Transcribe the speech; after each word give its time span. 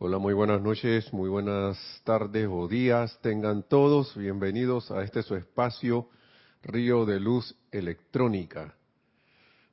Hola, 0.00 0.18
muy 0.18 0.32
buenas 0.32 0.62
noches, 0.62 1.12
muy 1.12 1.28
buenas 1.28 1.76
tardes 2.04 2.46
o 2.48 2.68
días. 2.68 3.18
Tengan 3.20 3.64
todos 3.64 4.16
bienvenidos 4.16 4.92
a 4.92 5.02
este 5.02 5.24
su 5.24 5.34
espacio, 5.34 6.08
Río 6.62 7.04
de 7.04 7.18
Luz 7.18 7.56
Electrónica. 7.72 8.76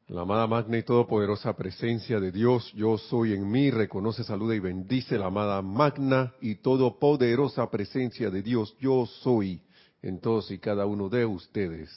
La 0.08 0.22
amada 0.22 0.48
magna 0.48 0.80
y 0.80 0.82
todopoderosa 0.82 1.56
presencia 1.56 2.20
de 2.20 2.32
Dios, 2.32 2.74
yo 2.74 2.98
soy 2.98 3.34
en 3.34 3.52
mí, 3.52 3.70
reconoce, 3.70 4.24
saluda 4.24 4.56
y 4.56 4.60
bendice 4.60 5.20
la 5.20 5.28
amada 5.28 5.62
magna 5.62 6.34
y 6.42 6.56
todopoderosa 6.56 7.70
presencia 7.70 8.32
de 8.32 8.42
Dios, 8.42 8.76
yo 8.80 9.06
soy 9.06 9.62
en 10.02 10.20
todos 10.20 10.50
y 10.50 10.58
cada 10.58 10.88
uno 10.88 11.08
de 11.08 11.28
ustedes. 11.28 11.92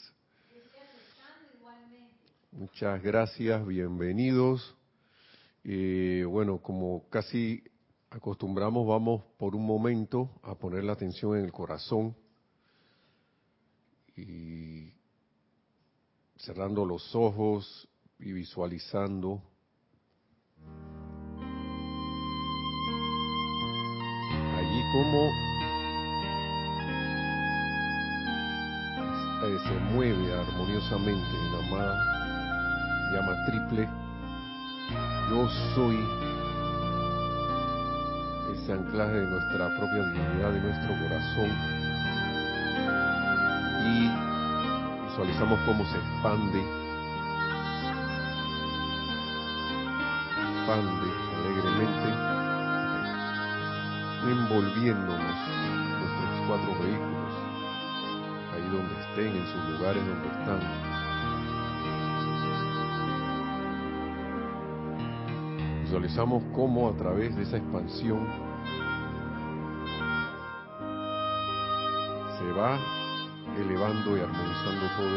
Muchas 2.52 3.02
gracias, 3.02 3.66
bienvenidos. 3.66 4.76
Eh, 5.64 6.26
bueno, 6.28 6.58
como 6.58 7.08
casi 7.08 7.62
acostumbramos, 8.10 8.86
vamos 8.86 9.22
por 9.36 9.54
un 9.54 9.66
momento 9.66 10.30
a 10.42 10.54
poner 10.54 10.84
la 10.84 10.92
atención 10.92 11.36
en 11.36 11.44
el 11.44 11.52
corazón 11.52 12.16
y 14.16 14.92
cerrando 16.36 16.84
los 16.84 17.14
ojos 17.14 17.88
y 18.18 18.32
visualizando. 18.32 19.42
Allí 24.56 24.82
como 24.92 25.28
eh, 29.44 29.58
se 29.62 29.94
mueve 29.94 30.32
armoniosamente 30.32 31.38
la 31.52 32.08
llama 33.12 33.46
triple 33.46 33.88
yo 35.30 35.46
soy 35.74 35.98
anclaje 38.72 39.12
de 39.12 39.26
nuestra 39.26 39.68
propia 39.76 40.04
divinidad, 40.04 40.52
de 40.52 40.60
nuestro 40.60 40.88
corazón. 41.02 41.50
Y 43.84 44.10
visualizamos 45.06 45.58
cómo 45.66 45.84
se 45.86 45.96
expande, 45.96 46.60
expande 50.58 51.08
alegremente, 51.38 52.08
envolviéndonos 54.30 55.36
nuestros 56.00 56.46
cuatro 56.46 56.78
vehículos, 56.82 57.32
ahí 58.54 58.68
donde 58.70 59.00
estén, 59.00 59.36
en 59.36 59.46
sus 59.46 59.78
lugares 59.78 60.06
donde 60.06 60.28
están. 60.28 60.98
visualizamos 65.88 66.44
cómo 66.54 66.90
a 66.90 66.96
través 66.96 67.34
de 67.34 67.44
esa 67.44 67.56
expansión 67.56 68.47
va 72.58 72.76
elevando 73.56 74.16
y 74.16 74.20
armonizando 74.20 74.86
todo 74.96 75.16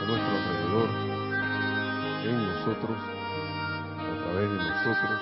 a 0.00 0.04
nuestro 0.04 0.32
alrededor, 0.36 0.88
en 2.24 2.46
nosotros, 2.46 2.98
a 3.98 4.24
través 4.24 4.50
de 4.50 4.56
nosotros. 4.56 5.20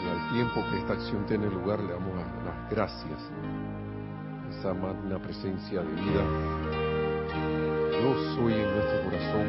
Y 0.00 0.08
al 0.08 0.32
tiempo 0.32 0.70
que 0.70 0.78
esta 0.78 0.92
acción 0.92 1.26
tiene 1.26 1.50
lugar, 1.50 1.80
le 1.80 1.92
damos 1.92 2.14
las 2.44 2.70
gracias 2.70 3.30
esa 4.50 4.72
magna 4.72 5.18
presencia 5.18 5.82
de 5.82 5.90
vida. 5.90 6.24
Yo 8.00 8.14
soy 8.36 8.52
en 8.52 8.74
nuestro 8.74 9.04
corazón. 9.04 9.46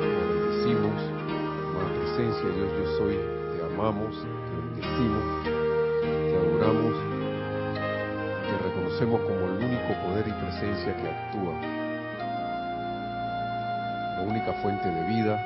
Bendecimos, 0.00 1.02
magna 1.74 2.00
presencia 2.00 2.48
de 2.48 2.54
Dios, 2.54 2.72
yo 2.78 2.98
soy. 2.98 3.14
Te 3.56 3.74
amamos, 3.74 4.14
te 4.22 4.80
bendecimos 4.80 5.53
te 6.64 8.56
reconocemos 8.56 9.20
como 9.20 9.36
el 9.36 9.64
único 9.64 9.92
poder 10.02 10.26
y 10.26 10.32
presencia 10.32 10.96
que 10.96 11.10
actúa, 11.10 11.52
la 14.16 14.22
única 14.22 14.50
fuente 14.62 14.88
de 14.88 15.02
vida, 15.04 15.36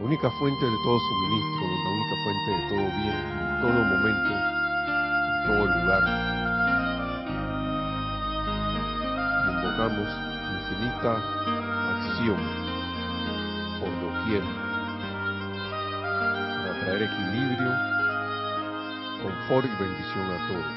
la 0.00 0.04
única 0.04 0.28
fuente 0.28 0.64
de 0.66 0.76
todo 0.82 0.98
suministro, 0.98 1.62
la 1.84 1.90
única 1.90 2.16
fuente 2.24 2.50
de 2.50 2.62
todo 2.68 2.86
bien, 2.98 3.14
en 3.14 3.60
todo 3.62 3.78
momento, 3.84 4.32
en 5.30 5.46
todo 5.46 5.62
lugar. 5.66 6.02
Y 9.46 9.50
invocamos 9.54 10.08
infinita 10.50 11.12
acción 11.94 12.40
por 13.78 13.92
doquier 14.02 14.42
para 16.64 16.74
traer 16.80 17.02
equilibrio 17.04 17.95
confort 19.26 19.66
y 19.66 19.82
bendición 19.82 20.24
a 20.30 20.48
todos. 20.48 20.72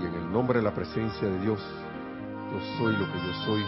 Y 0.00 0.06
en 0.06 0.14
el 0.14 0.32
nombre 0.32 0.58
de 0.58 0.64
la 0.64 0.72
presencia 0.72 1.28
de 1.28 1.38
Dios, 1.40 1.60
yo 2.52 2.60
soy 2.78 2.96
lo 2.96 3.06
que 3.12 3.18
yo 3.18 3.34
soy. 3.44 3.64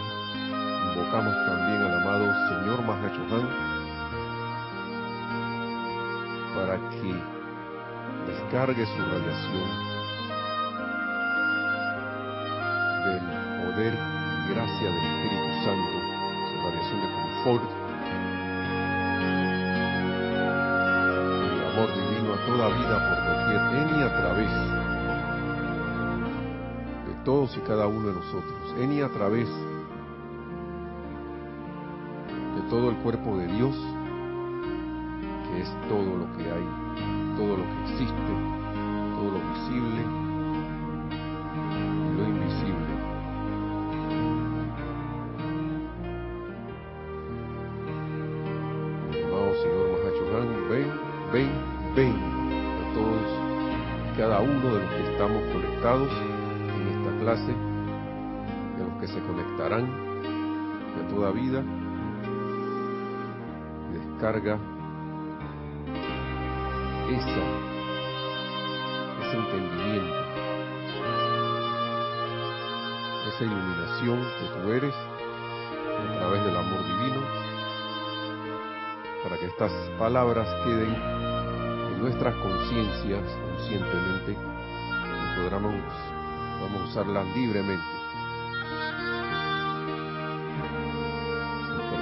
Invocamos 0.95 1.35
también 1.45 1.81
al 1.81 2.01
amado 2.01 2.25
Señor 2.49 2.81
Mahachohan 2.85 3.49
para 6.55 6.77
que 6.89 7.13
descargue 8.25 8.85
su 8.85 9.01
radiación 9.01 9.69
del 13.05 13.19
poder 13.63 13.93
y 13.93 14.53
gracia 14.53 14.87
del 14.87 15.05
Espíritu 15.05 15.63
Santo, 15.63 15.95
su 16.49 16.67
radiación 16.67 17.01
de 17.01 17.07
confort 17.11 17.78
toda 22.49 22.69
vida 22.69 22.97
por 22.97 23.17
doquier, 23.29 23.61
en 23.77 23.99
y 23.99 24.03
a 24.03 24.09
través 24.17 24.51
de 27.07 27.13
todos 27.23 27.55
y 27.55 27.59
cada 27.59 27.85
uno 27.85 28.07
de 28.07 28.13
nosotros, 28.13 28.75
en 28.79 28.91
y 28.91 29.01
a 29.01 29.09
través 29.09 29.47
de 32.55 32.61
todo 32.69 32.89
el 32.89 32.95
cuerpo 32.97 33.37
de 33.37 33.47
Dios, 33.47 33.75
que 35.45 35.61
es 35.61 35.69
todo 35.87 36.17
lo 36.17 36.37
que 36.37 36.51
hay, 36.51 36.67
todo 37.37 37.55
lo 37.55 37.63
que 37.63 37.81
existe, 37.83 38.33
todo 39.15 39.31
lo 39.31 39.39
visible 39.53 40.18
que 58.99 59.07
se 59.07 59.19
conectarán 59.21 59.85
de 60.95 61.13
toda 61.13 61.31
vida, 61.31 61.63
descarga 63.93 64.57
esa, 67.09 67.43
ese 69.21 69.37
entendimiento, 69.37 70.15
esa 73.27 73.43
iluminación 73.43 74.19
que 74.19 74.61
tú 74.61 74.71
eres 74.71 74.95
a 74.95 76.17
través 76.17 76.43
del 76.43 76.57
amor 76.57 76.83
divino, 76.85 77.21
para 79.23 79.37
que 79.37 79.45
estas 79.45 79.71
palabras 79.97 80.47
queden 80.63 81.19
nuestras 81.99 82.33
conciencias 82.35 83.23
conscientemente 83.45 84.31
y 84.31 85.41
podamos 85.41 85.75
a 85.75 86.83
usarlas 86.85 87.25
libremente. 87.35 87.98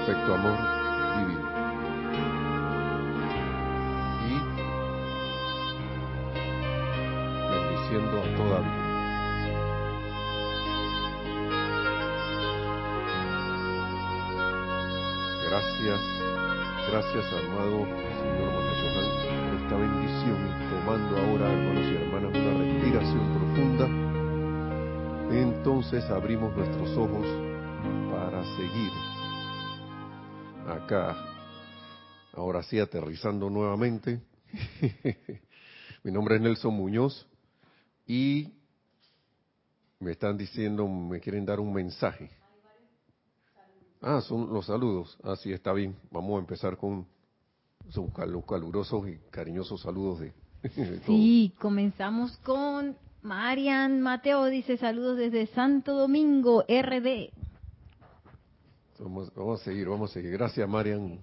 Perfecto 0.08 0.36
amor 0.36 0.58
divino. 1.18 1.50
Y 4.24 4.40
bendiciendo 7.52 8.16
a 8.18 8.28
toda 8.38 8.60
vida. 8.62 8.84
Gracias, 15.50 16.02
gracias 16.90 17.26
amado 17.34 17.78
Señor 18.22 18.50
Mahachohan 18.54 19.08
esta 19.62 19.76
bendición, 19.76 20.40
tomando 20.70 21.18
ahora, 21.18 21.52
hermanos 21.52 21.86
y 21.86 21.96
hermanas, 21.96 22.32
una 22.34 22.54
respiración 22.64 23.26
profunda, 23.34 23.88
entonces 25.32 26.10
abrimos 26.10 26.56
nuestros 26.56 26.98
ojos 26.98 27.28
para 28.10 28.42
seguir 28.56 28.92
acá. 30.68 31.16
Ahora 32.34 32.62
sí, 32.64 32.80
aterrizando 32.80 33.50
nuevamente. 33.50 34.22
Mi 36.04 36.12
nombre 36.12 36.36
es 36.36 36.42
Nelson 36.42 36.74
Muñoz 36.74 37.28
y 38.06 38.54
me 40.00 40.12
están 40.12 40.38
diciendo, 40.38 40.88
me 40.88 41.20
quieren 41.20 41.46
dar 41.46 41.60
un 41.60 41.74
mensaje. 41.74 42.30
Ah, 44.02 44.22
son 44.22 44.54
los 44.54 44.68
saludos. 44.68 45.18
Ah, 45.24 45.36
sí, 45.36 45.52
está 45.52 45.74
bien. 45.74 45.96
Vamos 46.12 46.38
a 46.38 46.40
empezar 46.40 46.78
con 46.78 47.08
los 47.94 48.46
calurosos 48.46 49.08
y 49.10 49.18
cariñosos 49.32 49.82
saludos 49.82 50.20
de, 50.20 50.34
Sí, 51.06 51.54
comenzamos 51.60 52.38
con 52.38 52.96
Marian 53.22 54.02
Mateo, 54.02 54.46
dice 54.46 54.78
saludos 54.78 55.18
desde 55.18 55.48
Santo 55.48 55.94
Domingo, 55.94 56.64
RD. 56.68 57.32
Vamos, 59.00 59.32
a 59.62 59.64
seguir, 59.64 59.88
vamos 59.88 60.12
a 60.12 60.14
seguir. 60.14 60.32
Gracias, 60.32 60.68
Marian. 60.68 61.20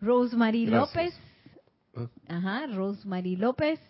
Rosemary 0.00 0.66
López. 0.66 1.14
Ajá, 2.28 2.66
Rosemary 2.66 3.36
López. 3.36 3.80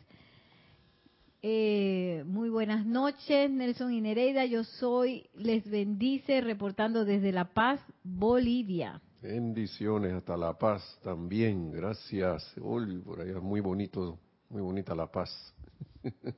Eh, 1.42 2.22
muy 2.26 2.48
buenas 2.48 2.86
noches, 2.86 3.50
Nelson 3.50 3.92
y 3.92 4.00
Nereida. 4.00 4.46
Yo 4.46 4.64
soy, 4.64 5.28
les 5.34 5.68
bendice, 5.68 6.40
reportando 6.40 7.04
desde 7.04 7.32
La 7.32 7.52
Paz, 7.52 7.80
Bolivia. 8.02 9.00
Bendiciones 9.20 10.12
hasta 10.12 10.36
La 10.36 10.56
Paz 10.56 10.98
también, 11.02 11.72
gracias. 11.72 12.54
Uy, 12.58 12.98
por 12.98 13.20
allá 13.20 13.40
muy 13.40 13.60
bonito, 13.60 14.18
muy 14.48 14.62
bonita 14.62 14.94
La 14.94 15.10
Paz. 15.10 15.30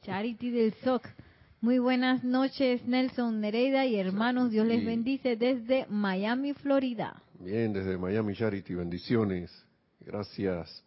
Charity 0.03 0.51
del 0.51 0.75
SOC. 0.83 1.03
Muy 1.61 1.79
buenas 1.79 2.23
noches, 2.23 2.85
Nelson 2.87 3.41
Nereida 3.41 3.87
y 3.87 3.97
hermanos. 3.97 4.51
Dios 4.51 4.67
les 4.67 4.85
bendice 4.85 5.37
desde 5.37 5.87
Miami, 5.89 6.53
Florida. 6.53 7.23
Bien, 7.41 7.73
desde 7.73 7.97
Miami, 7.97 8.35
Charity, 8.35 8.75
bendiciones. 8.75 9.51
Gracias. 10.01 10.85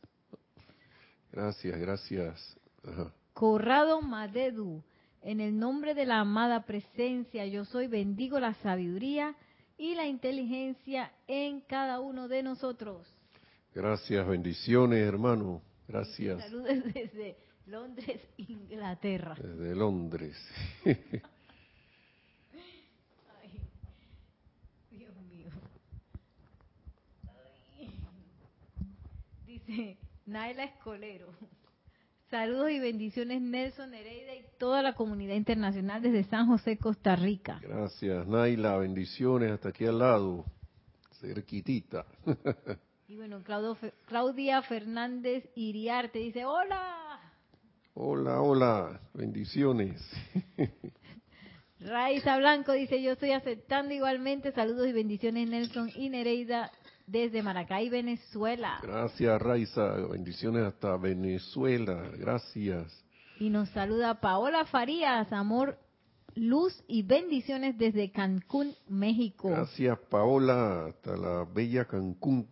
Gracias, 1.32 1.80
gracias. 1.80 2.58
Corrado 3.34 4.02
Madedu, 4.02 4.84
en 5.24 5.42
el 5.42 5.58
nombre 5.58 5.96
de 5.96 6.06
la 6.06 6.20
amada 6.20 6.66
presencia, 6.66 7.48
yo 7.48 7.66
soy, 7.66 7.88
bendigo 7.88 8.40
la 8.40 8.54
sabiduría 8.56 9.36
y 9.78 9.96
la 9.96 10.06
inteligencia 10.06 11.12
en 11.28 11.62
cada 11.62 12.00
uno 12.00 12.28
de 12.28 12.44
nosotros. 12.44 13.08
Gracias, 13.74 14.28
bendiciones, 14.28 15.00
hermano. 15.00 15.62
Gracias. 15.88 16.42
Saludos 16.44 16.84
desde 16.94 17.38
Londres, 17.70 18.20
Inglaterra. 18.38 19.36
Desde 19.36 19.76
Londres. 19.76 20.36
Ay, 20.86 21.06
Dios 24.92 25.16
mío. 25.30 25.50
Dice 29.46 29.98
Naila 30.26 30.64
Escolero. 30.64 31.28
Saludos 32.32 32.72
y 32.72 32.80
bendiciones 32.80 33.42
Nelson 33.42 33.92
Nereida 33.92 34.36
y 34.36 34.44
toda 34.60 34.84
la 34.84 34.94
comunidad 34.94 35.36
internacional 35.36 36.02
desde 36.02 36.24
San 36.26 36.48
José, 36.48 36.78
Costa 36.78 37.16
Rica. 37.16 37.60
Gracias 37.62 38.28
Naila, 38.28 38.78
bendiciones 38.78 39.52
hasta 39.52 39.70
aquí 39.70 39.86
al 39.86 39.98
lado, 39.98 40.46
cerquitita. 41.20 42.06
y 43.08 43.16
bueno, 43.16 43.42
Claudia 44.06 44.62
Fernández 44.62 45.50
Iriarte 45.56 46.20
dice, 46.20 46.46
hola. 46.46 47.09
Hola, 48.02 48.42
hola, 48.42 49.02
bendiciones. 49.14 50.02
Raiza 51.82 52.38
Blanco 52.38 52.72
dice, 52.72 53.04
yo 53.04 53.12
estoy 53.12 53.34
aceptando 53.34 53.94
igualmente. 53.94 54.54
Saludos 54.54 54.88
y 54.88 54.94
bendiciones 54.94 55.50
Nelson 55.50 55.92
y 55.94 56.08
Nereida 56.08 56.72
desde 57.08 57.44
Maracay, 57.44 57.90
Venezuela. 57.90 58.80
Gracias, 58.82 59.42
Raiza. 59.42 59.96
Bendiciones 60.10 60.64
hasta 60.64 60.96
Venezuela. 60.96 62.10
Gracias. 62.18 63.04
Y 63.38 63.50
nos 63.50 63.68
saluda 63.72 64.22
Paola 64.22 64.64
Farías, 64.64 65.34
amor, 65.34 65.78
luz 66.36 66.82
y 66.88 67.04
bendiciones 67.04 67.78
desde 67.78 68.12
Cancún, 68.12 68.76
México. 68.88 69.50
Gracias, 69.50 70.00
Paola, 70.10 70.86
hasta 70.86 71.18
la 71.18 71.44
bella 71.44 71.84
Cancún, 71.84 72.48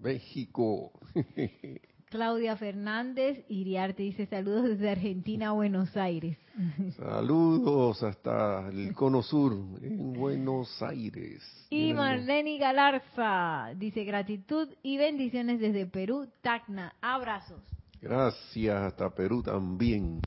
México. 0.00 0.90
Claudia 2.10 2.56
Fernández 2.56 3.44
Iriarte 3.48 4.02
dice 4.02 4.26
saludos 4.26 4.64
desde 4.64 4.90
Argentina, 4.90 5.52
Buenos 5.52 5.96
Aires. 5.96 6.36
Saludos 6.96 8.02
hasta 8.02 8.68
el 8.68 8.92
Cono 8.94 9.22
Sur, 9.22 9.52
en 9.80 10.12
Buenos 10.12 10.82
Aires. 10.82 11.40
Y 11.70 11.94
Marlene 11.94 12.58
Galarza 12.58 13.72
dice 13.76 14.02
gratitud 14.02 14.68
y 14.82 14.98
bendiciones 14.98 15.60
desde 15.60 15.86
Perú, 15.86 16.28
Tacna. 16.42 16.96
Abrazos. 17.00 17.62
Gracias 18.02 18.74
hasta 18.74 19.14
Perú 19.14 19.44
también, 19.44 20.20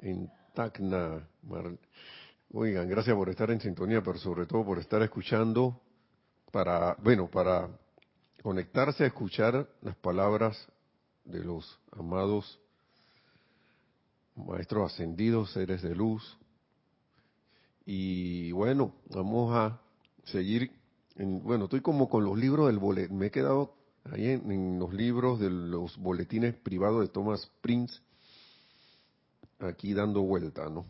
en 0.00 0.28
Tacna. 0.52 1.28
Oigan, 2.52 2.88
gracias 2.88 3.14
por 3.14 3.28
estar 3.28 3.52
en 3.52 3.60
sintonía, 3.60 4.02
pero 4.02 4.18
sobre 4.18 4.46
todo 4.46 4.64
por 4.64 4.80
estar 4.80 5.00
escuchando 5.02 5.80
para, 6.50 6.96
bueno, 7.00 7.28
para 7.30 7.68
conectarse 8.42 9.04
a 9.04 9.06
escuchar 9.06 9.68
las 9.80 9.94
palabras 9.94 10.68
de 11.24 11.42
los 11.42 11.78
amados 11.92 12.60
maestros 14.36 14.92
ascendidos, 14.92 15.52
seres 15.52 15.82
de 15.82 15.94
luz. 15.94 16.38
Y 17.86 18.52
bueno, 18.52 18.94
vamos 19.10 19.54
a 19.54 19.80
seguir. 20.24 20.70
En, 21.16 21.42
bueno, 21.42 21.64
estoy 21.64 21.80
como 21.80 22.08
con 22.08 22.24
los 22.24 22.38
libros 22.38 22.66
del 22.66 22.78
boletín. 22.78 23.18
Me 23.18 23.26
he 23.26 23.30
quedado 23.30 23.74
ahí 24.10 24.28
en, 24.28 24.78
los 24.78 24.92
libros 24.92 25.40
de 25.40 25.50
los 25.50 25.96
boletines 25.98 26.54
privados 26.54 27.02
de 27.02 27.08
Thomas 27.08 27.50
Prince, 27.60 28.00
aquí 29.58 29.94
dando 29.94 30.22
vuelta, 30.22 30.68
¿no? 30.68 30.86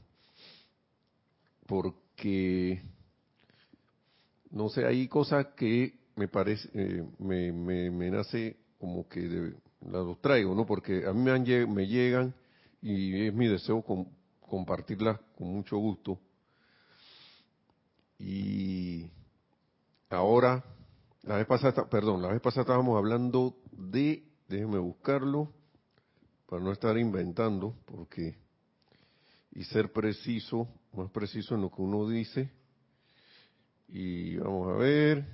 Porque, 1.66 2.82
no 4.50 4.69
sé, 4.69 4.84
hay 4.84 5.08
cosas 5.08 5.46
que 5.56 5.94
me 6.16 6.28
parece, 6.28 6.69
eh, 6.75 7.04
me, 7.19 7.52
me, 7.52 7.90
me, 7.90 8.10
nace 8.10 8.56
como 8.78 9.08
que 9.08 9.20
de, 9.20 9.54
las 9.90 10.20
traigo, 10.20 10.54
¿no? 10.54 10.66
Porque 10.66 11.06
a 11.06 11.12
mí 11.12 11.22
me, 11.22 11.66
me 11.66 11.86
llegan 11.86 12.34
y 12.81 13.26
es 13.26 13.34
mi 13.34 13.48
deseo 13.48 13.84
compartirlas 14.40 15.19
con 15.36 15.48
mucho 15.48 15.76
gusto. 15.78 16.19
Y 18.19 19.10
ahora, 20.10 20.64
la 21.22 21.36
vez 21.36 21.46
pasada, 21.46 21.88
perdón, 21.88 22.22
la 22.22 22.28
vez 22.28 22.40
pasada 22.40 22.62
estábamos 22.62 22.96
hablando 22.96 23.56
de, 23.72 24.22
déjenme 24.48 24.78
buscarlo, 24.78 25.52
para 26.46 26.62
no 26.62 26.72
estar 26.72 26.96
inventando, 26.98 27.75
porque, 27.87 28.37
y 29.52 29.64
ser 29.64 29.92
preciso, 29.92 30.69
más 30.92 31.10
preciso 31.10 31.54
en 31.54 31.62
lo 31.62 31.70
que 31.70 31.82
uno 31.82 32.08
dice. 32.08 32.50
Y 33.88 34.37
vamos 34.37 34.73
a 34.73 34.76
ver, 34.76 35.26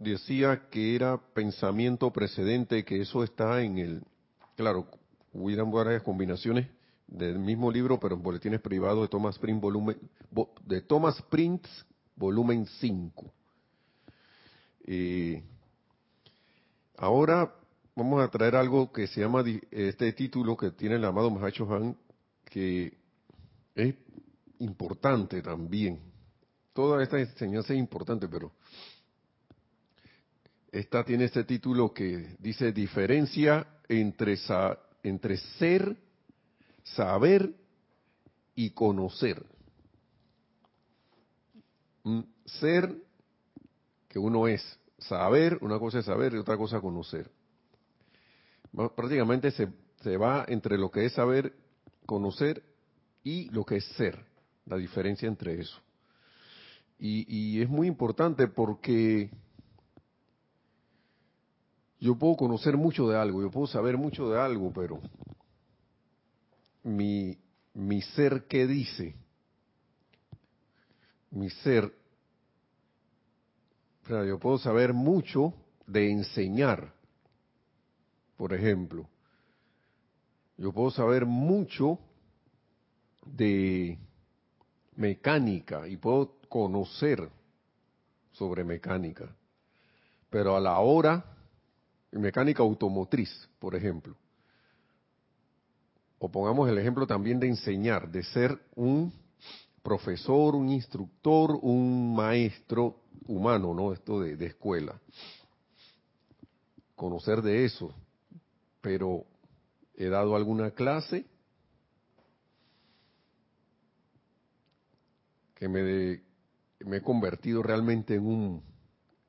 decía 0.00 0.68
que 0.70 0.96
era 0.96 1.18
pensamiento 1.18 2.10
precedente, 2.10 2.84
que 2.84 3.02
eso 3.02 3.22
está 3.22 3.60
en 3.60 3.78
el, 3.78 4.02
claro, 4.56 4.86
hubieran 5.32 5.70
varias 5.70 6.02
combinaciones 6.02 6.66
del 7.06 7.38
mismo 7.38 7.70
libro, 7.70 8.00
pero 8.00 8.16
en 8.16 8.22
boletines 8.22 8.60
privados 8.60 9.02
de 9.02 9.08
Thomas 9.08 9.38
Prince, 9.38 9.60
volumen, 9.60 9.96
de 10.64 10.80
Thomas 10.80 11.20
Prince, 11.28 11.68
volumen 12.16 12.66
5. 12.66 13.32
Eh, 14.86 15.42
ahora 16.96 17.54
vamos 17.94 18.22
a 18.22 18.28
traer 18.28 18.56
algo 18.56 18.90
que 18.90 19.06
se 19.06 19.20
llama, 19.20 19.44
este 19.70 20.12
título 20.14 20.56
que 20.56 20.70
tiene 20.70 20.94
el 20.96 21.04
amado 21.04 21.30
Mahacho 21.30 21.72
Han, 21.72 21.94
que 22.46 22.96
es 23.74 23.94
importante 24.60 25.42
también. 25.42 26.00
Toda 26.72 27.02
esta 27.02 27.20
enseñanza 27.20 27.74
es 27.74 27.78
importante, 27.78 28.28
pero 28.28 28.52
esta 30.72 31.04
tiene 31.04 31.24
este 31.24 31.44
título 31.44 31.92
que 31.92 32.36
dice 32.38 32.72
diferencia 32.72 33.66
entre, 33.88 34.36
ser, 34.36 35.96
saber 36.84 37.52
y 38.54 38.70
conocer. 38.70 39.44
Ser, 42.44 42.96
que 44.08 44.18
uno 44.18 44.46
es, 44.46 44.62
saber, 44.98 45.58
una 45.60 45.78
cosa 45.78 45.98
es 45.98 46.04
saber 46.04 46.34
y 46.34 46.38
otra 46.38 46.56
cosa 46.56 46.80
conocer. 46.80 47.30
Prácticamente 48.72 49.50
se, 49.50 50.16
va 50.16 50.44
entre 50.46 50.78
lo 50.78 50.90
que 50.90 51.06
es 51.06 51.12
saber, 51.12 51.52
conocer 52.06 52.62
y 53.24 53.50
lo 53.50 53.64
que 53.64 53.76
es 53.76 53.84
ser, 53.96 54.24
la 54.66 54.76
diferencia 54.76 55.26
entre 55.26 55.60
eso. 55.60 55.80
Y 57.02 57.60
es 57.60 57.68
muy 57.68 57.88
importante 57.88 58.46
porque 58.46 59.30
yo 62.00 62.16
puedo 62.16 62.34
conocer 62.36 62.76
mucho 62.76 63.06
de 63.08 63.18
algo, 63.18 63.42
yo 63.42 63.50
puedo 63.50 63.66
saber 63.66 63.98
mucho 63.98 64.30
de 64.30 64.40
algo, 64.40 64.72
pero 64.72 65.00
mi, 66.82 67.36
ser 68.14 68.46
qué 68.46 68.66
dice, 68.66 69.14
mi 71.30 71.50
ser, 71.50 71.92
o 74.02 74.08
sea, 74.08 74.24
yo 74.24 74.38
puedo 74.38 74.58
saber 74.58 74.94
mucho 74.94 75.52
de 75.86 76.10
enseñar, 76.10 76.92
por 78.36 78.54
ejemplo. 78.54 79.06
Yo 80.56 80.72
puedo 80.72 80.90
saber 80.90 81.26
mucho 81.26 81.98
de 83.24 83.98
mecánica 84.96 85.86
y 85.86 85.96
puedo 85.96 86.38
conocer 86.48 87.30
sobre 88.32 88.64
mecánica, 88.64 89.34
pero 90.28 90.56
a 90.56 90.60
la 90.60 90.78
hora, 90.78 91.24
mecánica 92.12 92.62
automotriz, 92.62 93.48
por 93.58 93.74
ejemplo, 93.74 94.16
o 96.18 96.30
pongamos 96.30 96.68
el 96.68 96.78
ejemplo 96.78 97.06
también 97.06 97.40
de 97.40 97.48
enseñar, 97.48 98.10
de 98.10 98.22
ser 98.22 98.58
un 98.74 99.12
profesor, 99.82 100.54
un 100.54 100.68
instructor, 100.68 101.58
un 101.62 102.14
maestro 102.14 102.96
humano, 103.26 103.72
¿no? 103.72 103.92
Esto 103.92 104.20
de, 104.20 104.36
de 104.36 104.46
escuela. 104.46 105.00
Conocer 106.94 107.40
de 107.40 107.64
eso, 107.64 107.94
pero 108.82 109.24
he 109.94 110.08
dado 110.08 110.36
alguna 110.36 110.72
clase 110.72 111.24
que 115.54 115.68
me, 115.68 116.22
me 116.80 116.98
he 116.98 117.02
convertido 117.02 117.62
realmente 117.62 118.14
en 118.14 118.26
un 118.26 118.62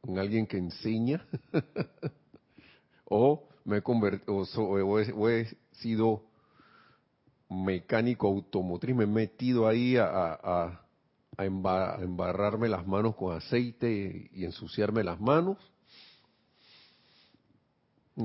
en 0.03 0.17
alguien 0.17 0.47
que 0.47 0.57
enseña 0.57 1.25
o 3.13 3.47
me 3.65 3.77
he 3.77 3.81
convertido 3.81 4.43
o, 4.57 5.29
he, 5.29 5.57
sido 5.73 6.23
mecánico 7.49 8.27
automotriz 8.27 8.95
me 8.95 9.03
he 9.03 9.07
metido 9.07 9.67
ahí 9.67 9.97
a 9.97 10.79
embarrarme 11.37 12.69
las 12.69 12.87
manos 12.87 13.15
con 13.15 13.35
aceite 13.35 14.29
y 14.33 14.45
ensuciarme 14.45 15.03
las 15.03 15.19
manos 15.19 15.57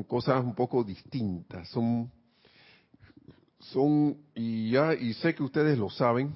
cosas 0.07 0.45
un 0.45 0.55
poco 0.55 0.85
distintas 0.85 1.69
son 1.69 2.11
son 3.59 4.17
y 4.35 4.71
ya 4.71 4.95
y 4.95 5.15
sé 5.15 5.35
que 5.35 5.43
ustedes 5.43 5.79
lo 5.79 5.91
saben 5.91 6.35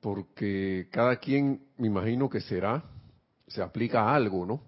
porque 0.00 0.88
cada 0.90 1.16
quien, 1.16 1.60
me 1.76 1.88
imagino 1.88 2.30
que 2.30 2.40
será, 2.40 2.84
se 3.46 3.62
aplica 3.62 4.02
a 4.02 4.14
algo, 4.14 4.46
¿no? 4.46 4.67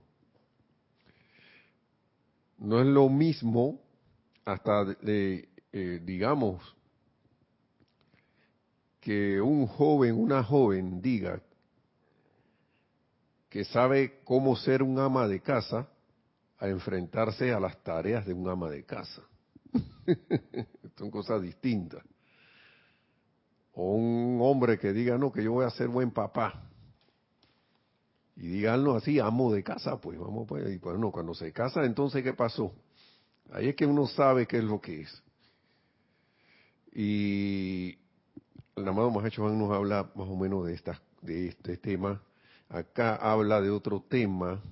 No 2.60 2.80
es 2.80 2.86
lo 2.86 3.08
mismo, 3.08 3.80
hasta 4.44 4.84
de, 4.84 5.48
eh, 5.72 6.00
digamos, 6.04 6.62
que 9.00 9.40
un 9.40 9.66
joven, 9.66 10.14
una 10.14 10.44
joven 10.44 11.00
diga 11.02 11.42
que 13.48 13.64
sabe 13.64 14.20
cómo 14.22 14.54
ser 14.56 14.82
un 14.82 14.98
ama 14.98 15.26
de 15.26 15.40
casa 15.40 15.88
a 16.58 16.68
enfrentarse 16.68 17.52
a 17.52 17.58
las 17.58 17.82
tareas 17.82 18.24
de 18.24 18.34
un 18.34 18.48
ama 18.48 18.70
de 18.70 18.84
casa. 18.84 19.22
Son 20.96 21.10
cosas 21.10 21.42
distintas 21.42 22.04
o 23.72 23.94
un 23.94 24.38
hombre 24.42 24.78
que 24.78 24.92
diga, 24.92 25.16
no, 25.16 25.32
que 25.32 25.42
yo 25.42 25.52
voy 25.52 25.64
a 25.64 25.70
ser 25.70 25.88
buen 25.88 26.10
papá. 26.10 26.69
Y 28.40 28.46
díganlo 28.46 28.96
así, 28.96 29.20
amo 29.20 29.52
de 29.52 29.62
casa, 29.62 30.00
pues 30.00 30.18
vamos, 30.18 30.48
pues, 30.48 30.74
y 30.74 30.78
pues 30.78 30.98
no, 30.98 31.12
cuando 31.12 31.34
se 31.34 31.52
casa, 31.52 31.84
entonces, 31.84 32.24
¿qué 32.24 32.32
pasó? 32.32 32.72
Ahí 33.52 33.68
es 33.68 33.76
que 33.76 33.84
uno 33.84 34.06
sabe 34.06 34.46
qué 34.46 34.58
es 34.58 34.64
lo 34.64 34.80
que 34.80 35.02
es. 35.02 35.22
Y 36.94 37.98
el 38.76 38.88
amado 38.88 39.10
Mahacho 39.10 39.46
nos 39.50 39.70
habla 39.70 40.10
más 40.14 40.26
o 40.26 40.36
menos 40.36 40.66
de, 40.66 40.72
esta, 40.72 40.98
de 41.20 41.48
este 41.48 41.76
tema. 41.76 42.22
Acá 42.70 43.16
habla 43.16 43.60
de 43.60 43.68
otro 43.68 44.02
tema 44.08 44.62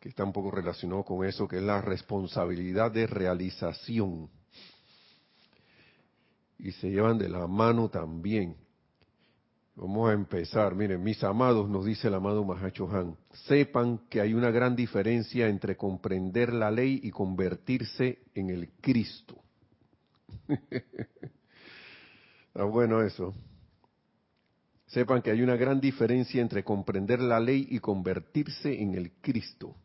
que 0.00 0.08
está 0.08 0.24
un 0.24 0.32
poco 0.32 0.50
relacionado 0.50 1.04
con 1.04 1.24
eso, 1.24 1.46
que 1.46 1.58
es 1.58 1.62
la 1.62 1.80
responsabilidad 1.80 2.90
de 2.90 3.06
realización 3.06 4.28
y 6.58 6.72
se 6.72 6.90
llevan 6.90 7.18
de 7.18 7.28
la 7.28 7.46
mano 7.46 7.88
también. 7.88 8.56
Vamos 9.76 10.08
a 10.08 10.14
empezar. 10.14 10.74
Miren, 10.74 11.02
mis 11.02 11.22
amados, 11.22 11.68
nos 11.68 11.84
dice 11.84 12.08
el 12.08 12.14
amado 12.14 12.42
Mahacho 12.44 12.88
Han, 12.90 13.14
sepan 13.46 13.98
que 14.08 14.22
hay 14.22 14.32
una 14.32 14.50
gran 14.50 14.74
diferencia 14.74 15.48
entre 15.48 15.76
comprender 15.76 16.54
la 16.54 16.70
ley 16.70 16.98
y 17.02 17.10
convertirse 17.10 18.20
en 18.34 18.48
el 18.48 18.70
Cristo. 18.80 19.36
Está 22.48 22.64
bueno 22.64 23.02
eso. 23.02 23.34
Sepan 24.86 25.20
que 25.20 25.30
hay 25.30 25.42
una 25.42 25.56
gran 25.56 25.78
diferencia 25.78 26.40
entre 26.40 26.64
comprender 26.64 27.20
la 27.20 27.38
ley 27.38 27.66
y 27.70 27.78
convertirse 27.78 28.80
en 28.80 28.94
el 28.94 29.12
Cristo. 29.20 29.76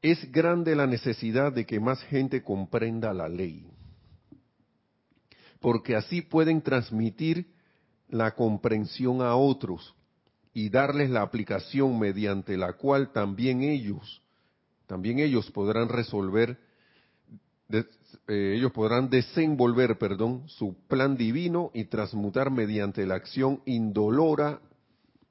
Es 0.00 0.32
grande 0.32 0.74
la 0.74 0.88
necesidad 0.88 1.52
de 1.52 1.64
que 1.66 1.78
más 1.78 2.02
gente 2.04 2.42
comprenda 2.42 3.12
la 3.14 3.28
ley 3.28 3.71
porque 5.62 5.96
así 5.96 6.20
pueden 6.20 6.60
transmitir 6.60 7.46
la 8.08 8.34
comprensión 8.34 9.22
a 9.22 9.36
otros 9.36 9.94
y 10.52 10.68
darles 10.68 11.08
la 11.08 11.22
aplicación 11.22 11.98
mediante 11.98 12.58
la 12.58 12.74
cual 12.74 13.12
también 13.12 13.62
ellos, 13.62 14.20
también 14.86 15.18
ellos 15.18 15.50
podrán 15.50 15.88
resolver, 15.88 16.58
eh, 17.70 17.84
ellos 18.28 18.72
podrán 18.72 19.08
desenvolver, 19.08 19.96
perdón, 19.96 20.46
su 20.48 20.76
plan 20.88 21.16
divino 21.16 21.70
y 21.72 21.84
transmutar 21.84 22.50
mediante 22.50 23.06
la 23.06 23.14
acción 23.14 23.62
indolora 23.64 24.60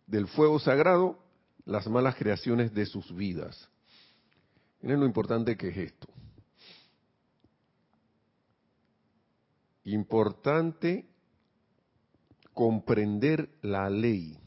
del 0.08 0.28
fuego 0.28 0.58
sagrado 0.58 1.20
las 1.66 1.88
malas 1.88 2.16
creaciones 2.16 2.74
de 2.74 2.88
sus 2.88 3.16
vidas. 3.16 3.70
Miren 4.82 5.02
lo 5.02 5.06
importante 5.06 5.56
que 5.56 5.70
es 5.70 5.78
esto. 5.78 6.08
Importante 9.84 11.08
comprender 12.54 13.50
la 13.62 13.90
ley. 13.90 14.38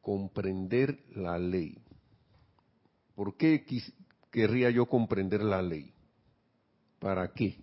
Comprender 0.00 1.04
la 1.14 1.38
ley. 1.38 1.78
¿Por 3.14 3.36
qué 3.36 3.64
querría 4.30 4.70
yo 4.70 4.86
comprender 4.86 5.42
la 5.42 5.62
ley? 5.62 5.92
¿Para 6.98 7.32
qué? 7.32 7.56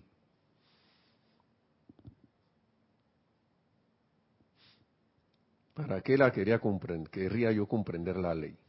¿Para 5.74 6.02
qué 6.02 6.18
la 6.18 6.30
quería 6.30 6.58
comprender? 6.58 7.10
Querría 7.10 7.52
yo 7.52 7.66
comprender 7.66 8.16
la 8.16 8.34
ley. 8.34 8.59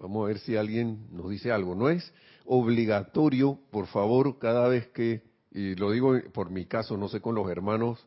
Vamos 0.00 0.24
a 0.24 0.28
ver 0.28 0.38
si 0.38 0.56
alguien 0.56 1.06
nos 1.12 1.28
dice 1.28 1.52
algo. 1.52 1.74
No 1.74 1.90
es 1.90 2.10
obligatorio, 2.46 3.58
por 3.70 3.86
favor, 3.86 4.38
cada 4.38 4.66
vez 4.66 4.88
que, 4.88 5.22
y 5.52 5.74
lo 5.74 5.90
digo 5.90 6.18
por 6.32 6.50
mi 6.50 6.64
caso, 6.64 6.96
no 6.96 7.08
sé 7.08 7.20
con 7.20 7.34
los 7.34 7.50
hermanos, 7.50 8.06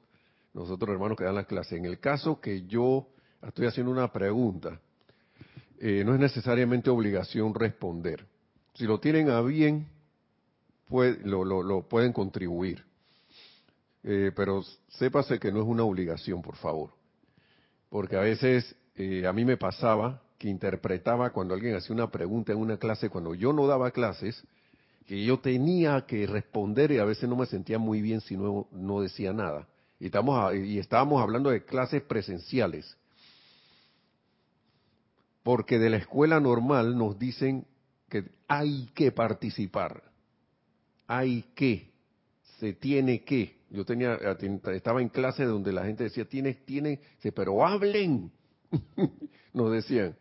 nosotros 0.56 0.90
hermanos 0.92 1.18
que 1.18 1.24
dan 1.24 1.36
la 1.36 1.46
clase, 1.46 1.78
en 1.78 1.86
el 1.86 2.00
caso 2.00 2.42
que 2.42 2.66
yo 2.66 3.10
estoy 3.46 3.68
haciendo 3.68 3.92
una 3.92 4.12
pregunta, 4.12 4.82
eh, 5.80 6.04
no 6.04 6.16
es 6.16 6.20
necesariamente 6.20 6.90
obligación 6.90 7.54
responder. 7.54 8.26
Si 8.74 8.86
lo 8.86 9.00
tienen 9.00 9.30
a 9.30 9.42
bien, 9.42 9.88
lo, 10.90 11.88
pueden 11.88 12.12
contribuir. 12.12 12.84
Eh, 14.04 14.32
pero 14.36 14.64
sépase 14.90 15.40
que 15.40 15.52
no 15.52 15.62
es 15.62 15.68
una 15.68 15.84
obligación, 15.84 16.42
por 16.42 16.56
favor. 16.56 16.90
Porque 17.90 18.16
a 18.16 18.22
veces 18.22 18.76
eh, 18.96 19.28
a 19.28 19.32
mí 19.32 19.46
me 19.46 19.58
pasaba 19.58 20.23
que 20.44 20.50
interpretaba 20.50 21.30
cuando 21.30 21.54
alguien 21.54 21.74
hacía 21.74 21.96
una 21.96 22.12
pregunta 22.12 22.52
en 22.52 22.58
una 22.58 22.76
clase, 22.76 23.10
cuando 23.10 23.34
yo 23.34 23.54
no 23.54 23.66
daba 23.66 23.92
clases, 23.92 24.44
que 25.08 25.24
yo 25.24 25.40
tenía 25.40 26.06
que 26.06 26.28
responder 26.28 26.92
y 26.92 26.98
a 26.98 27.06
veces 27.06 27.30
no 27.30 27.38
me 27.38 27.46
sentía 27.46 27.80
muy 27.80 28.02
bien 28.02 28.20
si 28.20 28.36
no, 28.36 28.68
no 28.74 29.00
decía 29.00 29.32
nada. 29.32 29.70
Y, 30.02 30.08
estamos, 30.08 30.54
y 30.54 30.80
estábamos 30.80 31.22
hablando 31.22 31.50
de 31.50 31.64
clases 31.64 32.02
presenciales. 32.02 32.98
Porque 35.44 35.80
de 35.80 35.90
la 35.90 35.96
escuela 35.96 36.42
normal 36.42 36.98
nos 36.98 37.18
dicen 37.18 37.66
que 38.10 38.26
hay 38.50 38.88
que 38.94 39.14
participar, 39.14 40.04
hay 41.08 41.46
que, 41.56 41.90
se 42.60 42.74
tiene 42.74 43.24
que. 43.24 43.62
Yo 43.70 43.86
tenía, 43.86 44.16
estaba 44.74 45.02
en 45.02 45.08
clase 45.08 45.46
donde 45.46 45.72
la 45.72 45.86
gente 45.86 46.04
decía, 46.04 46.26
tiene, 46.26 46.54
tiene, 46.54 47.00
pero 47.34 47.66
hablen, 47.66 48.30
nos 49.54 49.72
decían. 49.72 50.18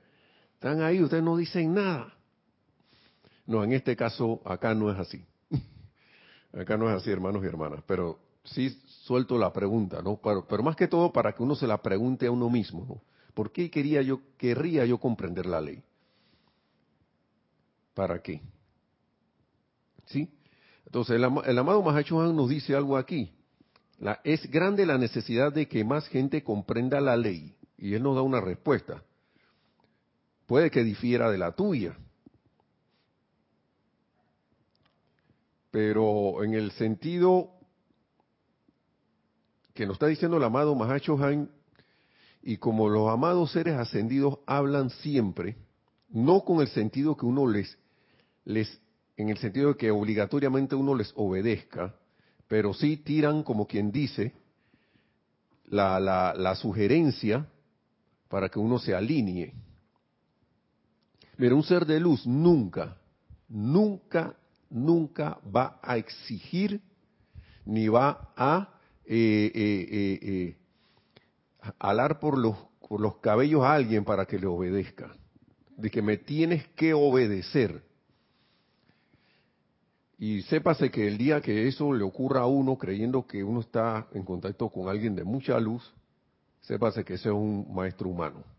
Están 0.63 0.81
ahí, 0.81 1.03
ustedes 1.03 1.25
no 1.25 1.37
dicen 1.37 1.75
nada. 1.75 2.15
No, 3.49 3.65
en 3.65 3.73
este 3.73 3.97
caso 3.97 4.41
acá 4.45 4.77
no 4.77 4.93
es 4.93 4.97
así. 4.97 5.27
acá 6.53 6.77
no 6.77 6.89
es 6.89 6.95
así, 6.95 7.11
hermanos 7.11 7.43
y 7.43 7.49
hermanas, 7.49 7.83
pero 7.85 8.21
sí 8.45 8.71
suelto 8.87 9.37
la 9.39 9.53
pregunta, 9.53 10.01
¿no? 10.03 10.21
Pero, 10.23 10.63
más 10.63 10.77
que 10.77 10.87
todo 10.87 11.13
para 11.13 11.33
que 11.33 11.43
uno 11.43 11.57
se 11.57 11.67
la 11.67 11.83
pregunte 11.83 12.29
a 12.29 12.31
uno 12.31 12.49
mismo, 12.49 12.87
¿no? 12.89 13.03
¿Por 13.35 13.51
qué 13.51 13.73
quería 13.73 14.03
yo, 14.03 14.21
querría 14.39 14.87
yo 14.87 14.99
comprender 14.99 15.47
la 15.47 15.61
ley? 15.61 15.83
¿Para 17.93 18.23
qué? 18.23 18.41
¿Sí? 20.07 20.33
Entonces, 20.87 21.17
el, 21.17 21.29
el 21.45 21.59
amado 21.59 21.83
Mahachohan 21.83 22.37
nos 22.37 22.49
dice 22.49 22.77
algo 22.77 22.97
aquí. 22.97 23.33
La, 23.99 24.21
es 24.23 24.49
grande 24.49 24.87
la 24.87 24.97
necesidad 24.97 25.53
de 25.53 25.67
que 25.67 25.83
más 25.83 26.07
gente 26.07 26.45
comprenda 26.45 27.01
la 27.01 27.17
ley. 27.17 27.53
Y 27.77 27.95
él 27.95 28.05
nos 28.05 28.15
da 28.15 28.23
una 28.23 28.41
respuesta 28.41 29.03
puede 30.53 30.71
que 30.71 30.85
difiera 30.85 31.31
de 31.31 31.39
la 31.39 31.53
tuya. 31.53 31.97
Pero 35.71 36.45
en 36.45 36.53
el 36.53 36.73
sentido 36.73 37.53
que 39.73 39.87
nos 39.87 39.95
está 39.95 40.09
diciendo 40.09 40.37
el 40.37 40.45
amado 40.45 40.75
Mahacho 40.75 41.17
Han, 41.25 41.51
y 42.43 42.59
como 42.59 42.91
los 42.91 43.09
amados 43.09 43.53
seres 43.53 43.79
ascendidos 43.79 44.41
hablan 44.45 44.91
siempre, 44.91 45.57
no 46.11 46.45
con 46.45 46.61
el 46.61 46.69
sentido 46.69 47.17
que 47.17 47.25
uno 47.25 47.47
les, 47.47 47.79
les, 48.45 48.79
en 49.17 49.31
el 49.31 49.39
sentido 49.39 49.69
de 49.71 49.77
que 49.79 49.91
obligatoriamente 49.91 50.75
uno 50.75 50.95
les 50.95 51.15
obedezca, 51.17 51.95
pero 52.47 52.75
sí 52.75 52.99
tiran 52.99 53.43
como 53.43 53.67
quien 53.67 53.91
dice 53.91 54.35
la, 55.65 55.99
la, 55.99 56.35
la 56.37 56.55
sugerencia 56.57 57.49
para 58.29 58.51
que 58.51 58.59
uno 58.59 58.79
se 58.79 58.95
alinee. 58.95 59.72
Mira, 61.43 61.57
un 61.57 61.65
ser 61.65 61.85
de 61.87 61.99
luz 61.99 62.25
nunca, 62.25 62.97
nunca, 63.49 64.37
nunca 64.71 65.41
va 65.45 65.81
a 65.83 65.97
exigir 65.97 66.81
ni 67.65 67.89
va 67.89 68.33
a 68.37 68.69
eh, 69.05 69.51
eh, 69.53 70.19
eh, 70.23 70.57
alar 71.81 72.21
por 72.21 72.39
los, 72.39 72.57
por 72.89 73.01
los 73.01 73.17
cabellos 73.17 73.65
a 73.65 73.75
alguien 73.75 74.05
para 74.05 74.25
que 74.25 74.39
le 74.39 74.47
obedezca. 74.47 75.17
De 75.77 75.91
que 75.91 76.01
me 76.01 76.17
tienes 76.17 76.69
que 76.77 76.95
obedecer. 76.95 77.83
Y 80.19 80.43
sépase 80.43 80.93
que 80.93 81.09
el 81.09 81.19
día 81.19 81.41
que 81.41 81.67
eso 81.67 81.93
le 81.93 82.05
ocurra 82.05 82.43
a 82.43 82.47
uno, 82.47 82.79
creyendo 82.79 83.27
que 83.27 83.43
uno 83.43 83.59
está 83.59 84.07
en 84.13 84.23
contacto 84.23 84.69
con 84.69 84.89
alguien 84.89 85.17
de 85.17 85.25
mucha 85.25 85.59
luz, 85.59 85.93
sépase 86.61 87.05
que 87.05 87.15
ese 87.15 87.31
es 87.31 87.35
un 87.35 87.67
maestro 87.75 88.11
humano. 88.11 88.52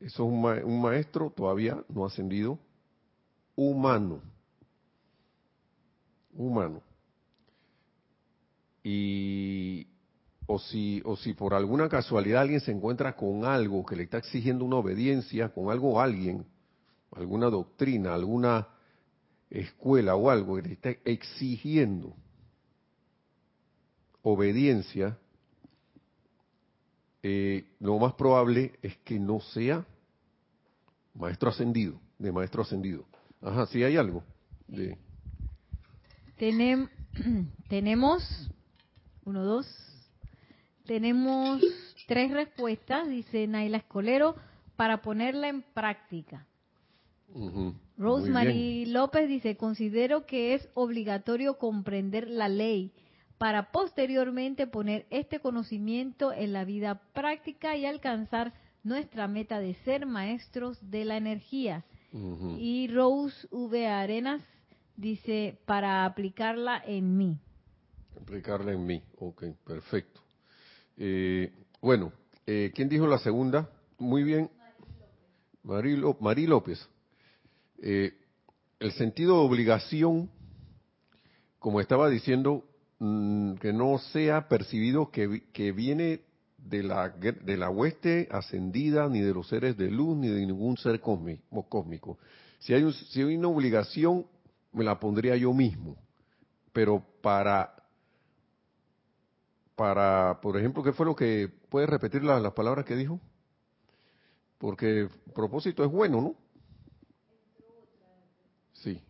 Eso 0.00 0.24
es 0.24 0.64
un, 0.64 0.80
maestro 0.80 1.30
todavía 1.30 1.84
no 1.88 2.06
ascendido, 2.06 2.58
humano. 3.54 4.22
Humano. 6.32 6.80
Y 8.82 9.86
o 10.46 10.58
si, 10.58 11.02
o 11.04 11.16
si 11.16 11.34
por 11.34 11.52
alguna 11.52 11.88
casualidad 11.88 12.42
alguien 12.42 12.60
se 12.60 12.72
encuentra 12.72 13.14
con 13.14 13.44
algo 13.44 13.84
que 13.84 13.94
le 13.94 14.04
está 14.04 14.18
exigiendo 14.18 14.64
una 14.64 14.76
obediencia, 14.76 15.50
con 15.50 15.70
algo 15.70 15.94
o 15.94 16.00
alguien, 16.00 16.46
alguna 17.12 17.50
doctrina, 17.50 18.14
alguna 18.14 18.68
escuela 19.50 20.16
o 20.16 20.30
algo 20.30 20.56
que 20.56 20.62
le 20.62 20.72
está 20.72 20.90
exigiendo 21.04 22.16
obediencia, 24.22 25.18
eh, 27.22 27.66
lo 27.80 27.98
más 27.98 28.14
probable 28.14 28.78
es 28.82 28.96
que 28.98 29.18
no 29.18 29.40
sea 29.40 29.84
maestro 31.14 31.50
ascendido, 31.50 32.00
de 32.18 32.32
maestro 32.32 32.62
ascendido. 32.62 33.04
Ajá, 33.42 33.66
sí 33.66 33.82
hay 33.82 33.96
algo. 33.96 34.24
De... 34.66 34.96
tenemos, 37.68 38.50
uno, 39.24 39.44
dos, 39.44 39.66
tenemos 40.86 41.60
tres 42.06 42.30
respuestas, 42.30 43.08
dice 43.08 43.46
Naila 43.46 43.78
Escolero, 43.78 44.36
para 44.76 45.02
ponerla 45.02 45.48
en 45.48 45.62
práctica. 45.62 46.46
Rosemary 47.96 48.86
López 48.86 49.28
dice, 49.28 49.56
considero 49.56 50.26
que 50.26 50.54
es 50.54 50.68
obligatorio 50.74 51.58
comprender 51.58 52.28
la 52.28 52.48
ley 52.48 52.92
para 53.38 53.70
posteriormente 53.70 54.66
poner 54.66 55.06
este 55.10 55.40
conocimiento 55.40 56.32
en 56.32 56.52
la 56.52 56.64
vida 56.64 57.02
práctica 57.12 57.76
y 57.76 57.86
alcanzar 57.86 58.52
nuestra 58.82 59.28
meta 59.28 59.60
de 59.60 59.74
ser 59.84 60.06
maestros 60.06 60.78
de 60.90 61.04
la 61.04 61.16
energía. 61.16 61.84
Y 62.58 62.88
Rose 62.88 63.46
V. 63.50 63.86
Arenas 63.86 64.42
dice, 64.96 65.58
para 65.64 66.04
aplicarla 66.04 66.82
en 66.84 67.16
mí. 67.16 67.38
Aplicarla 68.20 68.72
en 68.72 68.84
mí, 68.84 69.02
ok, 69.18 69.44
perfecto. 69.64 70.20
Eh, 70.96 71.52
bueno, 71.80 72.12
eh, 72.46 72.72
¿quién 72.74 72.88
dijo 72.88 73.06
la 73.06 73.18
segunda? 73.18 73.70
Muy 73.98 74.24
bien. 74.24 74.50
Marí 75.62 75.96
López. 75.96 76.48
López. 76.48 76.88
Eh, 77.82 78.12
el 78.80 78.92
sentido 78.92 79.36
de 79.36 79.46
obligación, 79.46 80.30
como 81.58 81.80
estaba 81.80 82.08
diciendo, 82.08 82.64
Mm, 83.02 83.54
que 83.54 83.72
no 83.72 83.96
sea 84.12 84.46
percibido 84.46 85.10
que, 85.10 85.44
que 85.54 85.72
viene 85.72 86.20
de 86.64 86.82
la, 86.82 87.08
de 87.08 87.56
la 87.56 87.70
hueste 87.70 88.28
ascendida, 88.30 89.08
ni 89.08 89.20
de 89.20 89.34
los 89.34 89.48
seres 89.48 89.76
de 89.76 89.90
luz, 89.90 90.16
ni 90.16 90.28
de 90.28 90.46
ningún 90.46 90.76
ser 90.76 91.00
cósmico. 91.00 92.18
Si 92.58 92.74
hay, 92.74 92.90
si 92.92 93.22
hay 93.22 93.36
una 93.36 93.48
obligación, 93.48 94.26
me 94.72 94.84
la 94.84 95.00
pondría 95.00 95.36
yo 95.36 95.52
mismo. 95.52 95.96
Pero 96.72 97.02
para, 97.22 97.74
para, 99.74 100.40
por 100.40 100.56
ejemplo, 100.56 100.82
¿qué 100.82 100.92
fue 100.92 101.06
lo 101.06 101.16
que, 101.16 101.50
puede 101.68 101.86
repetir 101.86 102.22
las 102.22 102.52
palabras 102.52 102.84
que 102.84 102.96
dijo? 102.96 103.20
Porque 104.58 105.08
propósito 105.34 105.82
es 105.84 105.90
bueno, 105.90 106.20
¿no? 106.20 106.34
Sí. 108.72 109.00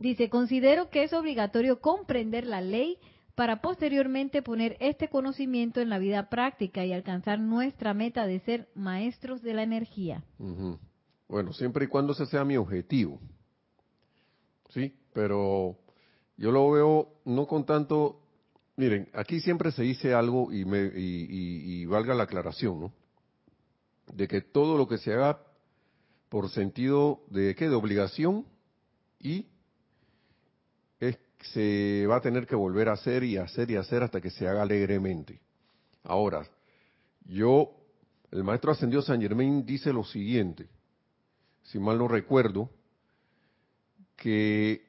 Dice, 0.00 0.30
considero 0.30 0.88
que 0.88 1.02
es 1.04 1.12
obligatorio 1.12 1.80
comprender 1.80 2.46
la 2.46 2.60
ley 2.60 2.98
para 3.34 3.60
posteriormente 3.60 4.42
poner 4.42 4.76
este 4.80 5.08
conocimiento 5.08 5.80
en 5.80 5.88
la 5.88 5.98
vida 5.98 6.28
práctica 6.28 6.84
y 6.84 6.92
alcanzar 6.92 7.38
nuestra 7.40 7.94
meta 7.94 8.26
de 8.26 8.40
ser 8.40 8.68
maestros 8.74 9.42
de 9.42 9.54
la 9.54 9.62
energía. 9.62 10.24
Bueno, 11.28 11.52
siempre 11.52 11.84
y 11.84 11.88
cuando 11.88 12.12
ese 12.12 12.26
sea 12.26 12.44
mi 12.44 12.56
objetivo. 12.56 13.20
Sí, 14.70 14.94
pero 15.12 15.78
yo 16.36 16.52
lo 16.52 16.70
veo 16.70 17.08
no 17.24 17.46
con 17.46 17.64
tanto, 17.64 18.20
miren, 18.76 19.08
aquí 19.14 19.40
siempre 19.40 19.72
se 19.72 19.82
dice 19.82 20.14
algo 20.14 20.52
y, 20.52 20.64
me, 20.64 20.90
y, 20.94 21.84
valga 21.86 22.14
la 22.14 22.24
aclaración, 22.24 22.80
¿no? 22.80 22.92
De 24.12 24.26
que 24.26 24.40
todo 24.40 24.76
lo 24.76 24.88
que 24.88 24.98
se 24.98 25.12
haga 25.12 25.40
por 26.28 26.48
sentido 26.50 27.22
de 27.28 27.54
qué, 27.54 27.68
de 27.68 27.74
obligación, 27.74 28.46
y 29.18 29.46
se 31.42 32.06
va 32.06 32.16
a 32.16 32.20
tener 32.20 32.46
que 32.46 32.54
volver 32.54 32.88
a 32.88 32.92
hacer 32.92 33.24
y 33.24 33.36
hacer 33.36 33.70
y 33.70 33.76
hacer 33.76 34.02
hasta 34.02 34.20
que 34.20 34.30
se 34.30 34.46
haga 34.46 34.62
alegremente. 34.62 35.40
Ahora, 36.04 36.46
yo, 37.26 37.70
el 38.30 38.44
maestro 38.44 38.72
ascendido 38.72 39.02
San 39.02 39.20
Germain 39.20 39.64
dice 39.64 39.92
lo 39.92 40.04
siguiente, 40.04 40.68
si 41.62 41.78
mal 41.78 41.98
no 41.98 42.08
recuerdo, 42.08 42.70
que 44.16 44.82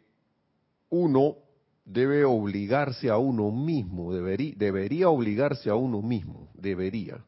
uno 0.90 1.38
debe 1.86 2.26
obligarse 2.26 3.10
a 3.10 3.18
uno 3.18 3.52
mismo, 3.52 4.14
debería, 4.14 4.54
debería 4.58 5.10
obligarse 5.10 5.70
a 5.70 5.76
uno 5.76 6.02
mismo, 6.02 6.50
debería, 6.54 7.24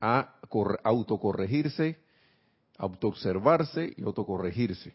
a 0.00 0.34
autocorregirse, 0.84 1.98
autoobservarse 2.76 3.94
y 3.96 4.02
autocorregirse 4.02 4.94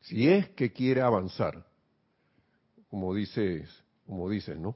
si 0.00 0.28
es 0.28 0.48
que 0.50 0.72
quiere 0.72 1.02
avanzar, 1.02 1.66
como 2.88 3.14
dices, 3.14 3.68
como 4.06 4.28
dices, 4.28 4.58
¿no? 4.58 4.74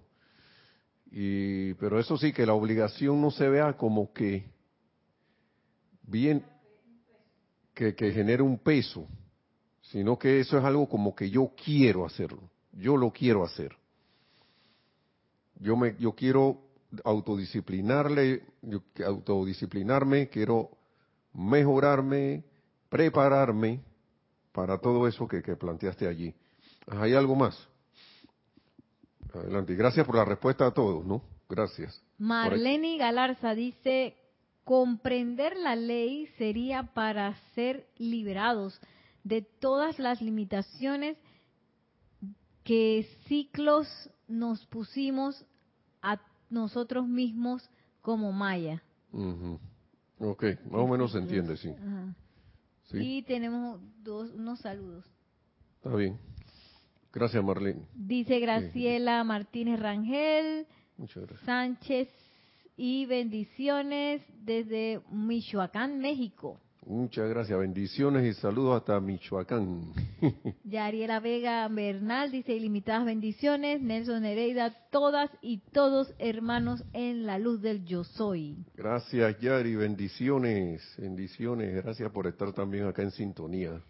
Y, 1.10 1.74
pero 1.74 1.98
eso 1.98 2.16
sí, 2.16 2.32
que 2.32 2.46
la 2.46 2.54
obligación 2.54 3.20
no 3.20 3.30
se 3.30 3.48
vea 3.48 3.76
como 3.76 4.12
que 4.12 4.50
bien, 6.02 6.44
que, 7.72 7.94
que 7.94 8.12
genere 8.12 8.42
un 8.42 8.58
peso, 8.58 9.06
sino 9.82 10.18
que 10.18 10.40
eso 10.40 10.58
es 10.58 10.64
algo 10.64 10.88
como 10.88 11.14
que 11.14 11.30
yo 11.30 11.52
quiero 11.64 12.04
hacerlo, 12.04 12.50
yo 12.72 12.96
lo 12.96 13.12
quiero 13.12 13.44
hacer. 13.44 13.76
Yo 15.60 15.76
me, 15.76 15.96
yo 15.98 16.12
quiero 16.12 16.60
autodisciplinarle, 17.04 18.42
autodisciplinarme, 19.04 20.28
quiero 20.28 20.70
mejorarme, 21.32 22.44
prepararme 22.88 23.80
para 24.54 24.78
todo 24.78 25.08
eso 25.08 25.26
que, 25.26 25.42
planteaste 25.42 26.06
allí. 26.06 26.32
¿Hay 26.86 27.12
algo 27.12 27.34
más? 27.34 27.58
Adelante. 29.34 29.74
Gracias 29.74 30.06
por 30.06 30.14
la 30.14 30.24
respuesta 30.24 30.64
a 30.64 30.70
todos, 30.70 31.04
¿no? 31.04 31.24
Gracias. 31.48 32.00
Marlene 32.18 32.96
Galarza 32.96 33.56
dice, 33.56 34.16
comprender 34.62 35.56
la 35.56 35.74
ley 35.74 36.28
sería 36.38 36.84
para 36.94 37.34
ser 37.56 37.88
liberados 37.98 38.80
de 39.24 39.42
todas 39.42 39.98
las 39.98 40.22
limitaciones 40.22 41.18
que 42.62 43.08
ciclos 43.26 43.88
nos 44.28 44.64
pusimos 44.66 45.44
a 46.00 46.20
nosotros 46.48 47.08
mismos 47.08 47.68
como 48.02 48.30
Maya. 48.30 48.84
Ok, 50.20 50.44
más 50.70 50.80
o 50.80 50.86
menos 50.86 51.10
se 51.10 51.18
entiende, 51.18 51.56
sí. 51.56 51.74
Y 52.92 53.22
tenemos 53.22 53.80
dos, 54.02 54.30
unos 54.32 54.60
saludos. 54.60 55.04
Está 55.76 55.94
bien. 55.96 56.18
Gracias, 57.12 57.42
Marlene. 57.44 57.82
Dice 57.94 58.40
Graciela 58.40 59.22
Martínez 59.24 59.80
Rangel. 59.80 60.66
Muchas 60.96 61.24
gracias. 61.24 61.46
Sánchez 61.46 62.08
y 62.76 63.06
bendiciones 63.06 64.22
desde 64.44 65.00
Michoacán, 65.10 65.98
México. 65.98 66.60
Muchas 66.86 67.30
gracias, 67.30 67.58
bendiciones 67.58 68.24
y 68.26 68.38
saludos 68.38 68.76
hasta 68.76 69.00
Michoacán. 69.00 69.92
Yariela 70.64 71.18
Vega 71.18 71.66
Bernal 71.68 72.30
dice 72.30 72.52
ilimitadas 72.52 73.06
bendiciones. 73.06 73.80
Nelson 73.80 74.22
Nereida, 74.22 74.70
todas 74.90 75.30
y 75.40 75.58
todos 75.72 76.12
hermanos 76.18 76.84
en 76.92 77.24
la 77.24 77.38
luz 77.38 77.62
del 77.62 77.86
yo 77.86 78.04
soy. 78.04 78.58
Gracias, 78.76 79.40
Yari, 79.40 79.76
bendiciones, 79.76 80.82
bendiciones. 80.98 81.82
Gracias 81.82 82.10
por 82.12 82.26
estar 82.26 82.52
también 82.52 82.86
acá 82.86 83.02
en 83.02 83.12
sintonía. 83.12 83.80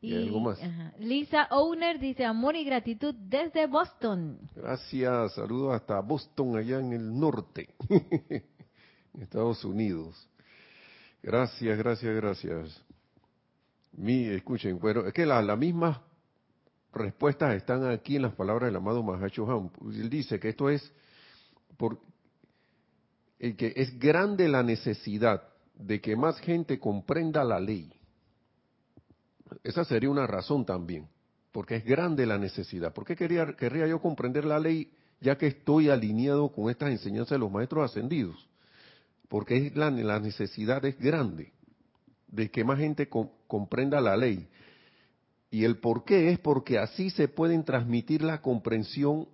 ¿Y, 0.00 0.16
algo 0.16 0.40
más? 0.40 0.58
Lisa 0.98 1.46
Owner 1.52 2.00
dice 2.00 2.24
amor 2.24 2.56
y 2.56 2.64
gratitud 2.64 3.14
desde 3.14 3.68
Boston. 3.68 4.40
Gracias, 4.56 5.34
saludos 5.34 5.74
hasta 5.74 6.00
Boston, 6.00 6.56
allá 6.56 6.80
en 6.80 6.92
el 6.94 7.16
norte, 7.16 7.68
en 7.88 9.22
Estados 9.22 9.64
Unidos. 9.64 10.28
Gracias, 11.24 11.78
gracias, 11.78 12.14
gracias. 12.14 12.82
Mi, 13.92 14.26
escuchen, 14.26 14.78
bueno, 14.78 15.06
es 15.06 15.14
que 15.14 15.24
las 15.24 15.58
mismas 15.58 15.98
respuestas 16.92 17.54
están 17.54 17.86
aquí 17.86 18.16
en 18.16 18.22
las 18.22 18.34
palabras 18.34 18.68
del 18.68 18.76
amado 18.76 19.02
Mahacho. 19.02 19.70
Él 19.86 20.10
dice 20.10 20.38
que 20.38 20.50
esto 20.50 20.68
es 20.68 20.92
por 21.78 21.98
que 23.38 23.72
es 23.74 23.98
grande 23.98 24.48
la 24.48 24.62
necesidad 24.62 25.48
de 25.74 26.02
que 26.02 26.14
más 26.14 26.38
gente 26.40 26.78
comprenda 26.78 27.42
la 27.42 27.58
ley. 27.58 27.90
Esa 29.62 29.82
sería 29.86 30.10
una 30.10 30.26
razón 30.26 30.66
también, 30.66 31.08
porque 31.52 31.76
es 31.76 31.86
grande 31.86 32.26
la 32.26 32.36
necesidad. 32.36 32.92
¿Por 32.92 33.06
qué 33.06 33.16
quería, 33.16 33.56
querría 33.56 33.86
yo 33.86 33.98
comprender 33.98 34.44
la 34.44 34.58
ley 34.58 34.92
ya 35.22 35.38
que 35.38 35.46
estoy 35.46 35.88
alineado 35.88 36.52
con 36.52 36.68
estas 36.68 36.90
enseñanzas 36.90 37.30
de 37.30 37.38
los 37.38 37.50
maestros 37.50 37.90
ascendidos? 37.90 38.46
Porque 39.28 39.56
es 39.56 39.76
la, 39.76 39.90
necesidad 39.90 40.84
es 40.84 40.98
grande 40.98 41.52
de 42.28 42.50
que 42.50 42.64
más 42.64 42.78
gente 42.78 43.08
comprenda 43.08 44.00
la 44.00 44.16
ley. 44.16 44.48
Y 45.50 45.64
el 45.64 45.78
por 45.78 46.04
qué 46.04 46.30
es 46.30 46.38
porque 46.38 46.78
así 46.78 47.10
se 47.10 47.28
pueden 47.28 47.64
transmitir 47.64 48.22
la 48.22 48.42
comprensión, 48.42 49.28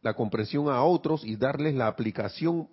la 0.00 0.14
comprensión 0.14 0.68
a 0.68 0.82
otros 0.82 1.24
y 1.24 1.36
darles 1.36 1.74
la 1.74 1.88
aplicación, 1.88 2.68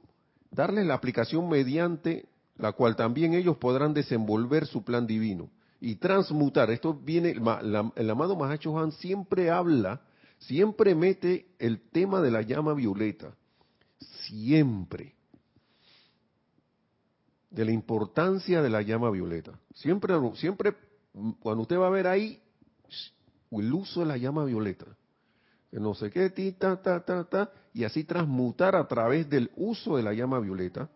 darles 0.52 0.86
la 0.86 0.94
aplicación 0.94 1.50
mediante 1.50 2.26
la 2.58 2.74
cual 2.74 2.96
también 2.96 3.34
ellos 3.34 3.58
podrán 3.58 3.94
desenvolver 3.94 4.66
su 4.66 4.84
plan 4.84 5.08
divino 5.08 5.50
y 5.80 5.96
transmutar. 5.96 6.70
Esto 6.72 6.94
viene, 6.94 7.36
el 7.96 8.10
amado 8.10 8.36
Mahacho 8.36 8.78
Han 8.78 8.92
siempre 8.92 9.50
habla, 9.50 10.02
siempre 10.40 10.94
mete 10.94 11.48
el 11.58 11.82
tema 11.90 12.22
de 12.22 12.32
la 12.32 12.42
llama 12.42 12.74
violeta, 12.74 13.34
siempre 14.28 15.19
de 17.50 17.66
la 17.66 17.72
importancia 17.72 18.62
de 18.62 18.70
la 18.70 18.82
llama 18.82 19.10
violeta. 19.10 19.60
Siempre, 19.74 20.14
siempre, 20.36 20.76
cuando 21.40 21.64
usted 21.64 21.78
va 21.78 21.88
a 21.88 21.92
ver 21.92 22.08
ahí 22.08 22.42
el 23.52 23.74
uso 23.74 24.02
de 24.02 24.06
la 24.06 24.18
llama 24.18 24.46
violeta, 24.46 24.86
que 25.72 25.80
no 25.80 25.94
sé 25.94 26.10
qué, 26.10 26.30
ti, 26.30 26.52
ta, 26.54 26.82
ta, 26.82 27.04
ta, 27.04 27.24
ta, 27.24 27.52
y 27.74 27.84
así 27.84 28.04
transmutar 28.04 28.76
a 28.76 28.88
través 28.88 29.30
del 29.30 29.52
uso 29.56 29.98
de 29.98 30.04
la 30.04 30.14
llama 30.14 30.40
violeta. 30.40 30.90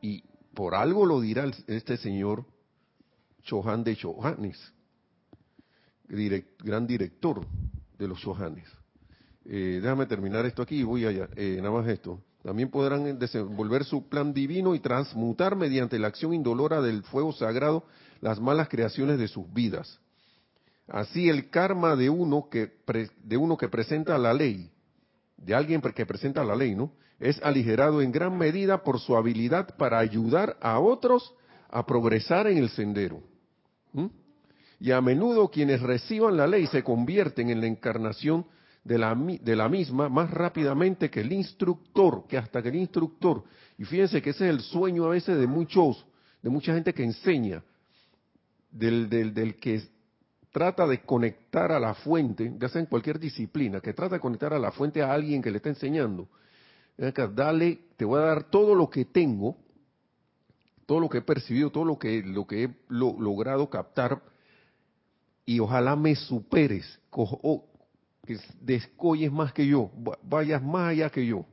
Y 0.00 0.22
por 0.54 0.74
algo 0.74 1.06
lo 1.06 1.20
dirá 1.20 1.50
este 1.66 1.96
señor 1.96 2.44
Chohan 3.42 3.84
de 3.84 3.96
Chohanes, 3.96 4.72
gran 6.08 6.86
director 6.86 7.46
de 7.98 8.08
los 8.08 8.20
Chohanes. 8.20 8.66
Eh, 9.44 9.80
déjame 9.82 10.06
terminar 10.06 10.44
esto 10.46 10.62
aquí 10.62 10.76
y 10.76 10.82
voy 10.82 11.06
allá. 11.06 11.28
Eh, 11.36 11.56
nada 11.58 11.70
más 11.70 11.86
esto. 11.88 12.22
También 12.42 12.70
podrán 12.70 13.18
desenvolver 13.18 13.84
su 13.84 14.08
plan 14.08 14.32
divino 14.32 14.74
y 14.74 14.80
transmutar 14.80 15.56
mediante 15.56 15.98
la 15.98 16.08
acción 16.08 16.32
indolora 16.32 16.80
del 16.80 17.02
fuego 17.02 17.32
sagrado 17.32 17.84
las 18.20 18.40
malas 18.40 18.68
creaciones 18.68 19.18
de 19.18 19.28
sus 19.28 19.52
vidas. 19.52 20.00
Así 20.88 21.28
el 21.28 21.50
karma 21.50 21.96
de 21.96 22.10
uno 22.10 22.48
que, 22.50 22.72
de 23.22 23.36
uno 23.36 23.56
que 23.56 23.68
presenta 23.68 24.16
la 24.18 24.32
ley, 24.32 24.70
de 25.36 25.54
alguien 25.54 25.80
que 25.80 26.06
presenta 26.06 26.42
la 26.42 26.56
ley, 26.56 26.74
¿no? 26.74 26.92
Es 27.18 27.40
aligerado 27.42 28.00
en 28.00 28.12
gran 28.12 28.36
medida 28.36 28.82
por 28.82 28.98
su 28.98 29.16
habilidad 29.16 29.76
para 29.76 29.98
ayudar 29.98 30.56
a 30.60 30.78
otros 30.78 31.34
a 31.68 31.86
progresar 31.86 32.46
en 32.46 32.58
el 32.58 32.70
sendero. 32.70 33.22
Y 34.80 34.92
a 34.92 35.00
menudo 35.02 35.50
quienes 35.50 35.82
reciban 35.82 36.38
la 36.38 36.46
ley 36.46 36.66
se 36.66 36.82
convierten 36.82 37.50
en 37.50 37.60
la 37.60 37.66
encarnación 37.66 38.46
de 38.84 38.98
la, 38.98 39.14
de 39.14 39.56
la 39.56 39.68
misma 39.68 40.08
más 40.08 40.30
rápidamente 40.30 41.10
que 41.10 41.20
el 41.20 41.32
instructor, 41.32 42.26
que 42.26 42.38
hasta 42.38 42.62
que 42.62 42.70
el 42.70 42.76
instructor, 42.76 43.44
y 43.78 43.84
fíjense 43.84 44.22
que 44.22 44.30
ese 44.30 44.48
es 44.48 44.50
el 44.50 44.60
sueño 44.60 45.04
a 45.04 45.10
veces 45.10 45.38
de 45.38 45.46
muchos, 45.46 46.04
de 46.42 46.50
mucha 46.50 46.74
gente 46.74 46.94
que 46.94 47.04
enseña, 47.04 47.62
del, 48.70 49.08
del, 49.08 49.56
que 49.56 49.82
trata 50.52 50.86
de 50.86 51.02
conectar 51.02 51.72
a 51.72 51.80
la 51.80 51.94
fuente, 51.94 52.54
ya 52.58 52.68
sea 52.68 52.80
en 52.80 52.86
cualquier 52.86 53.18
disciplina, 53.18 53.80
que 53.80 53.92
trata 53.92 54.16
de 54.16 54.20
conectar 54.20 54.52
a 54.54 54.58
la 54.58 54.72
fuente 54.72 55.02
a 55.02 55.12
alguien 55.12 55.42
que 55.42 55.50
le 55.50 55.58
está 55.58 55.68
enseñando. 55.68 56.28
Dale, 57.34 57.78
te 57.96 58.04
voy 58.04 58.20
a 58.20 58.24
dar 58.24 58.50
todo 58.50 58.74
lo 58.74 58.90
que 58.90 59.06
tengo, 59.06 59.56
todo 60.86 61.00
lo 61.00 61.08
que 61.08 61.18
he 61.18 61.22
percibido, 61.22 61.70
todo 61.70 61.84
lo 61.84 61.98
que, 61.98 62.22
lo 62.22 62.46
que 62.46 62.64
he 62.64 62.70
logrado 62.88 63.70
captar, 63.70 64.22
y 65.46 65.58
ojalá 65.60 65.96
me 65.96 66.14
superes 66.14 67.00
que 68.26 68.38
descolles 68.60 69.32
más 69.32 69.52
que 69.52 69.66
yo, 69.66 69.90
vayas 70.22 70.62
más 70.62 70.90
allá 70.90 71.10
que 71.10 71.26
yo. 71.26 71.44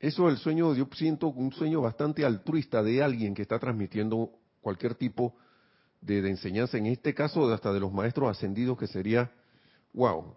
Eso 0.00 0.28
es 0.28 0.34
el 0.34 0.38
sueño, 0.38 0.74
yo 0.74 0.88
siento 0.94 1.28
un 1.28 1.52
sueño 1.52 1.80
bastante 1.80 2.24
altruista 2.24 2.82
de 2.82 3.02
alguien 3.02 3.34
que 3.34 3.42
está 3.42 3.58
transmitiendo 3.58 4.30
cualquier 4.60 4.94
tipo 4.94 5.34
de, 6.00 6.28
enseñanza, 6.28 6.78
en 6.78 6.86
este 6.86 7.14
caso 7.14 7.52
hasta 7.52 7.72
de 7.72 7.80
los 7.80 7.92
maestros 7.92 8.30
ascendidos, 8.30 8.78
que 8.78 8.86
sería, 8.86 9.30
wow, 9.92 10.34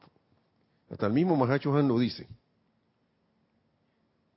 hasta 0.90 1.06
el 1.06 1.14
mismo 1.14 1.36
Mahacho 1.36 1.76
Han 1.76 1.88
lo 1.88 2.00
dice. 2.00 2.28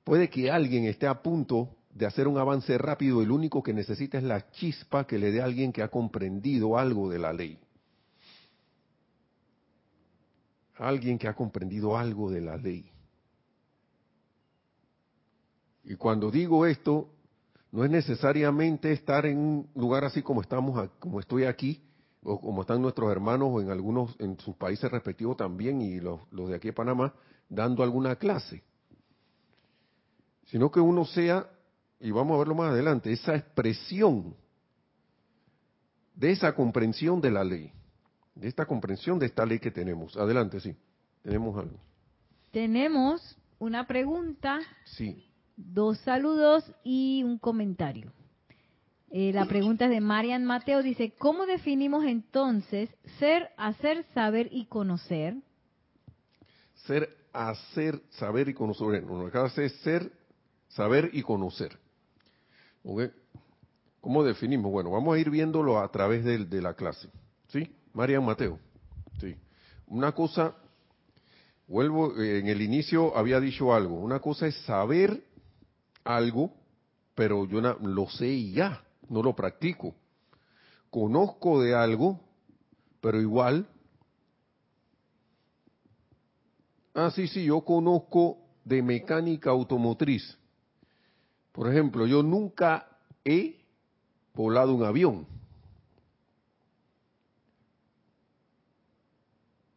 Puede 0.03 0.29
que 0.29 0.51
alguien 0.51 0.85
esté 0.85 1.07
a 1.07 1.21
punto 1.23 1.75
de 1.91 2.05
hacer 2.05 2.27
un 2.27 2.37
avance 2.37 2.77
rápido 2.77 3.25
lo 3.25 3.33
único 3.33 3.63
que 3.63 3.73
necesita 3.73 4.19
es 4.19 4.23
la 4.23 4.51
chispa 4.51 5.07
que 5.07 5.17
le 5.17 5.31
dé 5.31 5.41
alguien 5.41 5.71
que 5.71 5.81
ha 5.81 5.87
comprendido 5.87 6.77
algo 6.77 7.09
de 7.09 7.17
la 7.17 7.33
ley. 7.33 7.57
Alguien 10.77 11.17
que 11.17 11.27
ha 11.27 11.33
comprendido 11.33 11.97
algo 11.97 12.29
de 12.29 12.41
la 12.41 12.57
ley. 12.57 12.89
Y 15.83 15.95
cuando 15.95 16.31
digo 16.31 16.65
esto, 16.65 17.09
no 17.71 17.83
es 17.83 17.91
necesariamente 17.91 18.91
estar 18.91 19.25
en 19.25 19.37
un 19.37 19.69
lugar 19.75 20.03
así 20.03 20.21
como 20.21 20.41
estamos, 20.41 20.89
como 20.99 21.19
estoy 21.19 21.45
aquí, 21.45 21.81
o 22.23 22.39
como 22.39 22.61
están 22.61 22.81
nuestros 22.81 23.11
hermanos 23.11 23.61
en 23.61 23.69
algunos, 23.69 24.15
en 24.19 24.39
sus 24.39 24.55
países 24.55 24.89
respectivos 24.89 25.37
también, 25.37 25.81
y 25.81 25.99
los, 25.99 26.21
los 26.31 26.49
de 26.49 26.55
aquí 26.55 26.69
de 26.69 26.73
Panamá, 26.73 27.13
dando 27.47 27.83
alguna 27.83 28.15
clase. 28.15 28.63
Sino 30.45 30.71
que 30.71 30.79
uno 30.79 31.05
sea, 31.05 31.47
y 31.99 32.11
vamos 32.11 32.35
a 32.35 32.39
verlo 32.39 32.55
más 32.55 32.71
adelante, 32.71 33.11
esa 33.11 33.35
expresión 33.35 34.35
de 36.15 36.31
esa 36.31 36.55
comprensión 36.55 37.21
de 37.21 37.31
la 37.31 37.43
ley 37.43 37.71
de 38.35 38.47
esta 38.49 38.65
comprensión 38.65 39.17
de 39.17 39.25
esta 39.27 39.45
ley 39.45 39.59
que 39.59 39.71
tenemos. 39.71 40.15
Adelante, 40.17 40.59
sí. 40.59 40.75
Tenemos 41.23 41.57
algo. 41.57 41.79
Tenemos 42.51 43.37
una 43.57 43.87
pregunta. 43.87 44.59
Sí. 44.83 45.25
Dos 45.55 45.97
saludos 45.99 46.69
y 46.83 47.23
un 47.23 47.37
comentario. 47.39 48.11
Eh, 49.09 49.31
la 49.33 49.45
pregunta 49.45 49.85
es 49.85 49.91
de 49.91 50.01
Marian 50.01 50.43
Mateo. 50.43 50.83
Dice, 50.83 51.13
¿cómo 51.17 51.45
definimos 51.45 52.03
entonces 52.03 52.89
ser, 53.17 53.49
hacer, 53.55 54.05
saber 54.13 54.49
y 54.51 54.65
conocer? 54.65 55.37
Ser, 56.85 57.09
hacer, 57.31 58.01
saber 58.11 58.49
y 58.49 58.53
conocer. 58.53 59.03
Bueno, 59.03 59.27
acaba 59.27 59.47
de 59.49 59.69
ser, 59.69 60.11
saber 60.67 61.09
y 61.13 61.21
conocer. 61.21 61.77
¿Cómo 64.01 64.23
definimos? 64.23 64.69
Bueno, 64.71 64.91
vamos 64.91 65.15
a 65.15 65.19
ir 65.19 65.29
viéndolo 65.29 65.79
a 65.79 65.89
través 65.89 66.25
de, 66.25 66.45
de 66.45 66.61
la 66.61 66.73
clase. 66.73 67.09
¿Sí? 67.47 67.73
Marian 67.95 68.25
Mateo. 68.25 68.59
Sí. 69.19 69.35
Una 69.87 70.11
cosa, 70.11 70.53
vuelvo, 71.65 72.21
eh, 72.21 72.39
en 72.39 72.47
el 72.47 72.61
inicio 72.61 73.17
había 73.17 73.39
dicho 73.39 73.73
algo. 73.73 73.95
Una 73.95 74.19
cosa 74.19 74.47
es 74.47 74.55
saber 74.65 75.23
algo, 76.03 76.51
pero 77.15 77.45
yo 77.45 77.61
no, 77.61 77.73
lo 77.81 78.09
sé 78.09 78.27
y 78.27 78.51
ya, 78.51 78.83
no 79.09 79.23
lo 79.23 79.33
practico. 79.33 79.95
Conozco 80.89 81.61
de 81.61 81.73
algo, 81.73 82.19
pero 82.99 83.21
igual. 83.21 83.65
Ah, 86.93 87.11
sí, 87.11 87.27
sí, 87.27 87.45
yo 87.45 87.61
conozco 87.61 88.39
de 88.65 88.81
mecánica 88.81 89.51
automotriz. 89.51 90.37
Por 91.53 91.71
ejemplo, 91.71 92.05
yo 92.05 92.21
nunca 92.21 92.89
he 93.23 93.55
volado 94.33 94.73
un 94.73 94.83
avión. 94.83 95.25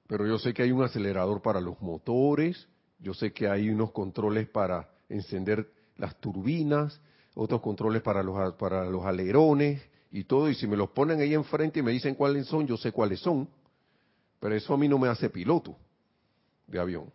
Pero 0.08 0.26
yo 0.26 0.38
sé 0.38 0.52
que 0.52 0.62
hay 0.62 0.72
un 0.72 0.82
acelerador 0.82 1.40
para 1.42 1.60
los 1.60 1.80
motores 1.80 2.66
Yo 2.98 3.14
sé 3.14 3.32
que 3.32 3.48
hay 3.48 3.70
unos 3.70 3.92
controles 3.92 4.48
para 4.48 4.90
encender 5.08 5.70
las 5.96 6.18
turbinas, 6.20 7.00
otros 7.34 7.60
controles 7.60 8.02
para 8.02 8.22
los, 8.22 8.54
para 8.54 8.84
los 8.86 9.04
alerones 9.04 9.80
y 10.10 10.24
todo. 10.24 10.48
Y 10.48 10.54
si 10.54 10.66
me 10.66 10.76
los 10.76 10.90
ponen 10.90 11.20
ahí 11.20 11.34
enfrente 11.34 11.80
y 11.80 11.82
me 11.82 11.92
dicen 11.92 12.14
cuáles 12.14 12.46
son, 12.46 12.66
yo 12.66 12.76
sé 12.76 12.90
cuáles 12.90 13.20
son. 13.20 13.48
Pero 14.40 14.54
eso 14.54 14.74
a 14.74 14.76
mí 14.76 14.88
no 14.88 14.98
me 14.98 15.08
hace 15.08 15.30
piloto 15.30 15.76
de 16.66 16.80
avión. 16.80 17.12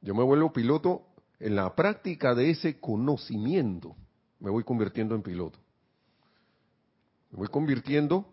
Yo 0.00 0.14
me 0.14 0.22
vuelvo 0.22 0.52
piloto 0.52 1.02
en 1.40 1.56
la 1.56 1.74
práctica 1.74 2.34
de 2.34 2.50
ese 2.50 2.78
conocimiento. 2.78 3.96
Me 4.38 4.50
voy 4.50 4.64
convirtiendo 4.64 5.14
en 5.14 5.22
piloto. 5.22 5.58
Me 7.30 7.38
voy 7.38 7.48
convirtiendo 7.48 8.32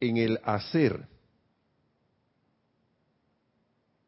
en 0.00 0.16
el 0.16 0.40
hacer. 0.44 1.06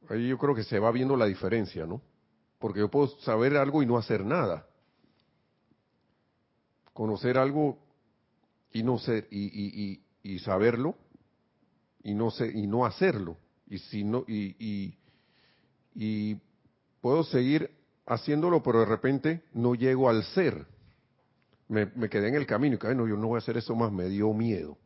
Ahí 0.09 0.29
yo 0.29 0.39
creo 0.39 0.55
que 0.55 0.65
se 0.65 0.79
va 0.79 0.91
viendo 0.91 1.17
la 1.17 1.27
diferencia, 1.27 1.87
¿no? 1.87 2.03
Porque 2.59 2.81
yo 2.81 2.91
puedo 2.91 3.09
saber 3.21 3.57
algo 3.57 3.83
y 3.83 3.87
no 3.87 3.99
hacer 3.99 4.25
nada. 4.25 4.67
Conocer 6.93 7.39
algo 7.39 7.79
y 8.73 8.83
no 8.83 8.99
ser 8.99 9.27
y, 9.31 10.01
y, 10.23 10.39
saberlo 10.41 10.97
y 12.03 12.15
no 12.15 12.31
sé 12.31 12.51
y 12.53 12.67
no 12.67 12.87
hacerlo 12.87 13.37
y 13.69 13.79
si 13.79 14.03
no 14.03 14.25
y, 14.27 14.97
y 15.95 16.37
puedo 17.01 17.23
seguir 17.25 17.71
haciéndolo 18.07 18.63
pero 18.63 18.81
de 18.81 18.87
repente 18.87 19.43
no 19.53 19.75
llego 19.75 20.09
al 20.09 20.25
ser 20.25 20.67
me, 21.69 21.87
me 21.95 22.09
quedé 22.09 22.29
en 22.29 22.35
el 22.35 22.47
camino 22.47 22.77
y 22.77 22.79
que 22.79 22.95
no 22.95 23.07
yo 23.07 23.17
no 23.17 23.29
voy 23.29 23.37
a 23.37 23.39
hacer 23.39 23.59
eso 23.59 23.75
más 23.75 23.93
me 23.93 24.09
dio 24.09 24.33
miedo 24.33 24.79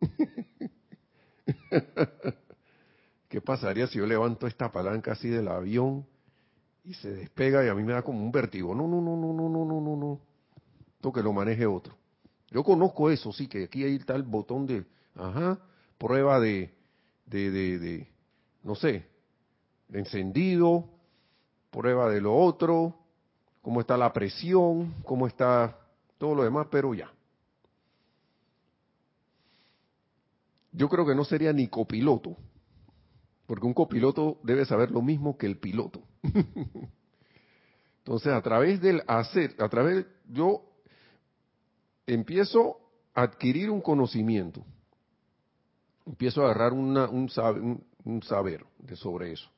¿Qué 3.28 3.40
pasaría 3.40 3.86
si 3.86 3.98
yo 3.98 4.06
levanto 4.06 4.46
esta 4.46 4.72
palanca 4.72 5.12
así 5.12 5.28
del 5.28 5.48
avión 5.48 6.06
y 6.84 6.94
se 6.94 7.12
despega 7.12 7.64
y 7.64 7.68
a 7.68 7.74
mí 7.74 7.82
me 7.82 7.92
da 7.92 8.02
como 8.02 8.20
un 8.20 8.32
vértigo? 8.32 8.74
No, 8.74 8.88
no, 8.88 9.00
no, 9.00 9.16
no, 9.16 9.32
no, 9.32 9.48
no, 9.48 9.64
no, 9.64 9.80
no, 9.80 9.96
no. 9.96 10.20
Esto 10.94 11.12
que 11.12 11.22
lo 11.22 11.32
maneje 11.32 11.66
otro. 11.66 11.94
Yo 12.50 12.64
conozco 12.64 13.10
eso, 13.10 13.32
sí, 13.32 13.46
que 13.46 13.64
aquí 13.64 13.84
hay 13.84 13.98
tal 13.98 14.22
botón 14.22 14.66
de, 14.66 14.86
ajá, 15.14 15.58
prueba 15.98 16.40
de, 16.40 16.74
de, 17.26 17.50
de, 17.50 17.78
de 17.78 18.08
no 18.62 18.74
sé, 18.74 19.06
de 19.88 19.98
encendido, 19.98 20.88
prueba 21.70 22.08
de 22.08 22.22
lo 22.22 22.34
otro, 22.34 22.94
cómo 23.60 23.82
está 23.82 23.98
la 23.98 24.12
presión, 24.14 24.94
cómo 25.04 25.26
está 25.26 25.78
todo 26.16 26.34
lo 26.34 26.44
demás, 26.44 26.68
pero 26.70 26.94
ya. 26.94 27.12
yo 30.78 30.88
creo 30.88 31.04
que 31.04 31.14
no 31.14 31.24
sería 31.24 31.52
ni 31.52 31.66
copiloto, 31.66 32.36
porque 33.48 33.66
un 33.66 33.72
copiloto 33.72 34.38
debe 34.42 34.66
saber 34.66 34.90
lo 34.90 35.00
mismo 35.00 35.38
que 35.38 35.46
el 35.46 35.56
piloto. 35.56 36.02
Entonces, 38.04 38.30
a 38.30 38.42
través 38.42 38.78
del 38.78 39.02
hacer, 39.06 39.54
a 39.58 39.70
través, 39.70 40.04
yo 40.28 40.62
empiezo 42.06 42.78
a 43.14 43.22
adquirir 43.22 43.70
un 43.70 43.80
conocimiento, 43.80 44.66
empiezo 46.06 46.42
a 46.42 46.50
agarrar 46.50 46.74
un, 46.74 46.94
un, 48.04 48.22
saber 48.22 48.66
de 48.80 48.96
sobre 48.96 49.32
eso. 49.32 49.48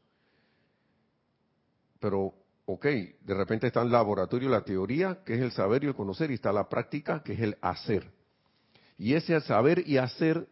Pero, 1.99 2.33
ok, 2.67 2.85
de 2.85 3.35
repente 3.35 3.67
está 3.67 3.83
el 3.83 3.91
laboratorio 3.91 4.49
la 4.49 4.63
teoría, 4.63 5.19
que 5.25 5.35
es 5.35 5.41
el 5.41 5.51
saber 5.51 5.83
y 5.83 5.89
el 5.89 5.97
conocer, 5.97 6.31
y 6.31 6.35
está 6.35 6.53
la 6.53 6.69
práctica, 6.69 7.25
que 7.25 7.33
es 7.33 7.41
el 7.41 7.59
hacer. 7.61 8.09
Y 8.97 9.15
ese 9.15 9.41
saber 9.41 9.83
y 9.85 9.99
hacer 9.99 10.47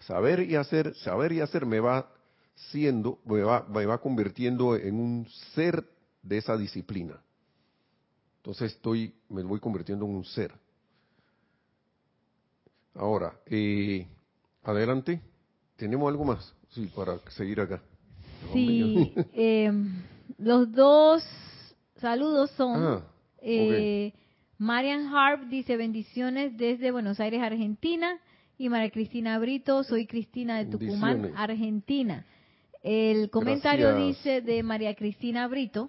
Saber 0.00 0.40
y 0.40 0.56
hacer, 0.56 0.94
saber 0.96 1.32
y 1.32 1.40
hacer 1.40 1.64
me 1.64 1.80
va 1.80 2.10
siendo, 2.54 3.18
me 3.24 3.42
va, 3.42 3.66
me 3.68 3.86
va 3.86 3.98
convirtiendo 3.98 4.76
en 4.76 4.94
un 4.94 5.26
ser 5.54 5.84
de 6.22 6.38
esa 6.38 6.56
disciplina. 6.56 7.20
Entonces 8.38 8.72
estoy, 8.72 9.14
me 9.28 9.42
voy 9.42 9.60
convirtiendo 9.60 10.04
en 10.04 10.14
un 10.16 10.24
ser. 10.24 10.52
Ahora, 12.94 13.34
eh, 13.46 14.06
adelante. 14.62 15.20
¿Tenemos 15.76 16.08
algo 16.08 16.24
más? 16.24 16.54
Sí, 16.70 16.90
para 16.94 17.18
seguir 17.30 17.60
acá. 17.60 17.82
Sí, 18.52 19.12
eh, 19.32 19.72
los 20.38 20.70
dos 20.72 21.24
saludos 21.96 22.50
son... 22.52 22.82
Ah, 22.82 23.02
eh, 23.46 24.12
Marian 24.56 25.14
Harp 25.14 25.48
dice 25.48 25.76
bendiciones 25.76 26.56
desde 26.56 26.90
Buenos 26.90 27.20
Aires, 27.20 27.42
Argentina 27.42 28.18
y 28.56 28.68
María 28.68 28.90
Cristina 28.90 29.38
Brito. 29.38 29.82
Soy 29.82 30.06
Cristina 30.06 30.58
de 30.58 30.70
Tucumán, 30.70 31.32
Argentina. 31.36 32.24
El 32.84 33.30
comentario 33.30 33.96
dice 33.96 34.42
de 34.42 34.62
María 34.62 34.94
Cristina 34.94 35.48
Brito, 35.48 35.88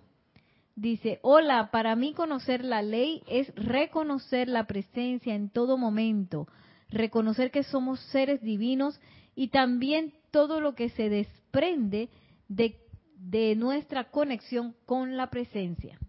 dice, 0.78 1.20
hola, 1.24 1.70
para 1.70 1.94
mí 1.98 2.14
conocer 2.14 2.64
la 2.64 2.82
ley 2.82 3.22
es 3.28 3.54
reconocer 3.56 4.48
la 4.48 4.66
presencia 4.66 5.36
en 5.36 5.50
todo 5.50 5.78
momento, 5.78 6.48
reconocer 6.90 7.52
que 7.52 7.64
somos 7.64 8.00
seres 8.12 8.42
divinos 8.42 8.98
y 9.36 9.50
también 9.50 10.14
todo 10.32 10.62
lo 10.62 10.74
que 10.74 10.88
se 10.88 11.10
desprende 11.10 12.08
de, 12.48 12.80
de 13.18 13.58
nuestra 13.58 14.10
conexión 14.10 14.74
con 14.86 15.18
la 15.18 15.30
presencia. 15.30 16.00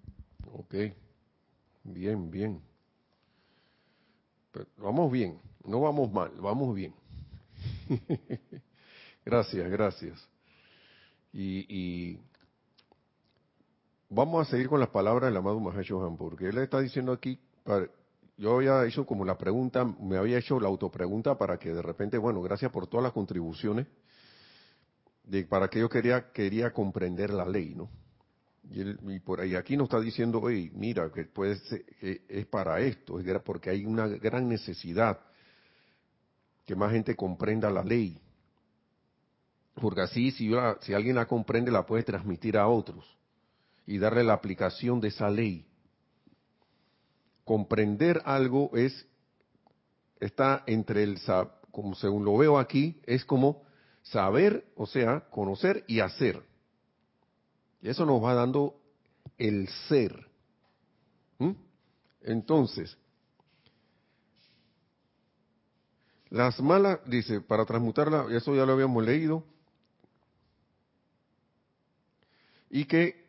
Ok, 0.53 0.75
bien, 1.83 2.31
bien. 2.31 2.63
vamos 4.77 5.11
bien. 5.11 5.41
No 5.65 5.81
vamos 5.81 6.13
mal, 6.13 6.31
vamos 6.41 6.77
bien. 6.77 6.95
gracias, 9.25 9.69
gracias. 9.69 10.36
Y, 11.39 12.19
vamos 14.09 14.47
a 14.47 14.51
seguir 14.51 14.69
con 14.69 14.81
las 14.81 14.89
palabras 14.89 15.29
del 15.29 15.37
amado 15.37 15.61
Mahacho 15.61 16.17
porque 16.19 16.49
él 16.49 16.57
está 16.59 16.81
diciendo 16.81 17.13
aquí, 17.13 17.39
yo 18.39 18.57
había 18.57 18.87
hecho 18.87 19.05
como 19.05 19.25
la 19.25 19.37
pregunta, 19.37 19.85
me 19.85 20.17
había 20.17 20.39
hecho 20.39 20.59
la 20.59 20.69
autopregunta 20.69 21.37
para 21.37 21.59
que 21.59 21.75
de 21.75 21.83
repente, 21.83 22.17
bueno, 22.17 22.41
gracias 22.41 22.73
por 22.73 22.87
todas 22.87 23.05
las 23.05 23.13
contribuciones, 23.13 23.87
de, 25.25 25.45
para 25.45 25.69
que 25.69 25.81
yo 25.81 25.91
quería, 25.91 26.33
quería 26.33 26.73
comprender 26.73 27.31
la 27.31 27.45
ley, 27.45 27.75
¿no? 27.75 27.91
Y, 28.71 28.81
él, 28.81 28.99
y 29.07 29.21
por 29.21 29.41
ahí 29.41 29.57
aquí 29.57 29.77
nos 29.77 29.87
está 29.87 30.01
diciendo, 30.01 30.41
oye, 30.41 30.71
mira, 30.75 31.11
que 31.13 31.25
puede 31.25 31.57
ser, 31.57 31.85
es 32.01 32.47
para 32.47 32.81
esto, 32.81 33.21
es 33.21 33.43
porque 33.43 33.71
hay 33.71 33.85
una 33.85 34.07
gran 34.07 34.49
necesidad 34.49 35.21
que 36.65 36.75
más 36.75 36.93
gente 36.93 37.15
comprenda 37.15 37.71
la 37.71 37.83
ley. 37.83 38.19
Porque 39.81 40.01
así, 40.01 40.31
si, 40.31 40.53
alguien 40.95 41.17
la 41.17 41.27
comprende, 41.27 41.71
la 41.71 41.87
puede 41.87 42.03
transmitir 42.03 42.57
a 42.57 42.67
otros 42.67 43.05
y 43.87 43.99
darle 43.99 44.25
la 44.25 44.33
aplicación 44.33 45.01
de 45.01 45.09
esa 45.09 45.31
ley. 45.31 45.67
Comprender 47.45 48.23
algo 48.25 48.71
es, 48.75 49.07
está 50.19 50.65
entre 50.67 51.03
el, 51.03 51.21
como 51.71 51.95
según 51.95 52.25
lo 52.25 52.37
veo 52.37 52.59
aquí, 52.59 53.01
es 53.05 53.25
como 53.25 53.63
saber, 54.03 54.67
o 54.77 54.87
sea, 54.87 55.21
conocer 55.31 55.85
y 55.87 56.01
hacer. 56.01 56.43
Y 57.83 57.89
eso 57.91 58.07
nos 58.07 58.23
va 58.25 58.35
dando 58.35 58.81
el 59.39 59.69
ser. 59.89 60.27
¿Mm? 61.39 61.53
Entonces, 62.23 62.97
Las 66.31 66.61
malas, 66.61 66.99
dice, 67.07 67.41
para 67.41 67.65
transmutarla, 67.65 68.27
eso 68.31 68.55
ya 68.55 68.67
lo 68.67 68.73
habíamos 68.73 69.05
leído, 69.05 69.45
y 72.71 72.85
que, 72.85 73.27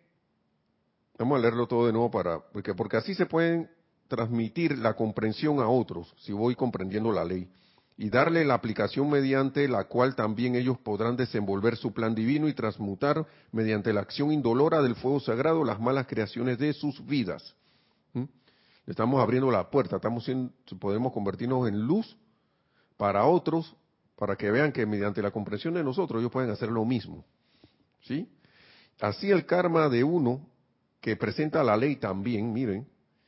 vamos 1.17 1.38
a 1.38 1.41
leerlo 1.41 1.67
todo 1.67 1.88
de 1.88 1.93
nuevo 1.93 2.12
para, 2.12 2.39
porque, 2.39 2.73
porque 2.73 2.97
así 2.97 3.13
se 3.13 3.26
pueden 3.26 3.69
transmitir 4.08 4.78
la 4.78 4.95
comprensión 4.95 5.60
a 5.60 5.67
otros, 5.67 6.13
si 6.19 6.32
voy 6.32 6.56
comprendiendo 6.56 7.12
la 7.12 7.26
ley, 7.26 7.50
y 7.97 8.10
darle 8.10 8.45
la 8.45 8.54
aplicación 8.54 9.10
mediante 9.10 9.67
la 9.67 9.86
cual 9.86 10.15
también 10.15 10.56
ellos 10.56 10.78
podrán 10.78 11.17
desenvolver 11.17 11.76
su 11.78 11.93
plan 11.93 12.13
divino 12.13 12.47
y 12.47 12.54
transmutar 12.54 13.26
mediante 13.52 13.91
la 13.91 14.02
acción 14.02 14.32
indolora 14.32 14.84
del 14.84 14.95
fuego 14.95 15.19
sagrado 15.19 15.63
las 15.63 15.80
malas 15.80 16.06
creaciones 16.06 16.60
de 16.60 16.73
sus 16.73 17.04
vidas. 17.06 17.56
¿Mm? 18.13 18.26
Estamos 18.86 19.19
abriendo 19.19 19.50
la 19.50 19.69
puerta, 19.71 19.95
estamos 19.95 20.26
siendo, 20.26 20.54
podemos 20.80 21.12
convertirnos 21.12 21.67
en 21.67 21.82
luz 21.82 22.15
para 22.97 23.26
otros, 23.26 23.76
para 24.15 24.36
que 24.36 24.52
vean 24.52 24.71
que 24.71 24.86
mediante 24.86 25.21
la 25.21 25.32
comprensión 25.32 25.73
de 25.73 25.84
nosotros 25.84 26.19
ellos 26.21 26.32
pueden 26.32 26.52
hacer 26.52 26.69
lo 26.69 26.86
mismo. 26.86 27.26
¿Sí? 28.02 28.30
Así 29.00 29.30
el 29.30 29.46
karma 29.46 29.90
de 29.90 30.04
uno 30.04 30.42
que 31.02 31.16
presenta 31.16 31.64
la 31.64 31.78
ley 31.78 31.98
también, 31.98 32.52
miren, 32.52 32.88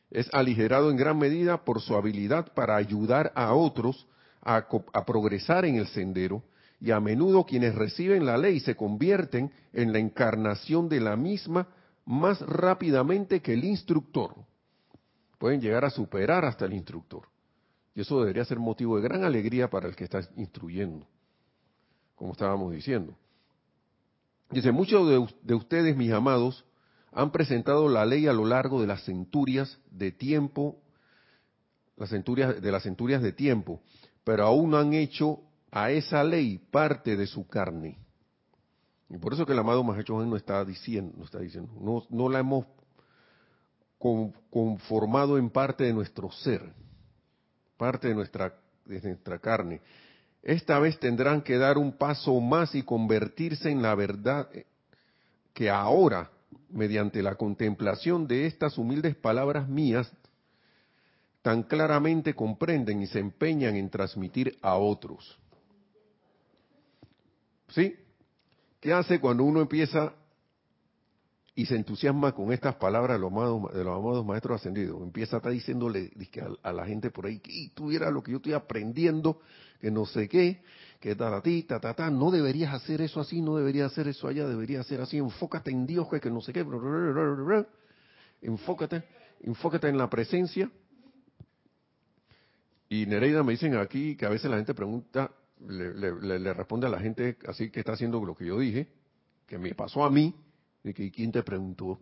es 0.09 0.27
aligerado 0.33 0.89
en 0.89 0.97
gran 0.97 1.17
medida 1.17 1.63
por 1.63 1.81
su 1.81 1.95
habilidad 1.95 2.53
para 2.53 2.75
ayudar 2.75 3.31
a 3.35 3.53
otros 3.53 4.07
a, 4.41 4.67
a, 4.93 5.05
progresar 5.05 5.65
en 5.65 5.75
el 5.75 5.87
sendero 5.87 6.43
y 6.81 6.91
a 6.91 6.99
menudo 6.99 7.45
quienes 7.45 7.75
reciben 7.75 8.25
la 8.25 8.37
ley 8.37 8.59
se 8.59 8.75
convierten 8.75 9.51
en 9.73 9.93
la 9.93 9.99
encarnación 9.99 10.89
de 10.89 10.99
la 10.99 11.15
misma 11.15 11.67
más 12.05 12.41
rápidamente 12.41 13.41
que 13.41 13.53
el 13.53 13.63
instructor. 13.63 14.33
Pueden 15.37 15.61
llegar 15.61 15.85
a 15.85 15.89
superar 15.89 16.43
hasta 16.45 16.65
el 16.65 16.73
instructor. 16.73 17.27
Y 17.93 18.01
eso 18.01 18.19
debería 18.19 18.45
ser 18.45 18.59
motivo 18.59 18.95
de 18.95 19.03
gran 19.03 19.23
alegría 19.23 19.69
para 19.69 19.87
el 19.87 19.95
que 19.95 20.05
está 20.05 20.21
instruyendo, 20.37 21.05
como 22.15 22.31
estábamos 22.31 22.73
diciendo. 22.73 23.13
Dice, 24.51 24.71
muchos 24.71 25.07
de, 25.07 25.35
de 25.43 25.53
ustedes, 25.53 25.95
mis 25.95 26.11
amados, 26.11 26.65
han 27.11 27.31
presentado 27.31 27.89
la 27.89 28.05
ley 28.05 28.27
a 28.27 28.33
lo 28.33 28.45
largo 28.45 28.81
de 28.81 28.87
las 28.87 29.03
centurias 29.03 29.79
de 29.91 30.11
tiempo, 30.11 30.81
las 31.97 32.09
centurias, 32.09 32.61
de 32.61 32.71
las 32.71 32.83
centurias 32.83 33.21
de 33.21 33.31
tiempo, 33.31 33.81
pero 34.23 34.45
aún 34.45 34.71
no 34.71 34.77
han 34.77 34.93
hecho 34.93 35.41
a 35.71 35.91
esa 35.91 36.23
ley 36.23 36.57
parte 36.71 37.15
de 37.15 37.27
su 37.27 37.47
carne. 37.47 37.97
Y 39.09 39.17
por 39.17 39.33
eso 39.33 39.45
que 39.45 39.53
el 39.53 39.59
amado 39.59 39.83
Mahacho 39.83 40.23
no 40.23 40.35
está 40.35 40.63
diciendo, 40.63 41.13
no 41.17 41.25
está 41.25 41.39
diciendo, 41.39 41.71
no, 41.79 42.03
no 42.09 42.29
la 42.29 42.39
hemos 42.39 42.65
conformado 43.97 45.37
en 45.37 45.49
parte 45.49 45.83
de 45.83 45.93
nuestro 45.93 46.31
ser, 46.31 46.61
parte 47.75 48.07
de 48.07 48.15
nuestra, 48.15 48.53
de 48.85 49.01
nuestra 49.01 49.39
carne. 49.39 49.81
Esta 50.41 50.79
vez 50.79 50.99
tendrán 50.99 51.41
que 51.41 51.57
dar 51.57 51.77
un 51.77 51.97
paso 51.97 52.39
más 52.39 52.73
y 52.75 52.83
convertirse 52.83 53.69
en 53.69 53.81
la 53.81 53.95
verdad 53.95 54.49
que 55.53 55.69
ahora, 55.69 56.29
mediante 56.69 57.21
la 57.21 57.35
contemplación 57.35 58.27
de 58.27 58.45
estas 58.45 58.77
humildes 58.77 59.15
palabras 59.15 59.67
mías, 59.67 60.11
tan 61.41 61.63
claramente 61.63 62.33
comprenden 62.33 63.01
y 63.01 63.07
se 63.07 63.19
empeñan 63.19 63.75
en 63.75 63.89
transmitir 63.89 64.57
a 64.61 64.75
otros. 64.75 65.37
¿Sí? 67.69 67.95
¿Qué 68.79 68.93
hace 68.93 69.19
cuando 69.19 69.43
uno 69.43 69.61
empieza 69.61 70.13
y 71.53 71.65
se 71.65 71.75
entusiasma 71.75 72.33
con 72.33 72.53
estas 72.53 72.75
palabras 72.75 73.17
de 73.17 73.19
los 73.19 73.31
amados, 73.31 73.73
de 73.73 73.83
los 73.83 73.97
amados 73.97 74.25
maestros 74.25 74.61
ascendidos? 74.61 75.01
Empieza 75.01 75.35
a 75.35 75.39
estar 75.39 75.51
diciéndole 75.51 76.11
a, 76.63 76.71
la 76.71 76.85
gente 76.85 77.11
por 77.11 77.25
ahí 77.25 77.39
que 77.39 77.71
tuviera 77.73 78.09
lo 78.09 78.23
que 78.23 78.31
yo 78.31 78.37
estoy 78.37 78.53
aprendiendo, 78.53 79.41
que 79.79 79.91
no 79.91 80.05
sé 80.05 80.27
qué, 80.27 80.61
que 80.99 81.15
ti, 81.43 81.63
ta, 81.63 81.79
ta, 81.79 81.93
ta, 81.93 82.09
no 82.09 82.29
deberías 82.31 82.73
hacer 82.73 83.01
eso 83.01 83.21
así, 83.21 83.41
no 83.41 83.55
deberías 83.55 83.91
hacer 83.91 84.07
eso 84.07 84.27
allá, 84.27 84.47
deberías 84.47 84.85
hacer 84.85 84.99
así, 84.99 85.17
enfócate 85.17 85.71
en 85.71 85.87
Dios, 85.87 86.07
que 86.21 86.29
no 86.29 86.41
sé 86.41 86.51
qué, 86.51 86.65
enfócate, 88.41 89.03
enfócate 89.41 89.87
en 89.87 89.97
la 89.97 90.09
presencia. 90.09 90.69
Y 92.89 93.05
Nereida 93.05 93.43
me 93.43 93.53
dicen 93.53 93.75
aquí 93.75 94.15
que 94.15 94.25
a 94.25 94.29
veces 94.29 94.49
la 94.49 94.57
gente 94.57 94.73
pregunta, 94.73 95.31
le, 95.67 96.53
responde 96.53 96.87
a 96.87 96.89
la 96.89 96.99
gente 96.99 97.37
así 97.47 97.69
que 97.69 97.79
está 97.79 97.93
haciendo 97.93 98.23
lo 98.25 98.35
que 98.35 98.45
yo 98.45 98.59
dije, 98.59 98.87
que 99.45 99.57
me 99.57 99.73
pasó 99.75 100.03
a 100.03 100.09
mí, 100.09 100.35
y 100.83 100.93
que 100.93 101.11
¿quién 101.11 101.31
te 101.31 101.43
preguntó? 101.43 101.99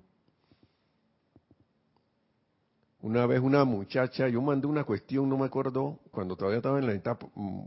Una 3.01 3.27
vez 3.27 3.39
una 3.39 3.63
muchacha, 3.63 4.27
yo 4.27 4.41
mandé 4.41 4.65
una 4.65 4.83
cuestión, 4.83 5.29
no 5.29 5.37
me 5.37 5.45
acuerdo, 5.45 5.99
cuando 6.09 6.35
todavía 6.35 6.57
estaba 6.57 6.79
en 6.79 6.87
la 6.87 6.93
etapa, 6.93 7.27
mm, 7.35 7.61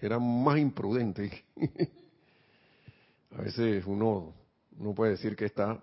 era 0.00 0.18
más 0.18 0.58
imprudente. 0.58 1.44
a 3.30 3.42
veces 3.42 3.84
uno 3.86 4.34
no 4.76 4.94
puede 4.94 5.12
decir 5.12 5.34
que 5.36 5.46
está 5.46 5.82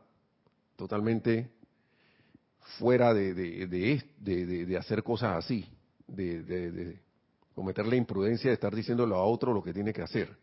totalmente 0.75 1.49
fuera 2.77 3.13
de, 3.13 3.33
de, 3.33 4.65
de 4.65 4.77
hacer 4.77 5.01
cosas 5.03 5.43
así, 5.43 5.65
de, 6.07 6.99
cometer 7.55 7.85
la 7.85 7.95
imprudencia 7.95 8.49
de 8.49 8.53
estar 8.53 8.73
diciéndolo 8.73 9.15
a 9.15 9.23
otro 9.23 9.53
lo 9.53 9.63
que 9.63 9.73
tiene 9.73 9.93
que 9.93 10.03
hacer. 10.03 10.37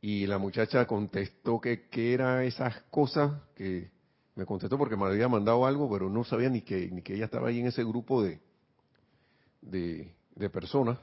Y 0.00 0.26
la 0.26 0.38
muchacha 0.38 0.86
contestó 0.86 1.60
que, 1.60 1.88
que 1.88 2.14
era 2.14 2.44
esas 2.44 2.82
cosas 2.90 3.32
que 3.54 3.90
me 4.38 4.46
contestó 4.46 4.78
porque 4.78 4.96
me 4.96 5.04
había 5.06 5.26
mandado 5.26 5.66
algo, 5.66 5.90
pero 5.90 6.08
no 6.08 6.22
sabía 6.22 6.48
ni 6.48 6.60
que, 6.60 6.88
ni 6.92 7.02
que 7.02 7.14
ella 7.14 7.24
estaba 7.24 7.48
ahí 7.48 7.58
en 7.58 7.66
ese 7.66 7.82
grupo 7.82 8.22
de, 8.22 8.40
de, 9.60 10.48
personas. 10.48 10.96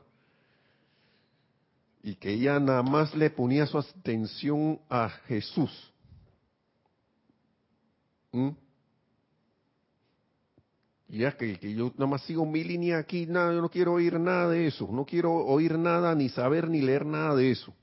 Y 2.01 2.15
que 2.15 2.31
ella 2.31 2.61
nada 2.61 2.81
más 2.81 3.13
le 3.13 3.29
ponía 3.29 3.67
su 3.67 3.77
atención 3.77 4.79
a 4.89 5.09
Jesús. 5.27 5.93
¿Mm? 8.31 8.51
ya 11.09 11.35
que, 11.37 11.59
que, 11.59 11.73
yo 11.73 11.91
nada 11.97 12.07
más 12.07 12.21
sigo 12.23 12.45
mi 12.45 12.63
línea 12.63 12.97
aquí, 12.99 13.25
nada, 13.25 13.53
yo 13.53 13.61
no 13.61 13.69
quiero 13.69 13.93
oír 13.93 14.17
nada 14.17 14.49
de 14.49 14.67
eso, 14.67 14.87
no 14.91 15.05
quiero 15.05 15.33
oír 15.33 15.77
nada, 15.77 16.15
ni 16.15 16.29
saber, 16.29 16.69
ni 16.69 16.81
leer 16.81 17.05
nada 17.05 17.35
de 17.35 17.51
eso. 17.51 17.73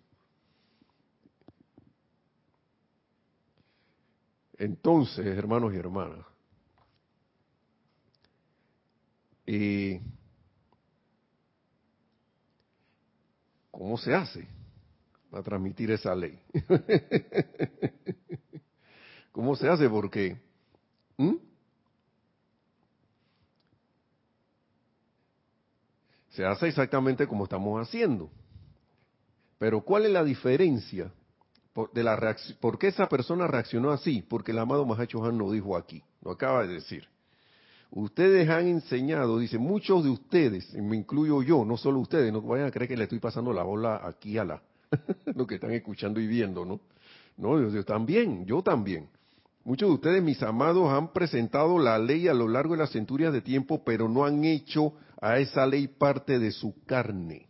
Entonces, 4.63 5.27
hermanos 5.27 5.75
y 5.75 5.77
hermanas, 5.77 6.25
eh, 9.45 10.01
¿cómo 13.73 13.99
se 13.99 14.15
hace 14.15 14.47
para 15.33 15.43
transmitir 15.43 15.91
esa 15.91 16.15
ley? 16.15 16.39
¿Cómo 19.33 19.57
se 19.57 19.69
hace? 19.69 19.89
Porque... 19.89 20.41
Se 26.31 26.45
hace 26.47 26.69
exactamente 26.69 27.27
como 27.27 27.45
estamos 27.45 27.83
haciendo. 27.83 28.31
Pero 29.59 29.81
¿cuál 29.81 30.07
es 30.07 30.13
la 30.13 30.23
diferencia 30.23 31.13
por, 31.73 31.93
de 31.93 32.03
la 32.03 32.37
¿Por 32.61 32.79
qué 32.79 32.89
esa 32.89 33.09
persona 33.09 33.47
reaccionó 33.47 33.91
así? 33.91 34.23
Porque 34.29 34.53
el 34.53 34.59
amado 34.59 34.85
Mahacho 34.85 35.25
Han 35.25 35.39
lo 35.39 35.51
dijo 35.51 35.77
aquí, 35.77 36.03
lo 36.23 36.33
acaba 36.33 36.67
de 36.67 36.75
decir. 36.75 37.09
Ustedes 37.91 38.49
han 38.49 38.67
enseñado, 38.69 39.39
dice, 39.39 39.59
muchos 39.59 40.03
de 40.05 40.11
ustedes, 40.11 40.73
y 40.75 40.81
me 40.81 40.97
incluyo 40.97 41.43
yo, 41.43 41.65
no 41.65 41.77
solo 41.77 42.01
ustedes, 42.01 42.33
no 42.33 42.41
vayan 42.41 42.69
a 42.69 42.71
creer 42.71 42.89
que 42.89 42.97
le 42.97 43.05
estoy 43.05 43.19
pasando 43.19 43.53
la 43.53 43.63
bola 43.63 44.01
aquí 44.03 44.39
a 44.39 44.45
la, 44.45 44.63
lo 45.35 45.47
que 45.47 45.57
están 45.57 45.73
escuchando 45.73 46.19
y 46.19 46.27
viendo, 46.27 46.65
¿no? 46.65 46.81
No, 47.37 47.69
yo 47.69 47.85
también, 47.85 48.47
yo 48.47 48.63
también. 48.63 49.09
Muchos 49.65 49.89
de 49.91 49.95
ustedes, 49.95 50.23
mis 50.23 50.43
amados, 50.43 50.91
han 50.91 51.13
presentado 51.13 51.79
la 51.79 51.99
ley 51.99 52.29
a 52.29 52.35
lo 52.35 52.49
largo 52.49 52.75
de 52.75 52.81
las 52.81 52.93
centurias 52.93 53.33
de 53.33 53.43
tiempo, 53.43 53.85
pero 53.85 54.09
no 54.09 54.25
han 54.25 54.45
hecho 54.45 54.95
a 55.21 55.39
esa 55.39 55.67
ley 55.67 55.87
parte 55.87 56.39
de 56.39 56.51
su 56.51 56.75
carne. 56.85 57.47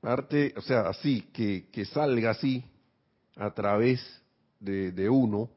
Parte, 0.00 0.54
o 0.56 0.60
sea, 0.60 0.82
así, 0.88 1.22
que, 1.32 1.68
que 1.72 1.84
salga 1.84 2.30
así 2.30 2.64
a 3.36 3.52
través 3.52 4.00
de, 4.60 5.08
uno 5.08 5.50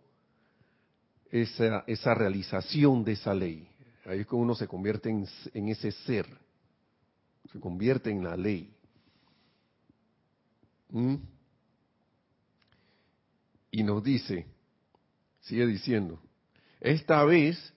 esa, 1.31 1.83
esa 1.87 2.13
realización 2.13 3.03
de 3.03 3.13
esa 3.13 3.33
ley. 3.33 3.67
Ahí 4.05 4.21
es 4.21 4.27
cuando 4.27 4.45
uno 4.45 4.55
se 4.55 4.67
convierte 4.67 5.09
en, 5.09 5.27
en 5.53 5.69
ese 5.69 5.91
ser, 5.91 6.25
se 7.51 7.59
convierte 7.59 8.09
en 8.09 8.23
la 8.23 8.35
ley. 8.35 8.73
¿Mm? 10.89 11.15
Y 13.71 13.83
nos 13.83 14.03
dice, 14.03 14.45
sigue 15.41 15.65
diciendo, 15.67 16.19
esta 16.79 17.23
vez 17.23 17.73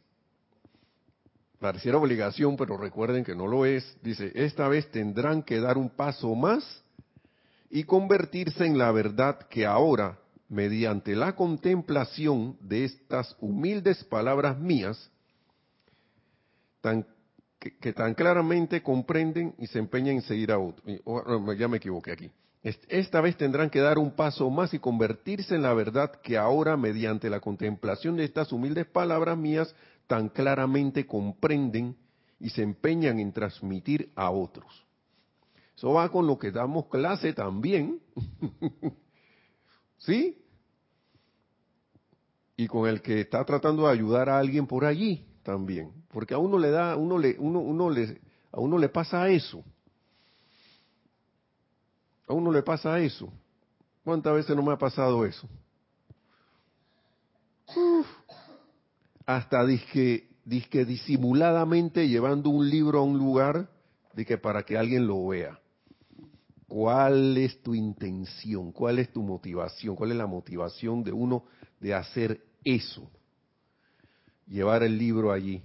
pareciera 1.59 1.99
obligación, 1.99 2.57
pero 2.57 2.77
recuerden 2.77 3.25
que 3.25 3.35
no 3.35 3.47
lo 3.47 3.67
es, 3.67 3.97
dice, 4.03 4.33
esta 4.35 4.69
vez 4.69 4.91
tendrán 4.91 5.43
que 5.43 5.61
dar 5.61 5.79
un 5.79 5.91
paso 5.91 6.35
más 6.35 6.83
y 7.71 7.85
convertirse 7.85 8.67
en 8.67 8.79
la 8.79 8.93
verdad 8.93 9.39
que 9.49 9.67
ahora, 9.67 10.19
mediante 10.49 11.17
la 11.17 11.35
contemplación 11.35 12.57
de 12.61 12.85
estas 12.85 13.37
humildes 13.41 14.05
palabras 14.05 14.59
mías, 14.59 15.11
tan, 16.81 17.07
que, 17.59 17.93
tan 17.93 18.15
claramente 18.15 18.83
comprenden 18.83 19.55
y 19.59 19.67
se 19.67 19.79
empeñan 19.79 20.17
en 20.17 20.23
seguir 20.23 20.53
a 20.53 20.59
otro. 20.59 20.85
Oh, 21.05 21.53
ya 21.55 21.67
me 21.67 21.79
equivoqué 21.79 22.13
aquí. 22.13 22.31
Esta 22.63 23.21
vez 23.21 23.37
tendrán 23.37 23.69
que 23.69 23.81
dar 23.81 23.99
un 23.99 24.13
paso 24.13 24.49
más 24.49 24.73
y 24.73 24.79
convertirse 24.79 25.55
en 25.55 25.63
la 25.63 25.75
verdad 25.75 26.13
que 26.23 26.39
ahora, 26.39 26.79
mediante 26.79 27.29
la 27.29 27.41
contemplación 27.41 28.17
de 28.17 28.25
estas 28.25 28.53
humildes 28.53 28.87
palabras 28.87 29.37
mías, 29.37 29.75
tan 30.07 30.29
claramente 30.29 31.07
comprenden 31.07 31.97
y 32.39 32.51
se 32.51 32.63
empeñan 32.63 33.19
en 33.21 33.33
transmitir 33.33 34.13
a 34.15 34.31
otros. 34.31 34.85
Eso 35.77 35.93
va 35.93 36.09
con 36.09 36.27
lo 36.27 36.39
que 36.39 36.51
damos 36.51 36.87
clase 36.87 37.33
también. 37.33 38.01
¿Sí? 39.99 40.39
Y 42.57 42.69
con 42.69 42.89
el 42.89 43.03
que 43.03 43.21
está 43.21 43.45
tratando 43.45 43.87
de 43.87 43.93
ayudar 43.93 44.29
a 44.29 44.39
alguien 44.39 44.67
por 44.67 44.85
allí 44.85 45.27
también. 45.43 45.93
Porque 46.09 46.35
a 46.35 46.39
uno 46.39 46.59
le 46.59 46.71
da, 46.71 46.97
uno 46.97 47.19
le, 47.19 47.37
uno, 47.39 47.61
uno 47.61 47.91
le, 47.91 48.21
a 48.53 48.61
uno 48.61 48.79
le 48.79 48.89
pasa 48.89 49.29
eso. 49.29 49.65
A 52.29 52.33
uno 52.33 52.53
le 52.53 52.63
pasa 52.63 52.99
eso. 53.01 53.33
¿Cuántas 54.05 54.35
veces 54.35 54.55
no 54.55 54.63
me 54.63 54.73
ha 54.73 54.79
pasado 54.79 55.25
eso? 55.25 55.49
Hasta 59.27 59.65
disque, 59.65 60.29
disque 60.45 60.85
disimuladamente 60.85 62.09
llevando 62.09 62.51
un 62.51 62.69
libro 62.69 62.99
a 63.01 63.03
un 63.03 63.19
lugar 63.19 63.69
de 64.15 64.25
que 64.25 64.39
para 64.39 64.63
que 64.63 64.77
alguien 64.77 65.07
lo 65.07 65.27
vea. 65.27 65.59
¿Cuál 66.69 67.37
es 67.37 67.63
tu 67.63 67.75
intención? 67.75 68.73
¿Cuál 68.73 68.99
es 68.99 69.13
tu 69.13 69.23
motivación? 69.23 69.95
¿Cuál 69.97 70.13
es 70.13 70.17
la 70.17 70.27
motivación 70.27 71.05
de 71.05 71.13
uno 71.13 71.45
de 71.81 71.95
hacer 71.95 72.41
eso? 72.65 73.11
Llevar 74.47 74.83
el 74.83 74.99
libro 74.99 75.33
allí. 75.33 75.63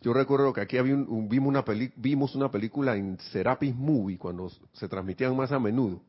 Yo 0.00 0.12
recuerdo 0.12 0.52
que 0.52 0.60
aquí 0.60 0.78
había 0.78 0.94
un- 0.94 1.28
vimos, 1.28 1.48
una 1.48 1.64
peli- 1.64 1.92
vimos 1.96 2.34
una 2.34 2.50
película 2.50 2.96
en 2.96 3.18
Serapis 3.32 3.74
Movie 3.74 4.18
cuando 4.18 4.50
se 4.72 4.88
transmitían 4.88 5.36
más 5.36 5.52
a 5.52 5.58
menudo, 5.60 6.00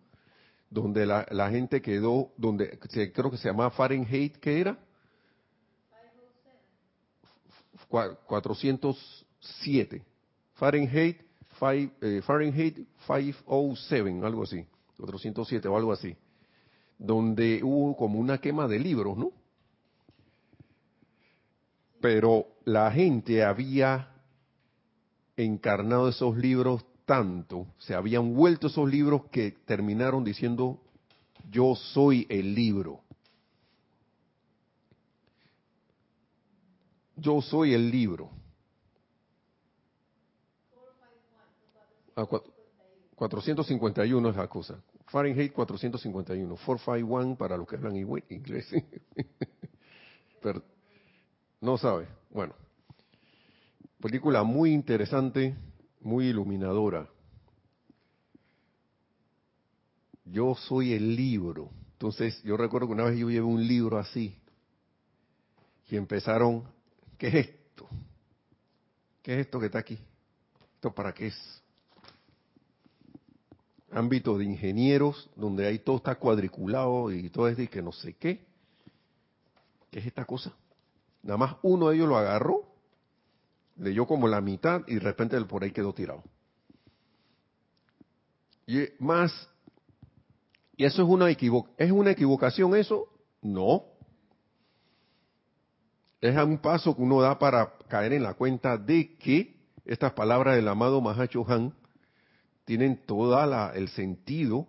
donde 0.70 1.06
la, 1.06 1.26
la 1.32 1.50
gente 1.52 1.82
quedó, 1.82 2.32
donde 2.38 2.80
creo 3.14 3.30
que 3.30 3.38
se 3.38 3.50
llamaba 3.50 3.72
Fahrenheit, 3.72 4.38
¿qué 4.38 4.60
era? 4.62 4.78
407. 8.26 10.02
Fahrenheit, 10.56 11.22
five- 11.60 11.92
eh, 12.02 12.22
Fahrenheit 12.24 12.80
507, 13.06 14.26
algo 14.26 14.44
así. 14.44 14.66
407 14.98 15.68
o 15.68 15.78
algo 15.78 15.92
así. 15.92 16.16
Donde 16.98 17.62
hubo 17.64 17.96
como 17.96 18.20
una 18.20 18.40
quema 18.40 18.68
de 18.68 18.80
libros, 18.80 19.16
¿no? 19.18 19.32
Pero 22.02 22.48
la 22.66 22.92
gente 22.92 23.44
había 23.44 24.10
encarnado 25.38 26.10
esos 26.10 26.36
libros 26.38 26.84
tanto, 27.06 27.68
se 27.78 27.94
habían 27.94 28.34
vuelto 28.34 28.68
esos 28.68 28.90
libros 28.90 29.26
que 29.30 29.52
terminaron 29.66 30.24
diciendo, 30.24 30.80
yo 31.52 31.76
soy 31.76 32.26
el 32.30 32.56
libro. 32.56 33.02
Yo 37.16 37.42
soy 37.42 37.74
el 37.74 37.90
libro. 37.92 38.30
Ah, 42.16 42.24
cua- 42.26 42.44
451 43.16 44.30
es 44.30 44.36
la 44.36 44.48
cosa. 44.48 44.80
Fahrenheit 45.08 45.54
451. 45.54 46.56
451 46.56 47.36
para 47.38 47.58
los 47.58 47.68
que 47.68 47.76
hablan 47.76 47.96
inglés. 47.98 48.68
No 51.62 51.78
sabe. 51.78 52.08
Bueno. 52.30 52.54
Película 54.02 54.44
muy 54.44 54.74
interesante, 54.74 55.56
muy 56.02 56.28
iluminadora. 56.28 57.08
Yo 60.26 60.56
soy 60.56 60.92
el 60.92 61.16
libro. 61.16 61.70
Entonces, 61.94 62.42
yo 62.44 62.58
recuerdo 62.58 62.88
que 62.88 62.94
una 62.94 63.06
vez 63.06 63.18
yo 63.18 63.30
llevé 63.30 63.46
un 63.46 63.66
libro 63.66 63.98
así. 63.98 64.36
Y 65.90 65.96
empezaron, 65.96 66.66
¿qué 67.24 67.40
es 67.40 67.48
esto? 67.48 67.88
¿Qué 69.22 69.34
es 69.34 69.46
esto 69.46 69.58
que 69.58 69.68
está 69.68 69.80
aquí? 69.80 69.98
¿Esto 70.76 70.94
para 70.94 71.14
qué 71.14 71.28
es? 71.28 71.64
Ámbito 73.92 74.38
de 74.38 74.44
ingenieros, 74.44 75.30
donde 75.38 75.66
ahí 75.66 75.80
todo 75.80 75.98
está 75.98 76.16
cuadriculado 76.16 77.14
y 77.14 77.30
todo 77.30 77.48
es 77.48 77.56
de 77.56 77.70
que 77.70 77.82
no 77.82 77.94
sé 77.94 78.16
qué. 78.16 78.46
¿Qué 79.90 80.00
es 80.00 80.06
esta 80.06 80.26
cosa? 80.26 80.52
Nada 81.22 81.38
más 81.38 81.56
uno 81.62 81.88
de 81.88 81.96
ellos 81.96 82.10
lo 82.10 82.18
agarró, 82.18 82.66
leyó 83.78 84.06
como 84.06 84.28
la 84.28 84.42
mitad 84.42 84.82
y 84.88 84.96
de 84.96 85.00
repente 85.00 85.38
él 85.38 85.48
por 85.48 85.64
ahí 85.64 85.72
quedó 85.72 85.94
tirado. 85.94 86.24
Y 88.68 88.86
más, 89.00 89.32
y 90.76 90.84
eso 90.84 91.04
es 91.04 91.08
una 91.08 91.30
equivo 91.30 91.70
¿es 91.78 91.90
una 91.90 92.12
equivocación 92.12 92.76
eso? 92.76 93.08
No. 93.42 93.93
Es 96.24 96.38
un 96.38 96.58
paso 96.58 96.96
que 96.96 97.02
uno 97.02 97.20
da 97.20 97.38
para 97.38 97.74
caer 97.90 98.14
en 98.14 98.24
la 98.24 98.34
cuenta 98.34 98.78
de 98.78 99.18
que 99.18 99.58
estas 99.84 100.14
palabras 100.14 100.56
del 100.56 100.70
amado 100.70 101.02
Mahacho 101.02 101.44
Han 101.50 101.74
tienen 102.64 102.96
toda 103.06 103.46
la, 103.46 103.74
el 103.76 103.90
sentido 103.90 104.66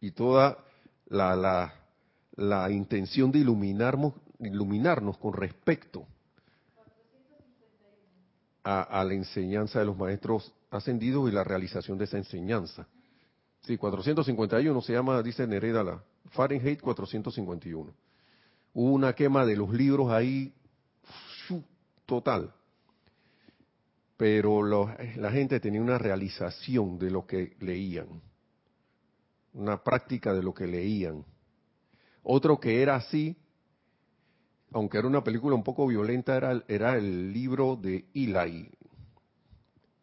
y 0.00 0.10
toda 0.10 0.58
la, 1.06 1.36
la, 1.36 1.74
la 2.34 2.68
intención 2.72 3.30
de 3.30 3.38
iluminarnos, 3.38 4.14
iluminarnos 4.40 5.16
con 5.18 5.32
respecto 5.32 6.08
a, 8.64 8.82
a 8.82 9.04
la 9.04 9.14
enseñanza 9.14 9.78
de 9.78 9.84
los 9.84 9.96
maestros 9.96 10.52
ascendidos 10.72 11.30
y 11.30 11.32
la 11.32 11.44
realización 11.44 11.98
de 11.98 12.06
esa 12.06 12.18
enseñanza. 12.18 12.88
Sí, 13.60 13.76
451 13.76 14.82
se 14.82 14.92
llama, 14.92 15.22
dice 15.22 15.46
Nereda, 15.46 15.84
la 15.84 16.02
Fahrenheit 16.30 16.80
451. 16.80 17.92
Hubo 18.74 18.92
una 18.92 19.12
quema 19.12 19.46
de 19.46 19.54
los 19.54 19.70
libros 19.70 20.10
ahí. 20.10 20.52
Total. 22.10 22.52
Pero 24.16 24.62
la 25.16 25.30
gente 25.30 25.60
tenía 25.60 25.80
una 25.80 25.96
realización 25.96 26.98
de 26.98 27.10
lo 27.10 27.24
que 27.26 27.56
leían, 27.60 28.20
una 29.54 29.82
práctica 29.82 30.34
de 30.34 30.42
lo 30.42 30.52
que 30.52 30.66
leían. 30.66 31.24
Otro 32.22 32.58
que 32.60 32.82
era 32.82 32.96
así, 32.96 33.36
aunque 34.72 34.98
era 34.98 35.06
una 35.08 35.22
película 35.24 35.54
un 35.54 35.62
poco 35.62 35.86
violenta, 35.86 36.36
era, 36.36 36.50
el- 36.50 36.64
era 36.68 36.96
el 36.96 37.32
libro 37.32 37.76
de 37.76 38.04
Eli. 38.12 38.68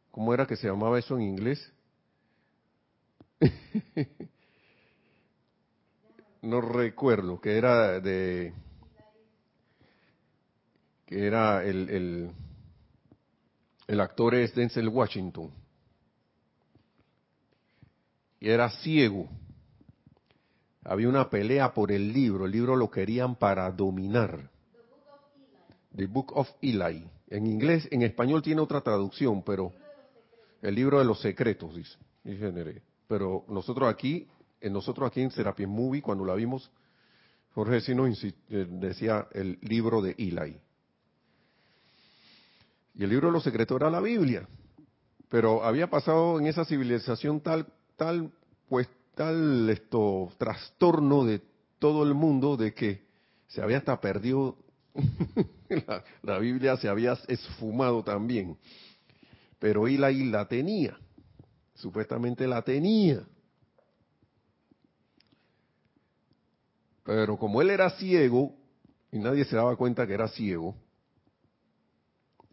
¿Cómo 0.09 0.33
era 0.33 0.47
que 0.47 0.55
se 0.55 0.67
llamaba 0.67 0.97
eso 0.97 1.15
en 1.15 1.21
inglés? 1.23 1.71
no 6.41 6.61
recuerdo, 6.61 7.39
que 7.39 7.57
era 7.57 7.99
de... 7.99 8.53
que 11.07 11.25
era 11.25 11.63
el, 11.63 11.89
el, 13.87 13.99
actor 14.01 14.35
es 14.35 14.53
Denzel 14.53 14.89
Washington. 14.89 15.51
Y 18.39 18.49
era 18.49 18.69
ciego. 18.69 19.27
Había 20.83 21.09
una 21.09 21.29
pelea 21.29 21.73
por 21.73 21.91
el 21.91 22.13
libro, 22.13 22.45
el 22.45 22.51
libro 22.51 22.75
lo 22.75 22.91
querían 22.91 23.35
para 23.35 23.71
dominar. 23.71 24.49
The 25.95 26.05
Book 26.05 26.33
of 26.35 26.49
Eli. 26.61 27.09
En 27.29 27.47
inglés, 27.47 27.87
en 27.91 28.03
español 28.03 28.41
tiene 28.41 28.61
otra 28.61 28.81
traducción, 28.81 29.43
pero 29.43 29.73
el 30.61 30.75
libro 30.75 30.99
de 30.99 31.05
los 31.05 31.19
secretos, 31.21 31.73
dice. 31.75 31.97
Pero 33.07 33.45
nosotros 33.47 33.89
aquí, 33.89 34.27
en 34.59 34.73
nosotros 34.73 35.07
aquí 35.07 35.21
en 35.21 35.31
Serapis 35.31 35.67
Movie, 35.67 36.01
cuando 36.01 36.25
la 36.25 36.35
vimos, 36.35 36.69
Jorge 37.53 37.77
insi- 37.77 38.35
eh, 38.49 38.67
decía 38.69 39.27
el 39.31 39.57
libro 39.61 40.01
de 40.01 40.11
Eli. 40.17 40.59
Y 42.97 43.03
el 43.03 43.11
libro 43.11 43.27
de 43.27 43.33
los 43.33 43.43
secretos 43.43 43.79
era 43.79 43.91
la 43.91 44.01
Biblia. 44.01 44.47
Pero 45.29 45.63
había 45.63 45.87
pasado 45.87 46.39
en 46.39 46.47
esa 46.47 46.65
civilización 46.65 47.41
tal, 47.41 47.67
tal, 47.95 48.31
pues 48.67 48.89
tal 49.13 49.69
esto, 49.69 50.31
trastorno 50.37 51.23
de 51.23 51.41
todo 51.77 52.03
el 52.03 52.15
mundo 52.15 52.57
de 52.57 52.73
que 52.73 53.05
se 53.47 53.61
había 53.61 53.77
hasta 53.77 54.01
perdido, 54.01 54.57
la, 55.69 56.03
la 56.23 56.39
Biblia 56.39 56.75
se 56.77 56.89
había 56.89 57.15
esfumado 57.27 58.03
también. 58.03 58.57
Pero 59.59 59.87
Eli 59.87 60.25
la 60.31 60.47
tenía, 60.47 60.97
supuestamente 61.75 62.47
la 62.47 62.63
tenía. 62.63 63.21
Pero 67.03 67.37
como 67.37 67.61
él 67.61 67.69
era 67.69 67.91
ciego, 67.91 68.55
y 69.11 69.19
nadie 69.19 69.45
se 69.45 69.55
daba 69.55 69.75
cuenta 69.75 70.07
que 70.07 70.13
era 70.13 70.27
ciego, 70.27 70.75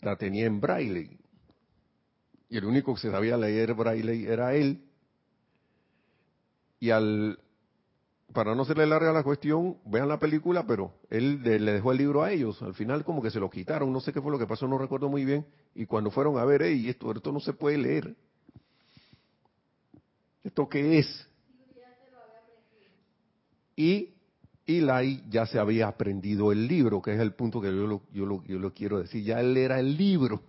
la 0.04 0.16
tenía 0.16 0.46
en 0.46 0.60
braille. 0.60 1.18
Y 2.48 2.56
el 2.58 2.64
único 2.64 2.94
que 2.94 3.00
se 3.00 3.10
sabía 3.10 3.36
leer 3.36 3.74
braille 3.74 4.30
era 4.30 4.54
él. 4.54 4.84
Y 6.78 6.90
al, 6.90 7.38
para 8.32 8.54
no 8.54 8.62
hacerle 8.62 8.86
larga 8.86 9.12
la 9.12 9.22
cuestión, 9.22 9.78
vean 9.86 10.08
la 10.08 10.18
película, 10.18 10.66
pero 10.66 10.92
él 11.08 11.42
le 11.42 11.72
dejó 11.72 11.92
el 11.92 11.98
libro 11.98 12.22
a 12.22 12.32
ellos. 12.32 12.60
Al 12.62 12.74
final 12.74 13.04
como 13.04 13.22
que 13.22 13.30
se 13.30 13.40
lo 13.40 13.50
quitaron, 13.50 13.92
no 13.92 14.00
sé 14.00 14.12
qué 14.12 14.20
fue 14.20 14.30
lo 14.30 14.38
que 14.38 14.46
pasó, 14.46 14.68
no 14.68 14.78
recuerdo 14.78 15.08
muy 15.08 15.24
bien. 15.24 15.46
Y 15.74 15.86
cuando 15.86 16.10
fueron 16.10 16.38
a 16.38 16.44
ver, 16.44 16.62
hey, 16.62 16.88
esto, 16.88 17.10
esto 17.12 17.32
no 17.32 17.40
se 17.40 17.52
puede 17.52 17.78
leer. 17.78 18.14
¿Esto 20.42 20.68
qué 20.68 20.98
es? 20.98 21.28
Y 23.76 24.13
Eli 24.66 25.22
ya 25.28 25.46
se 25.46 25.58
había 25.58 25.88
aprendido 25.88 26.50
el 26.50 26.66
libro, 26.66 27.02
que 27.02 27.14
es 27.14 27.20
el 27.20 27.34
punto 27.34 27.60
que 27.60 27.68
yo 27.68 27.86
lo, 27.86 28.02
yo 28.12 28.24
lo, 28.24 28.42
yo 28.44 28.58
lo 28.58 28.72
quiero 28.72 28.98
decir. 28.98 29.22
Ya 29.22 29.40
él 29.40 29.56
era 29.56 29.78
el 29.78 29.96
libro. 29.96 30.42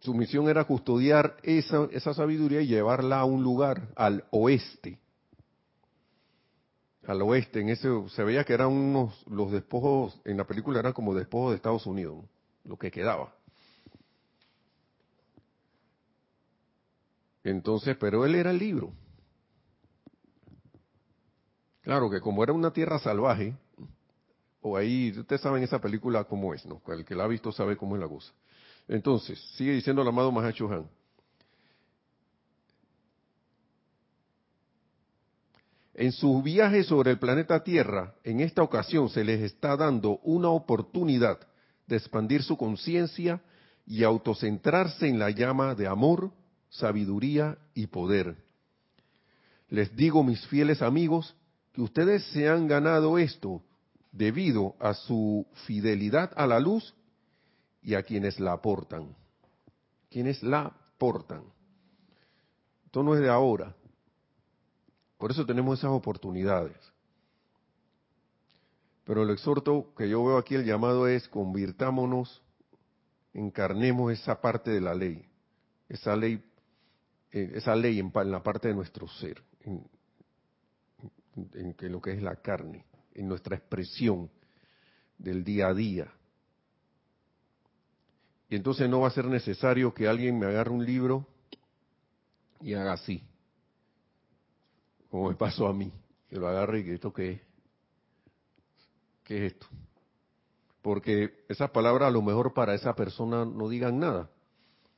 Su 0.00 0.14
misión 0.14 0.48
era 0.48 0.64
custodiar 0.64 1.36
esa, 1.42 1.88
esa 1.92 2.14
sabiduría 2.14 2.62
y 2.62 2.68
llevarla 2.68 3.20
a 3.20 3.24
un 3.24 3.42
lugar, 3.42 3.88
al 3.96 4.24
oeste. 4.30 4.98
Al 7.06 7.20
oeste, 7.22 7.60
en 7.60 7.70
ese 7.70 7.88
se 8.10 8.22
veía 8.22 8.44
que 8.44 8.54
eran 8.54 8.68
unos, 8.68 9.26
los 9.26 9.50
despojos, 9.50 10.18
en 10.24 10.36
la 10.36 10.46
película 10.46 10.78
eran 10.78 10.92
como 10.92 11.14
despojos 11.14 11.50
de 11.50 11.56
Estados 11.56 11.86
Unidos, 11.86 12.24
lo 12.64 12.78
que 12.78 12.90
quedaba. 12.90 13.34
Entonces, 17.42 17.96
pero 17.98 18.24
él 18.24 18.34
era 18.34 18.50
el 18.50 18.58
libro. 18.58 18.92
Claro 21.82 22.10
que 22.10 22.20
como 22.20 22.42
era 22.42 22.52
una 22.52 22.72
tierra 22.72 22.98
salvaje, 22.98 23.54
o 24.60 24.76
ahí, 24.76 25.12
ustedes 25.16 25.40
saben 25.40 25.62
esa 25.62 25.80
película 25.80 26.24
cómo 26.24 26.52
es, 26.52 26.66
¿no? 26.66 26.82
El 26.88 27.04
que 27.04 27.14
la 27.14 27.24
ha 27.24 27.28
visto 27.28 27.50
sabe 27.50 27.76
cómo 27.76 27.96
es 27.96 28.02
la 28.02 28.08
cosa. 28.08 28.32
Entonces, 28.88 29.40
sigue 29.56 29.72
diciendo 29.72 30.02
el 30.02 30.08
amado 30.08 30.30
Mahacho 30.30 30.70
Han. 30.70 30.88
En 35.94 36.12
sus 36.12 36.42
viajes 36.42 36.86
sobre 36.86 37.10
el 37.10 37.18
planeta 37.18 37.62
Tierra, 37.62 38.14
en 38.24 38.40
esta 38.40 38.62
ocasión 38.62 39.08
se 39.10 39.24
les 39.24 39.40
está 39.40 39.76
dando 39.76 40.18
una 40.22 40.48
oportunidad 40.48 41.38
de 41.86 41.96
expandir 41.96 42.42
su 42.42 42.56
conciencia 42.56 43.42
y 43.86 44.04
autocentrarse 44.04 45.08
en 45.08 45.18
la 45.18 45.30
llama 45.30 45.74
de 45.74 45.86
amor, 45.86 46.30
sabiduría 46.68 47.58
y 47.74 47.86
poder. 47.86 48.36
Les 49.68 49.94
digo, 49.94 50.22
mis 50.22 50.46
fieles 50.46 50.80
amigos, 50.80 51.34
ustedes 51.80 52.24
se 52.32 52.48
han 52.48 52.66
ganado 52.66 53.18
esto 53.18 53.62
debido 54.12 54.74
a 54.80 54.94
su 54.94 55.46
fidelidad 55.66 56.32
a 56.36 56.46
la 56.46 56.58
luz 56.60 56.94
y 57.82 57.94
a 57.94 58.02
quienes 58.02 58.40
la 58.40 58.52
aportan. 58.52 59.14
Quienes 60.10 60.42
la 60.42 60.74
aportan. 60.94 61.44
Esto 62.84 63.02
no 63.02 63.14
es 63.14 63.20
de 63.20 63.28
ahora. 63.28 63.74
Por 65.16 65.30
eso 65.30 65.46
tenemos 65.46 65.78
esas 65.78 65.90
oportunidades. 65.90 66.76
Pero 69.04 69.22
el 69.22 69.30
exhorto 69.30 69.92
que 69.96 70.08
yo 70.08 70.24
veo 70.24 70.38
aquí, 70.38 70.54
el 70.54 70.64
llamado 70.64 71.06
es 71.06 71.28
convirtámonos, 71.28 72.42
encarnemos 73.32 74.12
esa 74.12 74.40
parte 74.40 74.70
de 74.70 74.80
la 74.80 74.94
ley, 74.94 75.24
esa 75.88 76.16
ley, 76.16 76.42
eh, 77.32 77.52
esa 77.54 77.74
ley 77.74 77.98
en, 77.98 78.12
la 78.30 78.42
parte 78.42 78.68
de 78.68 78.74
nuestro 78.74 79.08
ser, 79.08 79.42
en, 79.60 79.84
en 81.54 81.92
lo 81.92 82.00
que 82.00 82.12
es 82.12 82.22
la 82.22 82.36
carne, 82.36 82.84
en 83.14 83.28
nuestra 83.28 83.56
expresión 83.56 84.30
del 85.18 85.44
día 85.44 85.68
a 85.68 85.74
día. 85.74 86.12
Y 88.48 88.56
entonces 88.56 88.88
no 88.90 89.00
va 89.00 89.08
a 89.08 89.12
ser 89.12 89.26
necesario 89.26 89.94
que 89.94 90.08
alguien 90.08 90.38
me 90.38 90.46
agarre 90.46 90.70
un 90.70 90.84
libro 90.84 91.26
y 92.60 92.74
haga 92.74 92.94
así, 92.94 93.22
como 95.08 95.28
me 95.28 95.36
pasó 95.36 95.68
a 95.68 95.72
mí, 95.72 95.92
que 96.28 96.36
lo 96.36 96.48
agarre 96.48 96.80
y 96.80 96.84
que 96.84 96.94
esto 96.94 97.12
qué 97.12 97.32
es, 97.32 97.40
qué 99.24 99.46
es 99.46 99.52
esto. 99.52 99.66
Porque 100.82 101.44
esas 101.48 101.70
palabras 101.70 102.08
a 102.08 102.10
lo 102.10 102.22
mejor 102.22 102.52
para 102.52 102.74
esa 102.74 102.94
persona 102.94 103.44
no 103.44 103.68
digan 103.68 104.00
nada. 104.00 104.30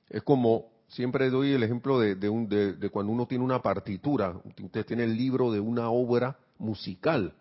Es 0.09 0.22
como, 0.22 0.71
siempre 0.93 1.30
doy 1.30 1.53
el 1.53 1.62
ejemplo 1.62 1.99
de, 1.99 2.28
un, 2.28 2.49
de 2.49 2.90
cuando 2.90 3.12
uno 3.12 3.26
tiene 3.26 3.45
una 3.45 3.62
partitura, 3.62 4.40
usted 4.62 4.86
tiene 4.86 5.05
el 5.05 5.16
libro 5.16 5.51
de 5.51 5.61
una 5.61 5.90
obra 5.90 6.38
musical. 6.59 7.34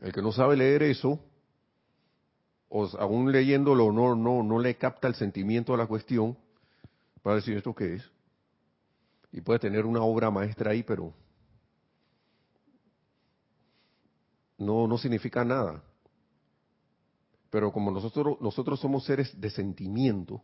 El 0.00 0.12
que 0.12 0.20
no 0.20 0.32
sabe 0.32 0.56
leer 0.56 0.82
eso, 0.82 1.20
o 2.68 2.88
aún 2.98 3.30
leyéndolo 3.30 3.92
no, 3.92 4.16
no, 4.16 4.42
no 4.42 4.58
le 4.58 4.76
capta 4.76 5.06
el 5.06 5.14
sentimiento 5.14 5.74
a 5.74 5.76
la 5.76 5.86
cuestión, 5.86 6.36
va 7.26 7.32
a 7.32 7.36
decir 7.36 7.56
esto 7.56 7.74
qué 7.74 7.94
es. 7.94 8.10
Y 9.30 9.40
puede 9.40 9.60
tener 9.60 9.86
una 9.86 10.02
obra 10.02 10.30
maestra 10.30 10.72
ahí, 10.72 10.82
pero 10.82 11.14
no, 14.58 14.88
no 14.88 14.98
significa 14.98 15.44
nada. 15.44 15.82
Pero 17.48 17.72
como 17.72 17.90
nosotros, 17.92 18.38
nosotros 18.40 18.80
somos 18.80 19.04
seres 19.04 19.40
de 19.40 19.50
sentimiento, 19.50 20.42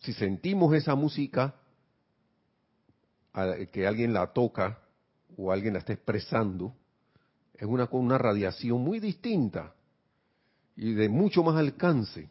si 0.00 0.12
sentimos 0.12 0.74
esa 0.74 0.94
música, 0.94 1.54
que 3.72 3.86
alguien 3.86 4.12
la 4.12 4.32
toca 4.32 4.80
o 5.36 5.52
alguien 5.52 5.74
la 5.74 5.78
está 5.80 5.92
expresando, 5.92 6.74
es 7.54 7.66
una, 7.66 7.88
una 7.92 8.18
radiación 8.18 8.80
muy 8.80 8.98
distinta 8.98 9.74
y 10.76 10.94
de 10.94 11.08
mucho 11.08 11.42
más 11.42 11.56
alcance. 11.56 12.28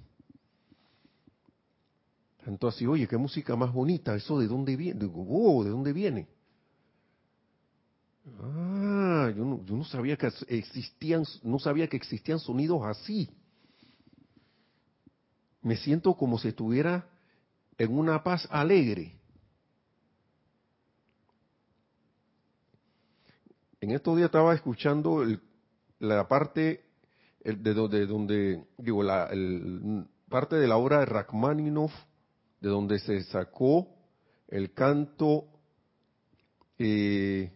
Así, 2.62 2.88
oye, 2.88 3.08
qué 3.08 3.18
música 3.18 3.56
más 3.56 3.72
bonita, 3.72 4.16
eso 4.16 4.40
de 4.40 4.48
dónde 4.48 4.76
viene, 4.76 5.00
digo, 5.00 5.24
oh, 5.30 5.64
¿de 5.64 5.70
dónde 5.70 5.94
viene? 5.94 6.28
Ah, 8.42 9.32
yo 9.36 9.46
no, 9.46 9.64
yo 9.64 9.76
no 9.76 9.84
sabía 9.84 10.18
que 10.18 10.32
existían, 10.48 11.24
no 11.44 11.60
sabía 11.60 11.88
que 11.88 11.98
existían 11.98 12.40
sonidos 12.40 12.82
así. 12.84 13.30
Me 15.62 15.78
siento 15.78 16.16
como 16.16 16.40
si 16.40 16.48
estuviera 16.48 17.08
en 17.80 17.98
una 17.98 18.22
paz 18.22 18.46
alegre. 18.52 19.16
En 23.80 23.92
estos 23.92 24.18
días 24.18 24.26
estaba 24.26 24.54
escuchando 24.54 25.26
la 26.00 26.28
parte 26.28 26.84
de 27.42 27.74
donde, 27.74 28.06
donde 28.06 28.68
digo, 28.78 29.02
la 29.02 29.32
parte 30.28 30.58
de 30.58 30.68
la 30.68 30.76
obra 30.76 31.00
de 31.00 31.06
Rachmaninoff, 31.06 31.94
de 32.60 32.68
donde 32.68 33.00
se 33.00 33.24
sacó 33.24 33.88
el 34.50 34.74
canto, 34.74 35.46
eh, 36.78 37.50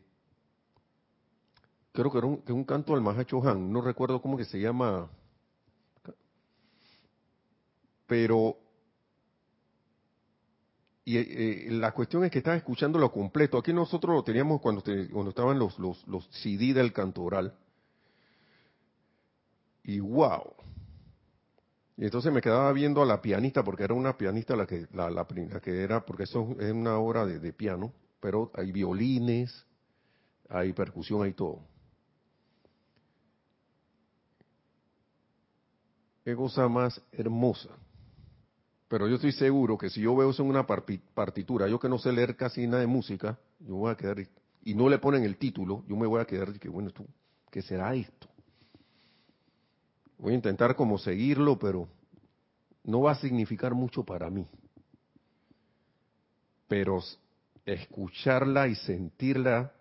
creo 1.92 2.12
que 2.12 2.18
era 2.18 2.28
un, 2.28 2.64
canto 2.64 2.94
al 2.94 3.02
Mahachohan, 3.02 3.74
no 3.74 3.82
recuerdo 3.82 4.22
cómo 4.22 4.38
que 4.38 4.46
se 4.46 4.62
llama, 4.62 5.10
pero 8.08 8.63
y 11.06 11.18
eh, 11.18 11.68
la 11.70 11.92
cuestión 11.92 12.24
es 12.24 12.32
que 12.32 12.38
estaba 12.38 12.56
escuchando 12.56 12.98
lo 12.98 13.12
completo. 13.12 13.58
Aquí 13.58 13.74
nosotros 13.74 14.16
lo 14.16 14.24
teníamos 14.24 14.62
cuando, 14.62 14.82
cuando 15.12 15.30
estaban 15.30 15.60
los, 15.60 15.78
los, 15.78 16.08
los 16.08 16.28
CD 16.32 16.74
del 16.74 16.94
cantoral 16.94 17.54
y 19.84 20.00
wow. 20.00 20.54
Y 21.98 22.06
entonces 22.06 22.32
me 22.32 22.42
quedaba 22.42 22.72
viendo 22.72 23.02
a 23.02 23.06
la 23.06 23.22
pianista, 23.22 23.64
porque 23.64 23.84
era 23.84 23.94
una 23.94 24.18
pianista 24.18 24.56
la 24.56 24.66
que, 24.66 24.88
la, 24.94 25.12
la, 25.12 25.28
que 25.62 25.84
era, 25.84 26.06
porque 26.06 26.24
eso 26.24 26.56
es 26.60 26.72
una 26.72 26.98
obra 26.98 27.26
de, 27.26 27.40
de, 27.40 27.54
piano, 27.54 27.94
pero 28.20 28.50
hay 28.56 28.72
violines, 28.72 29.66
hay 30.50 30.74
percusión, 30.74 31.22
hay 31.22 31.34
todo. 31.34 31.60
Qué 36.24 36.36
cosa 36.36 36.68
más 36.68 37.00
hermosa. 37.12 37.70
Pero 38.88 39.08
yo 39.08 39.16
estoy 39.16 39.32
seguro 39.32 39.78
que 39.78 39.90
si 39.90 40.02
yo 40.02 40.16
veo 40.16 40.30
eso 40.30 40.44
en 40.44 40.50
una 40.50 40.66
partitura, 40.66 41.68
yo 41.68 41.80
que 41.80 41.90
no 41.90 41.98
sé 41.98 42.12
leer 42.12 42.36
casi 42.36 42.68
nada 42.68 42.82
de 42.82 42.88
música, 42.88 43.40
yo 43.60 43.76
voy 43.76 43.92
a 43.92 43.96
quedar, 43.96 44.18
y 44.64 44.76
no 44.76 44.90
le 44.90 45.00
ponen 45.00 45.24
el 45.24 45.38
título, 45.38 45.84
yo 45.88 45.96
me 45.96 46.08
voy 46.08 46.22
a 46.22 46.26
quedar 46.26 46.50
y 46.56 46.60
que 46.60 46.70
bueno, 46.70 46.92
¿qué 47.50 47.62
será 47.62 47.96
esto? 47.96 48.28
Voy 50.18 50.34
a 50.34 50.36
intentar 50.36 50.76
como 50.76 50.98
seguirlo, 50.98 51.58
pero 51.58 51.88
no 52.84 53.02
va 53.02 53.12
a 53.12 53.16
significar 53.16 53.74
mucho 53.74 54.04
para 54.04 54.30
mí. 54.30 54.48
Pero 56.68 57.00
escucharla 57.66 58.68
y 58.68 58.76
sentirla, 58.76 59.74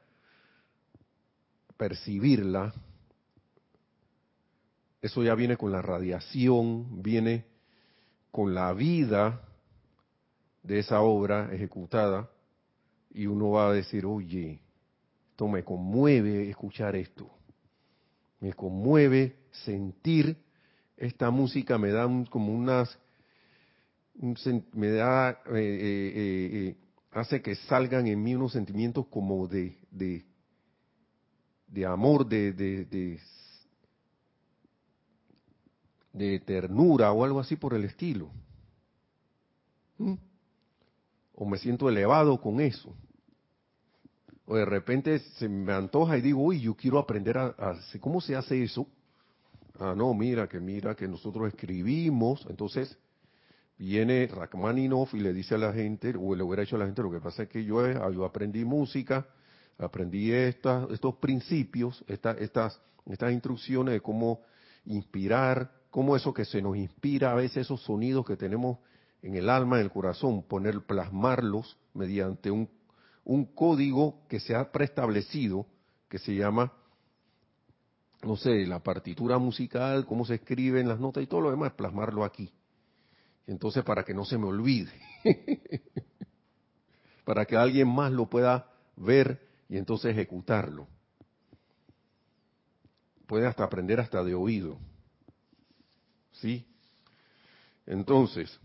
percibirla, 1.77 2.73
eso 5.01 5.23
ya 5.23 5.35
viene 5.35 5.57
con 5.57 5.73
la 5.73 5.83
radiación, 5.83 7.03
viene 7.03 7.52
con 8.33 8.55
la 8.55 8.73
vida 8.73 9.41
de 10.65 10.81
esa 10.81 11.01
obra 11.03 11.53
ejecutada, 11.53 12.29
y 13.11 13.27
uno 13.27 13.51
va 13.51 13.69
a 13.69 13.73
decir, 13.73 14.07
oye, 14.07 14.61
esto 15.31 15.47
me 15.49 15.63
conmueve 15.63 16.49
escuchar 16.49 16.97
esto. 16.97 17.31
Me 18.41 18.55
conmueve 18.55 19.37
sentir 19.51 20.37
esta 20.97 21.31
música, 21.31 21.79
me 21.79 21.91
da 21.91 22.09
como 22.31 22.55
unas, 22.55 22.99
me 24.73 24.91
da, 24.91 25.31
eh, 25.31 25.35
eh, 25.55 26.13
eh, 26.15 26.77
hace 27.13 27.43
que 27.43 27.55
salgan 27.55 28.07
en 28.07 28.23
mí 28.23 28.35
unos 28.35 28.53
sentimientos 28.53 29.07
como 29.09 29.47
de, 29.47 29.79
de, 29.91 30.25
de 31.67 31.87
amor, 31.87 32.27
de, 32.27 32.53
de, 32.53 32.85
de, 32.87 33.21
ternura 36.13 37.13
o 37.13 37.25
algo 37.25 37.41
así 37.41 37.57
por 37.57 37.75
el 37.75 37.85
estilo. 37.85 38.31
¿Mm? 39.99 40.15
O 41.35 41.47
me 41.47 41.59
siento 41.59 41.89
elevado 41.89 42.41
con 42.41 42.61
eso 42.61 42.95
o 44.47 44.57
de 44.57 44.65
repente 44.65 45.19
se 45.39 45.49
me 45.49 45.73
antoja 45.73 46.19
y 46.19 46.21
digo, 46.21 46.43
uy, 46.43 46.61
yo 46.61 46.75
quiero 46.75 46.99
aprender 46.99 47.39
a, 47.39 47.55
cómo 48.01 48.21
se 48.21 48.37
hace 48.37 48.63
eso. 48.63 48.87
Ah, 49.79 49.95
no, 49.97 50.13
mira, 50.15 50.49
que 50.49 50.61
mira, 50.61 50.95
que 50.95 51.09
nosotros 51.09 51.49
escribimos. 51.49 52.45
Entonces, 52.49 52.99
viene 53.79 54.27
Rachmaninoff 54.27 55.15
y 55.15 55.21
le 55.21 55.33
dice 55.33 55.55
a 55.55 55.59
la 55.59 55.73
gente, 55.73 56.15
o 56.19 56.35
le 56.35 56.43
hubiera 56.43 56.63
dicho 56.63 56.77
a 56.77 56.81
la 56.81 56.87
gente, 56.87 57.03
lo 57.03 57.11
que 57.11 57.21
pasa 57.21 57.45
es 57.45 57.49
que 57.49 57.65
yo, 57.65 57.87
eh, 57.87 57.99
yo 58.13 58.25
aprendí 58.25 58.65
música, 58.65 59.27
aprendí 59.79 60.33
estos 60.33 61.15
principios, 61.17 62.05
estas, 62.07 62.39
estas 62.39 63.33
instrucciones 63.33 63.95
de 63.95 64.01
cómo 64.01 64.43
inspirar, 64.85 65.73
cómo 65.93 66.17
eso 66.17 66.33
que 66.33 66.47
se 66.47 66.63
nos 66.63 66.75
inspira 66.75 67.33
a 67.33 67.35
veces 67.35 67.59
esos 67.59 67.83
sonidos 67.83 68.25
que 68.25 68.37
tenemos 68.37 68.79
en 69.21 69.37
el 69.37 69.51
alma, 69.51 69.77
en 69.77 69.85
el 69.85 69.93
corazón, 69.93 70.43
poner, 70.43 70.81
plasmarlos 70.81 71.77
mediante 71.93 72.51
un 72.51 73.45
código 73.55 74.27
que 74.27 74.41
se 74.41 74.57
ha 74.57 74.73
preestablecido, 74.73 75.67
que 76.09 76.19
se 76.19 76.35
llama, 76.35 76.73
no 78.23 78.37
sé, 78.37 78.67
la 78.67 78.83
partitura 78.83 79.37
musical, 79.37 80.07
cómo 80.07 80.25
se 80.25 80.37
escriben 80.37 80.89
las 80.89 80.99
notas 80.99 81.23
y 81.23 81.27
todo 81.27 81.43
lo 81.43 81.51
demás, 81.51 81.75
plasmarlo 81.75 82.25
aquí. 82.25 82.51
Entonces, 83.47 83.85
para 83.85 84.03
que 84.03 84.15
no 84.15 84.25
se 84.25 84.39
me 84.39 84.47
olvide, 84.47 84.93
para 87.27 87.45
que 87.45 87.55
alguien 87.55 87.89
más 87.89 88.11
lo 88.13 88.31
pueda 88.31 88.67
ver 88.97 89.47
y 89.69 89.77
entonces 89.77 90.13
ejecutarlo. 90.13 90.89
Puede 93.27 93.47
hasta 93.47 93.63
aprender 93.63 94.01
hasta 94.01 94.25
de 94.25 94.35
oído. 94.35 94.79
¿Sí? 96.43 96.67
Entonces, 97.87 98.59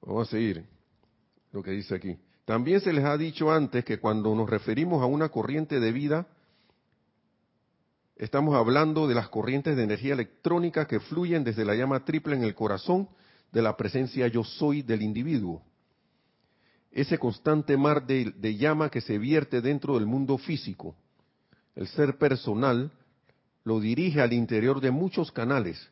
vamos 0.00 0.28
a 0.28 0.30
seguir 0.30 0.64
lo 1.50 1.60
que 1.60 1.72
dice 1.72 1.96
aquí. 1.96 2.16
También 2.44 2.80
se 2.80 2.92
les 2.92 3.04
ha 3.04 3.18
dicho 3.18 3.50
antes 3.50 3.84
que 3.84 3.98
cuando 3.98 4.32
nos 4.36 4.48
referimos 4.48 5.02
a 5.02 5.06
una 5.06 5.30
corriente 5.30 5.80
de 5.80 5.90
vida, 5.90 6.28
estamos 8.14 8.54
hablando 8.54 9.08
de 9.08 9.16
las 9.16 9.28
corrientes 9.28 9.76
de 9.76 9.82
energía 9.82 10.14
electrónica 10.14 10.86
que 10.86 11.00
fluyen 11.00 11.42
desde 11.42 11.64
la 11.64 11.74
llama 11.74 12.04
triple 12.04 12.36
en 12.36 12.44
el 12.44 12.54
corazón 12.54 13.08
de 13.50 13.62
la 13.62 13.76
presencia 13.76 14.28
yo 14.28 14.44
soy 14.44 14.82
del 14.82 15.02
individuo. 15.02 15.64
Ese 16.92 17.18
constante 17.18 17.76
mar 17.76 18.06
de, 18.06 18.32
de 18.36 18.56
llama 18.56 18.88
que 18.88 19.00
se 19.00 19.18
vierte 19.18 19.60
dentro 19.60 19.94
del 19.94 20.06
mundo 20.06 20.38
físico. 20.38 20.94
El 21.74 21.88
ser 21.88 22.18
personal 22.18 22.92
lo 23.64 23.80
dirige 23.80 24.20
al 24.20 24.32
interior 24.32 24.80
de 24.80 24.90
muchos 24.90 25.32
canales. 25.32 25.90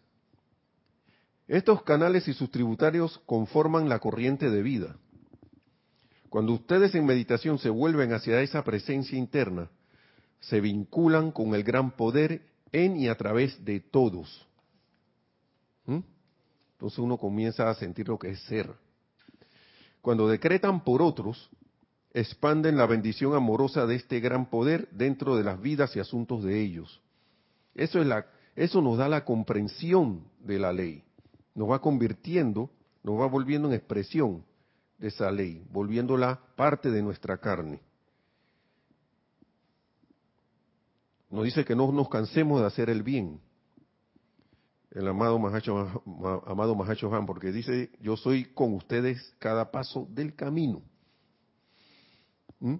Estos 1.49 1.83
canales 1.83 2.29
y 2.29 2.35
sus 2.35 2.51
tributarios 2.51 3.21
conforman 3.27 3.89
la 3.89 3.99
corriente 3.99 4.51
de 4.51 4.63
vida. 4.63 4.97
Cuando 6.29 6.53
ustedes 6.53 6.95
en 6.95 7.05
meditación 7.05 7.59
se 7.59 7.69
vuelven 7.69 8.13
hacia 8.13 8.41
esa 8.41 8.63
presencia 8.63 9.19
interna, 9.19 9.71
se 10.41 10.61
vinculan 10.61 11.31
con 11.31 11.55
el 11.55 11.63
gran 11.63 11.91
poder 11.91 12.43
en 12.73 12.97
y 12.97 13.09
a 13.09 13.17
través 13.17 13.63
de 13.65 13.81
todos. 13.81 14.47
¿Mm? 15.87 16.01
Entonces 16.73 16.99
uno 16.99 17.19
comienza 17.19 17.69
a 17.69 17.75
sentir 17.75 18.09
lo 18.09 18.19
que 18.19 18.31
es 18.31 18.41
ser. 18.45 18.73
Cuando 20.01 20.29
decretan 20.29 20.83
por 20.83 21.03
otros, 21.03 21.51
expanden 22.13 22.77
la 22.77 22.87
bendición 22.87 23.35
amorosa 23.35 23.87
de 23.87 23.97
este 23.97 24.21
gran 24.21 24.47
poder 24.47 24.89
dentro 24.91 25.37
de 25.37 25.45
las 25.45 25.61
vidas 25.61 25.95
y 25.97 26.01
asuntos 26.01 26.43
de 26.43 26.61
ellos. 26.61 27.01
Eso, 27.75 28.01
es 28.01 28.07
la, 28.07 28.27
eso 28.55 28.81
nos 28.83 28.99
da 28.99 29.09
la 29.09 29.25
comprensión 29.25 30.25
de 30.41 30.59
la 30.59 30.73
ley. 30.73 31.05
Nos 31.55 31.71
va 31.71 31.81
convirtiendo, 31.81 32.71
nos 33.03 33.21
va 33.21 33.27
volviendo 33.27 33.69
en 33.69 33.75
expresión 33.75 34.45
de 34.99 35.09
esa 35.09 35.31
ley, 35.31 35.65
volviéndola 35.71 36.41
parte 36.57 36.91
de 36.91 37.03
nuestra 37.03 37.39
carne. 37.39 37.81
Nos 41.31 41.45
dice 41.45 41.65
que 41.65 41.75
no 41.75 41.91
nos 41.93 42.09
cansemos 42.11 42.61
de 42.61 42.67
hacer 42.67 42.91
el 42.91 43.03
bien. 43.03 43.41
El 44.91 45.09
amado 45.09 45.39
Mahacho, 45.39 46.03
amado 46.47 46.75
Mahacho 46.75 47.13
Han, 47.15 47.25
porque 47.25 47.51
dice, 47.51 47.91
yo 48.01 48.19
soy 48.19 48.45
con 48.45 48.75
ustedes 48.75 49.35
cada 49.39 49.71
paso 49.71 50.07
del 50.11 50.35
camino. 50.35 50.83
¿Mm? 52.61 52.77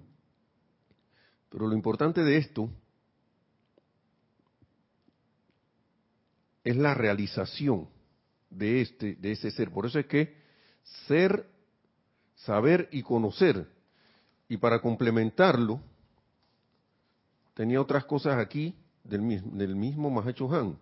Pero 1.49 1.67
lo 1.67 1.75
importante 1.75 2.23
de 2.23 2.37
esto 2.37 2.69
es 6.65 6.77
la 6.77 6.95
realización 6.95 7.89
de 8.51 8.83
este, 8.83 9.15
de 9.17 9.33
ese 9.33 9.51
ser. 9.51 9.71
Por 9.71 9.87
eso 9.87 9.99
es 9.99 10.07
que 10.07 10.35
ser 11.07 11.47
saber 12.37 12.89
y 12.93 13.03
conocer. 13.03 13.69
Y 14.49 14.57
para 14.59 14.81
complementarlo, 14.81 15.81
tenía 17.55 17.81
otras 17.81 18.05
cosas 18.05 18.39
aquí 18.39 18.75
del, 19.05 19.43
del 19.57 19.77
mismo 19.77 20.21
Han. 20.21 20.79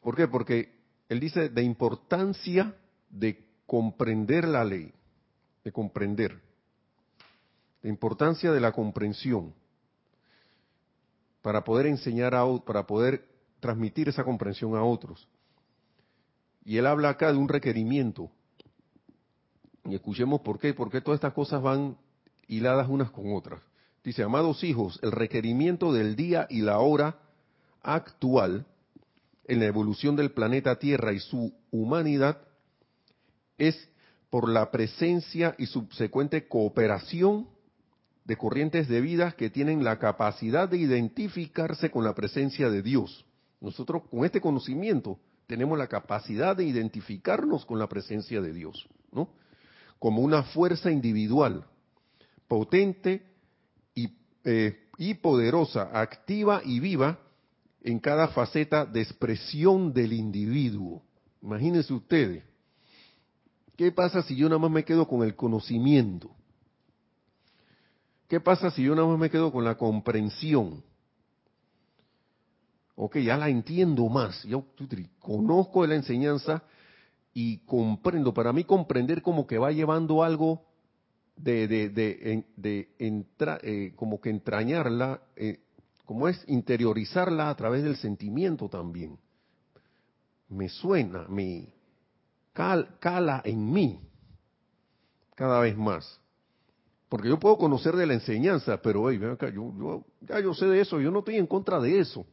¿Por 0.00 0.16
qué? 0.16 0.28
Porque 0.28 0.72
él 1.08 1.20
dice 1.20 1.48
de 1.48 1.62
importancia 1.62 2.74
de 3.08 3.44
comprender 3.66 4.46
la 4.46 4.64
ley, 4.64 4.92
de 5.64 5.72
comprender, 5.72 6.40
de 7.82 7.88
importancia 7.88 8.52
de 8.52 8.60
la 8.60 8.72
comprensión, 8.72 9.54
para 11.44 11.62
poder 11.62 11.84
enseñar 11.84 12.34
a 12.34 12.42
para 12.64 12.86
poder 12.86 13.28
transmitir 13.60 14.08
esa 14.08 14.24
comprensión 14.24 14.74
a 14.76 14.82
otros. 14.82 15.28
Y 16.64 16.78
él 16.78 16.86
habla 16.86 17.10
acá 17.10 17.30
de 17.30 17.36
un 17.36 17.50
requerimiento, 17.50 18.30
y 19.84 19.94
escuchemos 19.94 20.40
por 20.40 20.58
qué, 20.58 20.72
porque 20.72 21.02
todas 21.02 21.18
estas 21.18 21.34
cosas 21.34 21.60
van 21.60 21.98
hiladas 22.48 22.88
unas 22.88 23.10
con 23.10 23.36
otras. 23.36 23.60
Dice, 24.02 24.22
amados 24.22 24.64
hijos, 24.64 24.98
el 25.02 25.12
requerimiento 25.12 25.92
del 25.92 26.16
día 26.16 26.46
y 26.48 26.62
la 26.62 26.78
hora 26.78 27.18
actual 27.82 28.64
en 29.44 29.60
la 29.60 29.66
evolución 29.66 30.16
del 30.16 30.30
planeta 30.30 30.78
Tierra 30.78 31.12
y 31.12 31.20
su 31.20 31.52
humanidad 31.70 32.38
es 33.58 33.76
por 34.30 34.48
la 34.48 34.70
presencia 34.70 35.54
y 35.58 35.66
subsecuente 35.66 36.48
cooperación 36.48 37.48
de 38.24 38.36
corrientes 38.36 38.88
de 38.88 39.00
vida 39.00 39.32
que 39.32 39.50
tienen 39.50 39.84
la 39.84 39.98
capacidad 39.98 40.68
de 40.68 40.78
identificarse 40.78 41.90
con 41.90 42.04
la 42.04 42.14
presencia 42.14 42.70
de 42.70 42.82
Dios. 42.82 43.24
Nosotros 43.60 44.02
con 44.10 44.24
este 44.24 44.40
conocimiento 44.40 45.18
tenemos 45.46 45.78
la 45.78 45.86
capacidad 45.86 46.56
de 46.56 46.64
identificarnos 46.64 47.66
con 47.66 47.78
la 47.78 47.88
presencia 47.88 48.40
de 48.40 48.52
Dios, 48.52 48.88
¿no? 49.12 49.28
como 49.98 50.22
una 50.22 50.42
fuerza 50.42 50.90
individual, 50.90 51.64
potente 52.48 53.22
eh, 54.46 54.78
y, 54.98 55.14
poderosa, 55.14 55.88
activa 55.98 56.60
y 56.64 56.78
viva 56.78 57.18
en 57.82 57.98
cada 57.98 58.28
faceta 58.28 58.84
de 58.84 59.00
expresión 59.00 59.92
del 59.94 60.12
individuo. 60.12 61.02
Imagínense 61.42 61.92
ustedes, 61.94 62.44
¿qué 63.76 63.90
pasa 63.90 64.22
si 64.22 64.36
yo 64.36 64.48
nada 64.48 64.58
más 64.58 64.70
me 64.70 64.84
quedo 64.84 65.08
con 65.08 65.22
el 65.22 65.34
conocimiento? 65.34 66.30
¿Qué 68.34 68.40
pasa 68.40 68.68
si 68.72 68.82
yo 68.82 68.96
nada 68.96 69.06
más 69.06 69.16
me 69.16 69.30
quedo 69.30 69.52
con 69.52 69.62
la 69.64 69.76
comprensión? 69.76 70.82
Ok, 72.96 73.18
ya 73.18 73.36
la 73.36 73.48
entiendo 73.48 74.08
más, 74.08 74.42
ya 74.42 74.60
conozco 75.20 75.86
la 75.86 75.94
enseñanza, 75.94 76.64
y 77.32 77.58
comprendo, 77.58 78.34
para 78.34 78.52
mí 78.52 78.64
comprender 78.64 79.22
como 79.22 79.46
que 79.46 79.56
va 79.56 79.70
llevando 79.70 80.24
algo 80.24 80.64
de, 81.36 82.44
eh, 83.62 83.92
como 83.94 84.20
que 84.20 84.30
entrañarla, 84.30 85.22
eh, 85.36 85.60
como 86.04 86.26
es 86.26 86.44
interiorizarla 86.48 87.50
a 87.50 87.54
través 87.54 87.84
del 87.84 87.94
sentimiento 87.98 88.68
también. 88.68 89.16
Me 90.48 90.68
suena, 90.68 91.28
me 91.28 91.72
cala 92.52 93.42
en 93.44 93.72
mí 93.72 94.00
cada 95.36 95.60
vez 95.60 95.76
más. 95.76 96.23
Porque 97.14 97.28
yo 97.28 97.38
puedo 97.38 97.56
conocer 97.56 97.94
de 97.94 98.06
la 98.06 98.14
enseñanza, 98.14 98.82
pero 98.82 99.08
hey, 99.08 99.20
acá, 99.22 99.48
yo, 99.48 100.04
ya 100.20 100.40
yo 100.40 100.52
sé 100.52 100.66
de 100.66 100.80
eso, 100.80 101.00
yo 101.00 101.12
no 101.12 101.20
estoy 101.20 101.36
en 101.36 101.46
contra 101.46 101.78
de 101.78 102.00
eso. 102.00 102.26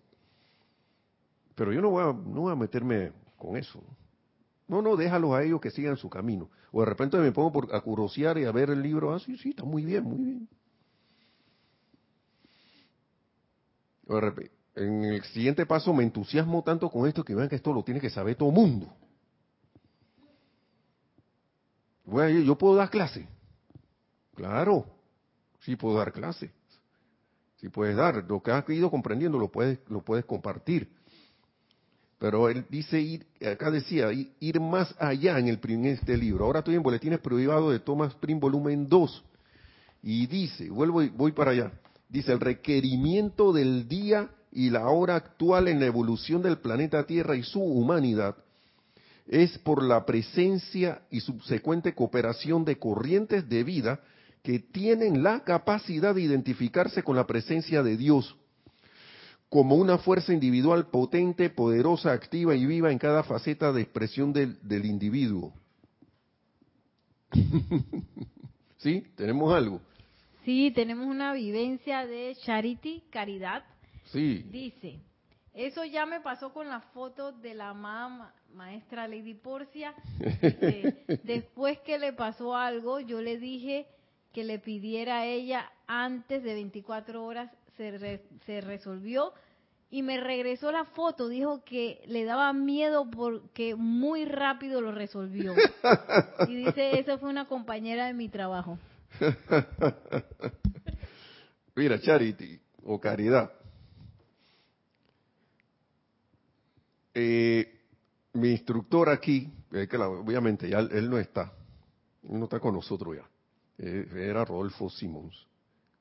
Pero 1.54 1.72
yo 1.72 1.82
no 1.82 1.92
voy 1.92 2.02
a, 2.02 2.08
no 2.08 2.42
voy 2.42 2.52
a 2.52 2.56
meterme 2.56 3.12
con 3.38 3.56
eso. 3.58 3.80
No, 4.68 4.82
no, 4.82 4.96
déjalos 4.96 5.34
a 5.34 5.44
ellos 5.44 5.62
que 5.62 5.70
sigan 5.70 5.98
su 5.98 6.10
camino. 6.10 6.50
O 6.72 6.80
de 6.80 6.88
repente 6.88 7.16
me 7.20 7.32
pongo 7.32 7.52
por, 7.52 7.76
a 7.76 7.80
curosear 7.82 8.40
y 8.40 8.46
a 8.46 8.52
ver 8.52 8.72
el 8.72 8.82
libro. 8.82 9.14
Ah, 9.14 9.20
sí, 9.20 9.38
sí, 9.38 9.50
está 9.52 9.64
muy 9.64 9.86
bien, 9.86 10.04
muy 10.04 10.18
bien. 10.18 10.50
De 14.08 14.20
repente, 14.20 14.52
en 14.78 15.04
el 15.04 15.24
siguiente 15.26 15.68
paso 15.68 15.94
me 15.94 16.04
entusiasmo 16.04 16.64
tanto 16.64 16.90
con 16.90 17.08
esto 17.08 17.24
que 17.24 17.36
vean 17.36 17.50
que 17.50 17.58
esto 17.58 17.72
lo 17.72 17.84
tiene 17.84 18.02
que 18.02 18.10
saber 18.10 18.36
todo 18.36 18.50
el 18.50 18.56
mundo. 18.56 18.92
Voy 22.04 22.44
yo 22.44 22.58
puedo 22.58 22.74
dar 22.78 22.90
clase. 22.90 23.28
Claro, 24.42 24.88
sí 25.60 25.76
puedo 25.76 26.00
dar 26.00 26.12
clase. 26.12 26.50
Sí 27.58 27.70
puedes 27.70 27.96
dar. 27.96 28.26
Lo 28.28 28.42
que 28.42 28.50
has 28.50 28.68
ido 28.70 28.90
comprendiendo 28.90 29.38
lo 29.38 29.52
puedes, 29.52 29.78
lo 29.88 30.02
puedes 30.02 30.26
compartir. 30.26 30.90
Pero 32.18 32.50
él 32.50 32.66
dice 32.68 33.00
ir, 33.00 33.28
acá 33.46 33.70
decía, 33.70 34.08
ir 34.40 34.60
más 34.60 34.96
allá 34.98 35.38
en, 35.38 35.48
el, 35.48 35.60
en 35.64 35.86
este 35.86 36.18
libro. 36.18 36.46
Ahora 36.46 36.60
estoy 36.60 36.74
en 36.74 36.82
Boletines 36.82 37.20
Privados 37.20 37.72
de 37.72 37.82
Thomas 37.82 38.16
Prim, 38.16 38.40
volumen 38.40 38.90
2. 38.90 39.24
Y 40.02 40.26
dice, 40.26 40.72
vuelvo 40.72 41.04
y 41.04 41.10
voy 41.10 41.34
para 41.34 41.52
allá. 41.52 41.72
Dice, 42.10 42.32
el 42.32 42.40
requerimiento 42.40 43.54
del 43.54 43.88
día 43.88 44.32
y 44.52 44.72
la 44.72 44.90
hora 44.90 45.18
actual 45.18 45.68
en 45.68 45.80
la 45.80 45.86
evolución 45.86 46.42
del 46.42 46.58
planeta 46.58 47.06
Tierra 47.06 47.36
y 47.36 47.44
su 47.44 47.62
humanidad 47.62 48.36
es 49.28 49.60
por 49.60 49.84
la 49.84 50.04
presencia 50.04 51.04
y 51.12 51.20
subsecuente 51.20 51.94
cooperación 51.94 52.66
de 52.66 52.80
corrientes 52.80 53.48
de 53.48 53.64
vida 53.64 54.00
que 54.44 54.60
tienen 54.60 55.24
la 55.24 55.44
capacidad 55.44 56.16
de 56.16 56.22
identificarse 56.22 57.04
con 57.04 57.16
la 57.16 57.28
presencia 57.28 57.84
de 57.84 57.98
Dios 57.98 58.36
como 59.52 59.76
una 59.76 59.98
fuerza 59.98 60.32
individual 60.32 60.88
potente, 60.88 61.50
poderosa, 61.50 62.14
activa 62.14 62.56
y 62.56 62.66
viva 62.66 62.90
en 62.90 62.98
cada 62.98 63.22
faceta 63.22 63.74
de 63.74 63.82
expresión 63.82 64.32
del, 64.32 64.86
individuo. 64.86 65.52
¿Sí? 68.78 69.06
¿Tenemos 69.18 69.54
algo? 69.54 69.82
Sí, 70.46 70.72
tenemos 70.74 71.06
una 71.06 71.34
vivencia 71.34 72.08
de 72.08 72.34
Charity, 72.46 73.04
caridad. 73.10 73.66
Sí. 74.06 74.46
Dice, 74.50 75.02
eso 75.54 75.84
ya 75.84 76.06
me 76.06 76.22
pasó 76.22 76.54
con 76.54 76.70
la 76.70 76.80
foto 76.80 77.34
de 77.34 77.54
la 77.54 77.74
maestra 77.74 79.06
Lady 79.10 79.34
Porcia. 79.34 79.94
después 81.26 81.78
que 81.80 82.00
le 82.00 82.14
pasó 82.14 82.56
algo, 82.56 83.02
yo 83.02 83.22
le 83.22 83.38
dije 83.38 83.86
que 84.34 84.44
le 84.44 84.60
pidiera 84.60 85.20
a 85.20 85.26
ella 85.26 85.72
antes 85.88 86.44
de 86.44 86.54
24 86.54 87.24
horas 87.24 87.52
se, 87.78 88.22
se 88.46 88.62
resolvió 88.62 89.34
y 89.94 90.04
me 90.04 90.22
regresó 90.22 90.72
la 90.72 90.86
foto, 90.86 91.28
dijo 91.28 91.66
que 91.66 92.02
le 92.08 92.24
daba 92.24 92.54
miedo 92.54 93.12
porque 93.12 93.76
muy 93.76 94.24
rápido 94.24 94.82
lo 94.82 94.92
resolvió. 94.92 95.54
Y 96.48 96.56
dice, 96.56 97.00
esa 97.00 97.18
fue 97.18 97.30
una 97.30 97.46
compañera 97.46 98.08
de 98.08 98.14
mi 98.14 98.30
trabajo. 98.30 98.80
Mira, 101.76 102.00
Charity 102.00 102.60
o 102.84 103.00
Caridad. 103.00 103.52
Eh, 107.14 107.80
mi 108.34 108.52
instructor 108.52 109.10
aquí, 109.10 109.52
que 109.70 109.98
obviamente 109.98 110.70
ya 110.70 110.80
él 110.80 111.10
no 111.10 111.18
está, 111.18 111.54
él 112.24 112.40
no 112.40 112.46
está 112.46 112.60
con 112.60 112.74
nosotros 112.74 113.18
ya, 113.18 113.30
era 113.82 114.46
Rodolfo 114.46 114.90
Simons. 114.90 115.48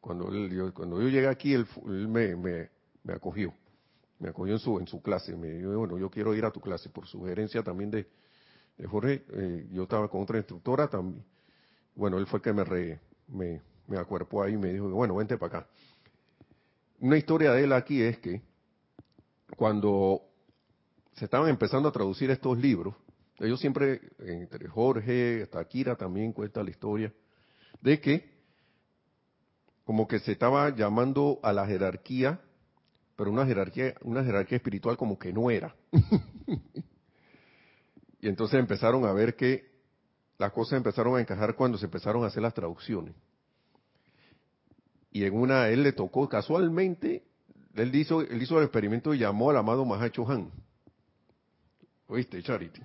Cuando, 0.00 0.28
él, 0.28 0.50
yo, 0.50 0.72
cuando 0.72 1.00
yo 1.00 1.08
llegué 1.08 1.28
aquí, 1.28 1.54
él, 1.54 1.66
me, 1.86 2.34
me, 2.36 2.68
me, 3.04 3.12
acogió, 3.12 3.52
me 4.18 4.30
acogió 4.30 4.54
en 4.54 4.58
su, 4.58 4.78
en 4.78 4.86
su 4.86 5.02
clase, 5.02 5.36
me 5.36 5.48
dijo, 5.48 5.76
bueno, 5.76 5.98
yo 5.98 6.10
quiero 6.10 6.34
ir 6.34 6.44
a 6.44 6.50
tu 6.50 6.60
clase, 6.60 6.88
por 6.88 7.06
sugerencia 7.06 7.62
también 7.62 7.90
de, 7.90 8.06
de 8.78 8.86
Jorge, 8.86 9.24
eh, 9.32 9.68
yo 9.72 9.82
estaba 9.82 10.08
con 10.08 10.22
otra 10.22 10.38
instructora 10.38 10.88
también, 10.88 11.22
bueno, 11.94 12.16
él 12.16 12.26
fue 12.26 12.38
el 12.38 12.42
que 12.42 12.52
me, 12.52 12.64
re, 12.64 13.00
me, 13.28 13.60
me 13.86 13.98
acuerpó 13.98 14.42
ahí 14.42 14.54
y 14.54 14.58
me 14.58 14.72
dijo, 14.72 14.88
bueno, 14.88 15.16
vente 15.16 15.36
para 15.36 15.58
acá. 15.58 15.70
Una 17.00 17.18
historia 17.18 17.52
de 17.52 17.64
él 17.64 17.72
aquí 17.72 18.00
es 18.00 18.18
que 18.18 18.40
cuando 19.56 20.22
se 21.14 21.26
estaban 21.26 21.50
empezando 21.50 21.88
a 21.88 21.92
traducir 21.92 22.30
estos 22.30 22.58
libros, 22.58 22.94
ellos 23.38 23.60
siempre, 23.60 24.00
entre 24.18 24.68
Jorge, 24.68 25.42
hasta 25.42 25.60
Akira 25.60 25.96
también 25.96 26.32
cuenta 26.32 26.62
la 26.62 26.70
historia, 26.70 27.12
de 27.80 28.00
que 28.00 28.30
como 29.84 30.06
que 30.06 30.18
se 30.20 30.32
estaba 30.32 30.74
llamando 30.74 31.40
a 31.42 31.52
la 31.52 31.66
jerarquía, 31.66 32.40
pero 33.16 33.30
una 33.30 33.44
jerarquía, 33.44 33.94
una 34.02 34.24
jerarquía 34.24 34.56
espiritual 34.56 34.96
como 34.96 35.18
que 35.18 35.32
no 35.32 35.50
era. 35.50 35.74
y 38.20 38.28
entonces 38.28 38.60
empezaron 38.60 39.04
a 39.04 39.12
ver 39.12 39.34
que 39.34 39.70
las 40.38 40.52
cosas 40.52 40.76
empezaron 40.76 41.16
a 41.16 41.20
encajar 41.20 41.54
cuando 41.54 41.76
se 41.76 41.86
empezaron 41.86 42.24
a 42.24 42.28
hacer 42.28 42.42
las 42.42 42.54
traducciones. 42.54 43.14
Y 45.12 45.24
en 45.24 45.34
una, 45.34 45.68
él 45.68 45.82
le 45.82 45.92
tocó 45.92 46.28
casualmente, 46.28 47.24
él 47.74 47.94
hizo, 47.94 48.20
él 48.22 48.40
hizo 48.40 48.58
el 48.58 48.64
experimento 48.64 49.12
y 49.12 49.18
llamó 49.18 49.50
al 49.50 49.56
amado 49.56 49.84
Mahacho 49.84 50.28
Han 50.30 50.50
¿Oíste, 52.06 52.42
Charity? 52.42 52.80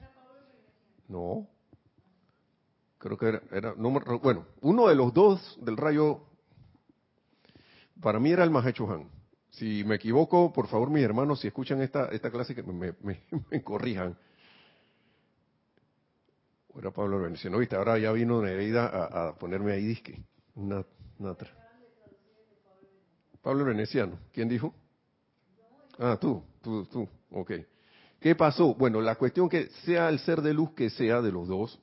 No. 1.08 1.48
Creo 2.98 3.18
que 3.18 3.28
era, 3.28 3.42
era 3.52 3.74
bueno, 3.74 4.46
uno 4.62 4.88
de 4.88 4.96
los 4.96 5.14
dos 5.14 5.58
del 5.62 5.78
rayo, 5.78 6.22
para 8.02 8.20
mí 8.20 8.32
era 8.32 8.44
el 8.44 8.50
Mahecho 8.50 8.90
Han. 8.92 9.10
Si 9.52 9.84
me 9.84 9.96
equivoco, 9.96 10.52
por 10.52 10.68
favor, 10.68 10.90
mis 10.90 11.04
hermanos, 11.04 11.40
si 11.40 11.48
escuchan 11.48 11.82
esta, 11.82 12.08
esta 12.08 12.30
clase, 12.30 12.56
que 12.56 12.64
me, 12.64 12.94
me, 13.02 13.64
corrijan. 13.64 14.18
Era 16.78 16.92
Pablo 16.92 17.22
Veneciano, 17.22 17.60
¿viste? 17.60 17.76
Ahora 17.78 17.98
ya 17.98 18.12
vino 18.12 18.42
Nereida 18.42 18.88
a, 18.88 19.30
a 19.30 19.36
ponerme 19.36 19.72
ahí 19.72 19.86
disque. 19.86 20.22
Una, 20.56 20.86
una 21.20 21.38
Pablo 23.42 23.64
Veneciano, 23.64 24.20
¿quién 24.34 24.50
dijo? 24.50 24.74
Ah, 26.00 26.18
tú, 26.20 26.44
tú, 26.62 26.86
tú, 26.86 27.08
ok. 27.32 27.52
¿Qué 28.20 28.36
pasó? 28.36 28.74
Bueno, 28.74 29.00
la 29.02 29.16
cuestión 29.16 29.48
que 29.48 29.68
sea 29.86 30.10
el 30.10 30.20
ser 30.20 30.42
de 30.42 30.54
luz 30.54 30.72
que 30.74 30.90
sea 30.90 31.22
de 31.22 31.32
los 31.32 31.48
dos, 31.48 31.80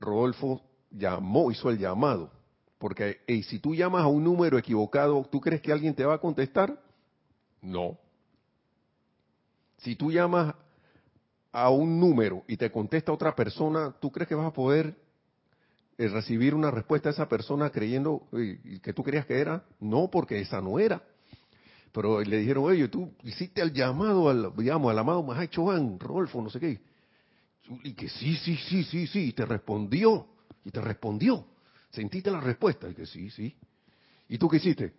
Rodolfo 0.00 0.62
llamó, 0.90 1.50
hizo 1.50 1.70
el 1.70 1.78
llamado. 1.78 2.30
Porque 2.78 3.20
si 3.46 3.58
tú 3.58 3.74
llamas 3.74 4.02
a 4.02 4.06
un 4.06 4.24
número 4.24 4.56
equivocado, 4.56 5.28
¿tú 5.30 5.40
crees 5.40 5.60
que 5.60 5.70
alguien 5.70 5.94
te 5.94 6.04
va 6.04 6.14
a 6.14 6.18
contestar? 6.18 6.80
No. 7.60 7.98
Si 9.78 9.94
tú 9.96 10.10
llamas 10.10 10.54
a 11.52 11.68
un 11.70 12.00
número 12.00 12.42
y 12.48 12.56
te 12.56 12.70
contesta 12.70 13.12
otra 13.12 13.34
persona, 13.34 13.94
¿tú 14.00 14.10
crees 14.10 14.28
que 14.28 14.34
vas 14.34 14.46
a 14.46 14.52
poder 14.52 14.96
eh, 15.98 16.08
recibir 16.08 16.54
una 16.54 16.70
respuesta 16.70 17.10
a 17.10 17.12
esa 17.12 17.28
persona 17.28 17.70
creyendo 17.70 18.26
que 18.82 18.92
tú 18.94 19.02
creías 19.02 19.26
que 19.26 19.38
era? 19.38 19.64
No, 19.78 20.08
porque 20.10 20.40
esa 20.40 20.60
no 20.62 20.78
era. 20.78 21.02
Pero 21.92 22.20
le 22.22 22.38
dijeron, 22.38 22.64
oye, 22.64 22.88
tú 22.88 23.12
hiciste 23.24 23.60
el 23.60 23.72
llamado 23.72 24.30
al, 24.30 24.54
digamos, 24.56 24.90
al 24.90 24.98
amado 24.98 25.22
Mahacho 25.22 25.64
Juan, 25.64 25.98
Rolfo, 25.98 26.40
no 26.40 26.48
sé 26.48 26.60
qué. 26.60 26.80
Y 27.82 27.94
que 27.94 28.08
sí, 28.08 28.36
sí, 28.36 28.56
sí, 28.56 28.84
sí, 28.84 29.06
sí, 29.06 29.28
y 29.28 29.32
te 29.32 29.46
respondió, 29.46 30.26
y 30.64 30.70
te 30.70 30.80
respondió. 30.80 31.46
Sentiste 31.90 32.30
la 32.30 32.40
respuesta, 32.40 32.88
y 32.88 32.94
que 32.94 33.06
sí, 33.06 33.30
sí. 33.30 33.56
¿Y 34.28 34.38
tú 34.38 34.48
qué 34.48 34.58
hiciste? 34.58 34.94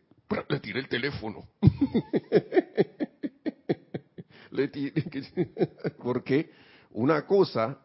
Le 0.48 0.60
tiré 0.60 0.80
el 0.80 0.88
teléfono. 0.88 1.48
le 4.52 4.68
tiré, 4.70 4.94
porque 6.02 6.52
una 6.92 7.26
cosa 7.26 7.78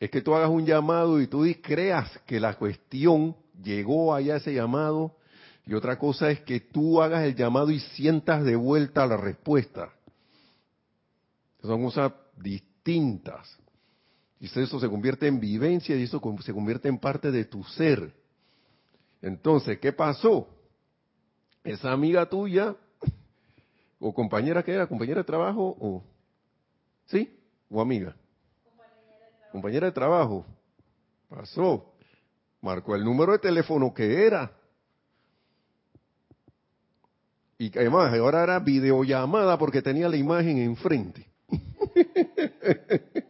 es 0.00 0.10
que 0.10 0.20
tú 0.20 0.34
hagas 0.34 0.50
un 0.50 0.66
llamado 0.66 1.20
y 1.20 1.28
tú 1.28 1.46
creas 1.62 2.18
que 2.26 2.40
la 2.40 2.54
cuestión 2.54 3.36
llegó 3.62 4.14
allá 4.14 4.36
ese 4.36 4.52
llamado 4.52 5.16
y 5.64 5.74
otra 5.74 5.98
cosa 5.98 6.30
es 6.30 6.40
que 6.40 6.60
tú 6.60 7.00
hagas 7.00 7.24
el 7.24 7.36
llamado 7.36 7.70
y 7.70 7.78
sientas 7.78 8.44
de 8.44 8.56
vuelta 8.56 9.06
la 9.06 9.16
respuesta. 9.16 9.92
Son 11.62 11.84
cosas 11.84 12.12
distintas. 12.36 13.61
Y 14.42 14.46
eso 14.46 14.80
se 14.80 14.88
convierte 14.88 15.28
en 15.28 15.38
vivencia 15.38 15.94
y 15.94 16.02
eso 16.02 16.20
se 16.40 16.52
convierte 16.52 16.88
en 16.88 16.98
parte 16.98 17.30
de 17.30 17.44
tu 17.44 17.62
ser. 17.62 18.12
Entonces, 19.22 19.78
¿qué 19.78 19.92
pasó? 19.92 20.48
Esa 21.62 21.92
amiga 21.92 22.28
tuya, 22.28 22.74
o 24.00 24.12
compañera 24.12 24.64
que 24.64 24.72
era, 24.72 24.88
compañera 24.88 25.20
de 25.20 25.24
trabajo, 25.24 25.76
o, 25.78 26.02
¿sí? 27.06 27.38
O 27.70 27.80
amiga. 27.80 28.16
Compañera 29.52 29.86
de 29.86 29.92
trabajo. 29.92 30.44
Pasó. 31.28 31.94
Marcó 32.60 32.96
el 32.96 33.04
número 33.04 33.30
de 33.30 33.38
teléfono 33.38 33.94
que 33.94 34.26
era. 34.26 34.50
Y 37.58 37.78
además, 37.78 38.12
ahora 38.12 38.42
era 38.42 38.58
videollamada 38.58 39.56
porque 39.56 39.82
tenía 39.82 40.08
la 40.08 40.16
imagen 40.16 40.58
enfrente. 40.58 41.28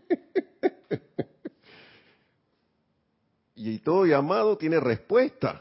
y 3.70 3.78
todo 3.78 4.06
llamado 4.06 4.56
tiene 4.58 4.80
respuesta. 4.80 5.60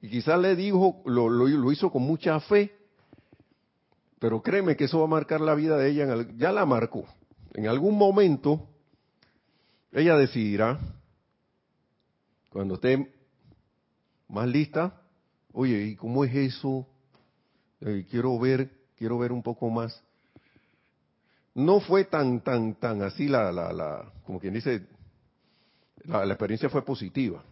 Y 0.00 0.08
quizás 0.08 0.40
le 0.40 0.56
dijo, 0.56 1.02
lo, 1.04 1.72
hizo 1.72 1.90
con 1.90 2.02
mucha 2.02 2.40
fe, 2.40 2.74
pero 4.18 4.42
créeme 4.42 4.76
que 4.76 4.84
eso 4.84 4.98
va 4.98 5.04
a 5.04 5.08
marcar 5.08 5.40
la 5.40 5.54
vida 5.54 5.76
de 5.76 5.90
ella, 5.90 6.26
ya 6.36 6.52
la 6.52 6.66
marcó. 6.66 7.04
En 7.54 7.68
algún 7.68 7.96
momento, 7.96 8.68
ella 9.92 10.16
decidirá, 10.16 10.78
cuando 12.50 12.74
esté 12.74 13.14
más 14.28 14.48
lista, 14.48 15.02
oye, 15.52 15.84
¿y 15.84 15.96
cómo 15.96 16.24
es 16.24 16.34
eso? 16.34 16.86
Eh, 17.80 18.06
quiero 18.10 18.38
ver, 18.38 18.70
quiero 18.96 19.18
ver 19.18 19.32
un 19.32 19.42
poco 19.42 19.70
más. 19.70 20.02
No 21.54 21.80
fue 21.80 22.04
tan, 22.04 22.40
tan, 22.40 22.74
tan 22.74 23.02
así 23.02 23.28
la, 23.28 23.52
la, 23.52 23.72
la 23.72 24.12
como 24.24 24.40
quien 24.40 24.54
dice, 24.54 24.86
la, 26.04 26.24
experiencia 26.24 26.68
fue 26.68 26.84
positiva. 26.84 27.42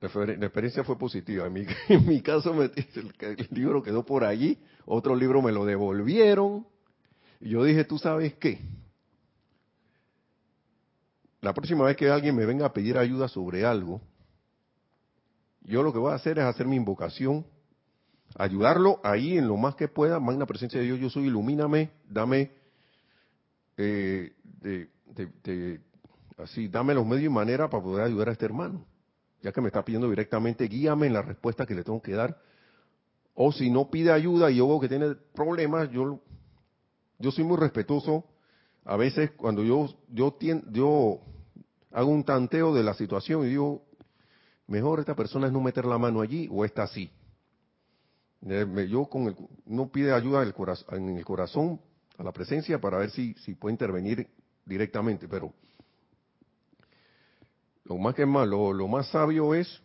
La, 0.00 0.08
experiencia 0.08 0.84
fue 0.84 0.98
positiva. 0.98 1.46
En 1.46 1.52
mi, 1.52 1.66
en 1.88 2.06
mi 2.06 2.20
caso, 2.20 2.52
me, 2.54 2.64
el, 2.64 3.48
libro 3.50 3.82
quedó 3.82 4.04
por 4.04 4.24
allí, 4.24 4.58
otro 4.86 5.14
libro 5.14 5.42
me 5.42 5.52
lo 5.52 5.64
devolvieron. 5.64 6.66
Y 7.40 7.50
yo 7.50 7.64
dije, 7.64 7.84
¿tú 7.84 7.98
sabes 7.98 8.34
qué? 8.34 8.60
La 11.40 11.52
próxima 11.52 11.84
vez 11.84 11.96
que 11.96 12.08
alguien 12.08 12.34
me 12.34 12.46
venga 12.46 12.66
a 12.66 12.72
pedir 12.72 12.96
ayuda 12.96 13.28
sobre 13.28 13.66
algo, 13.66 14.00
yo 15.62 15.82
lo 15.82 15.92
que 15.92 15.98
voy 15.98 16.12
a 16.12 16.16
hacer 16.16 16.38
es 16.38 16.44
hacer 16.44 16.66
mi 16.66 16.76
invocación 16.76 17.44
ayudarlo 18.36 19.00
ahí 19.02 19.38
en 19.38 19.48
lo 19.48 19.56
más 19.56 19.74
que 19.76 19.88
pueda, 19.88 20.18
magna 20.20 20.46
presencia 20.46 20.80
de 20.80 20.86
Dios, 20.86 20.98
yo 20.98 21.10
soy, 21.10 21.26
ilumíname, 21.26 21.90
dame, 22.08 22.50
eh, 23.76 24.32
de, 25.14 25.80
así, 26.38 26.68
dame 26.68 26.94
los 26.94 27.06
medios 27.06 27.24
y 27.24 27.28
manera 27.28 27.68
para 27.68 27.82
poder 27.82 28.04
ayudar 28.04 28.28
a 28.28 28.32
este 28.32 28.44
hermano, 28.44 28.84
ya 29.42 29.52
que 29.52 29.60
me 29.60 29.68
está 29.68 29.84
pidiendo 29.84 30.08
directamente, 30.08 30.66
guíame 30.66 31.06
en 31.06 31.12
la 31.12 31.22
respuesta 31.22 31.66
que 31.66 31.74
le 31.74 31.84
tengo 31.84 32.00
que 32.02 32.12
dar, 32.12 32.38
o 33.34 33.52
si 33.52 33.70
no 33.70 33.90
pide 33.90 34.12
ayuda 34.12 34.50
y 34.50 34.56
yo 34.56 34.68
veo 34.68 34.80
que 34.80 34.88
tiene 34.88 35.14
problemas, 35.34 35.90
yo, 35.90 36.20
yo 37.18 37.30
soy 37.30 37.44
muy 37.44 37.56
respetuoso, 37.56 38.24
a 38.84 38.96
veces 38.96 39.30
cuando 39.32 39.62
yo, 39.62 39.88
yo, 40.08 40.36
yo 40.70 41.20
hago 41.90 42.10
un 42.10 42.24
tanteo 42.24 42.74
de 42.74 42.82
la 42.82 42.94
situación 42.94 43.44
y 43.44 43.50
digo, 43.50 43.84
mejor 44.66 45.00
esta 45.00 45.14
persona 45.14 45.46
es 45.46 45.52
no 45.52 45.60
meter 45.60 45.84
la 45.84 45.98
mano 45.98 46.20
allí 46.20 46.48
o 46.50 46.64
está 46.64 46.84
así 46.84 47.10
yo 48.88 49.06
con 49.06 49.26
el, 49.28 49.36
no 49.66 49.90
pide 49.90 50.12
ayuda 50.12 50.42
en 50.42 51.16
el 51.16 51.24
corazón 51.24 51.80
a 52.18 52.22
la 52.22 52.32
presencia 52.32 52.78
para 52.80 52.98
ver 52.98 53.10
si, 53.10 53.34
si 53.34 53.54
puede 53.54 53.72
intervenir 53.72 54.28
directamente, 54.64 55.28
pero 55.28 55.52
lo 57.84 57.96
más 57.98 58.14
que 58.14 58.24
más, 58.24 58.48
lo, 58.48 58.88
más 58.88 59.08
sabio 59.08 59.54
es 59.54 59.82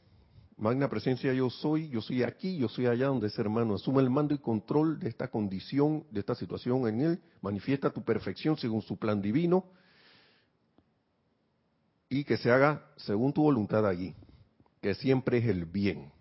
magna 0.57 0.89
presencia 0.89 1.33
yo 1.33 1.49
soy, 1.49 1.89
yo 1.89 2.01
soy 2.01 2.23
aquí, 2.23 2.57
yo 2.57 2.69
soy 2.69 2.85
allá 2.85 3.07
donde 3.07 3.27
es 3.27 3.37
hermano. 3.37 3.75
Asume 3.75 4.01
el 4.01 4.09
mando 4.09 4.33
y 4.33 4.37
control 4.37 4.99
de 4.99 5.09
esta 5.09 5.29
condición, 5.29 6.05
de 6.11 6.21
esta 6.21 6.35
situación 6.35 6.87
en 6.87 7.01
él. 7.01 7.21
Manifiesta 7.41 7.89
tu 7.89 8.03
perfección 8.03 8.57
según 8.57 8.81
su 8.81 8.97
plan 8.97 9.21
divino 9.21 9.65
y 12.09 12.23
que 12.23 12.37
se 12.37 12.51
haga 12.51 12.85
según 12.97 13.33
tu 13.33 13.43
voluntad 13.43 13.85
allí, 13.85 14.15
que 14.81 14.95
siempre 14.95 15.37
es 15.37 15.45
el 15.45 15.65
bien, 15.65 16.11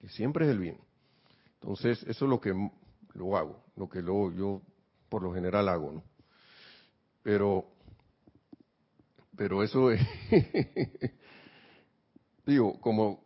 que 0.00 0.08
siempre 0.08 0.46
es 0.46 0.52
el 0.52 0.58
bien. 0.58 0.78
Entonces, 1.60 2.02
eso 2.04 2.24
es 2.24 2.30
lo 2.30 2.40
que 2.40 2.54
lo 3.12 3.36
hago, 3.36 3.62
lo 3.76 3.88
que 3.88 4.00
lo, 4.00 4.32
yo 4.32 4.62
por 5.08 5.22
lo 5.22 5.34
general 5.34 5.68
hago, 5.68 5.92
¿no? 5.92 6.09
Pero, 7.22 7.66
pero 9.36 9.62
eso 9.62 9.90
es, 9.90 10.00
digo, 12.46 12.80
como 12.80 13.24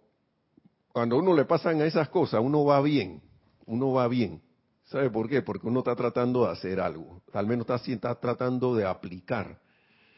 cuando 0.93 1.17
uno 1.19 1.35
le 1.35 1.45
pasan 1.45 1.81
esas 1.83 2.09
cosas, 2.09 2.41
uno 2.43 2.65
va 2.65 2.81
bien, 2.81 3.23
uno 3.67 3.93
va 3.93 4.09
bien. 4.09 4.43
¿Sabe 4.85 5.11
por 5.11 5.29
qué? 5.29 5.43
Porque 5.43 5.67
uno 5.67 5.81
está 5.81 5.97
tratando 5.97 6.45
de 6.45 6.53
hacer 6.53 6.81
algo, 6.81 7.23
al 7.33 7.47
menos 7.47 7.67
está, 7.69 7.77
está 7.91 8.15
tratando 8.21 8.75
de 8.75 8.87
aplicar 8.87 9.61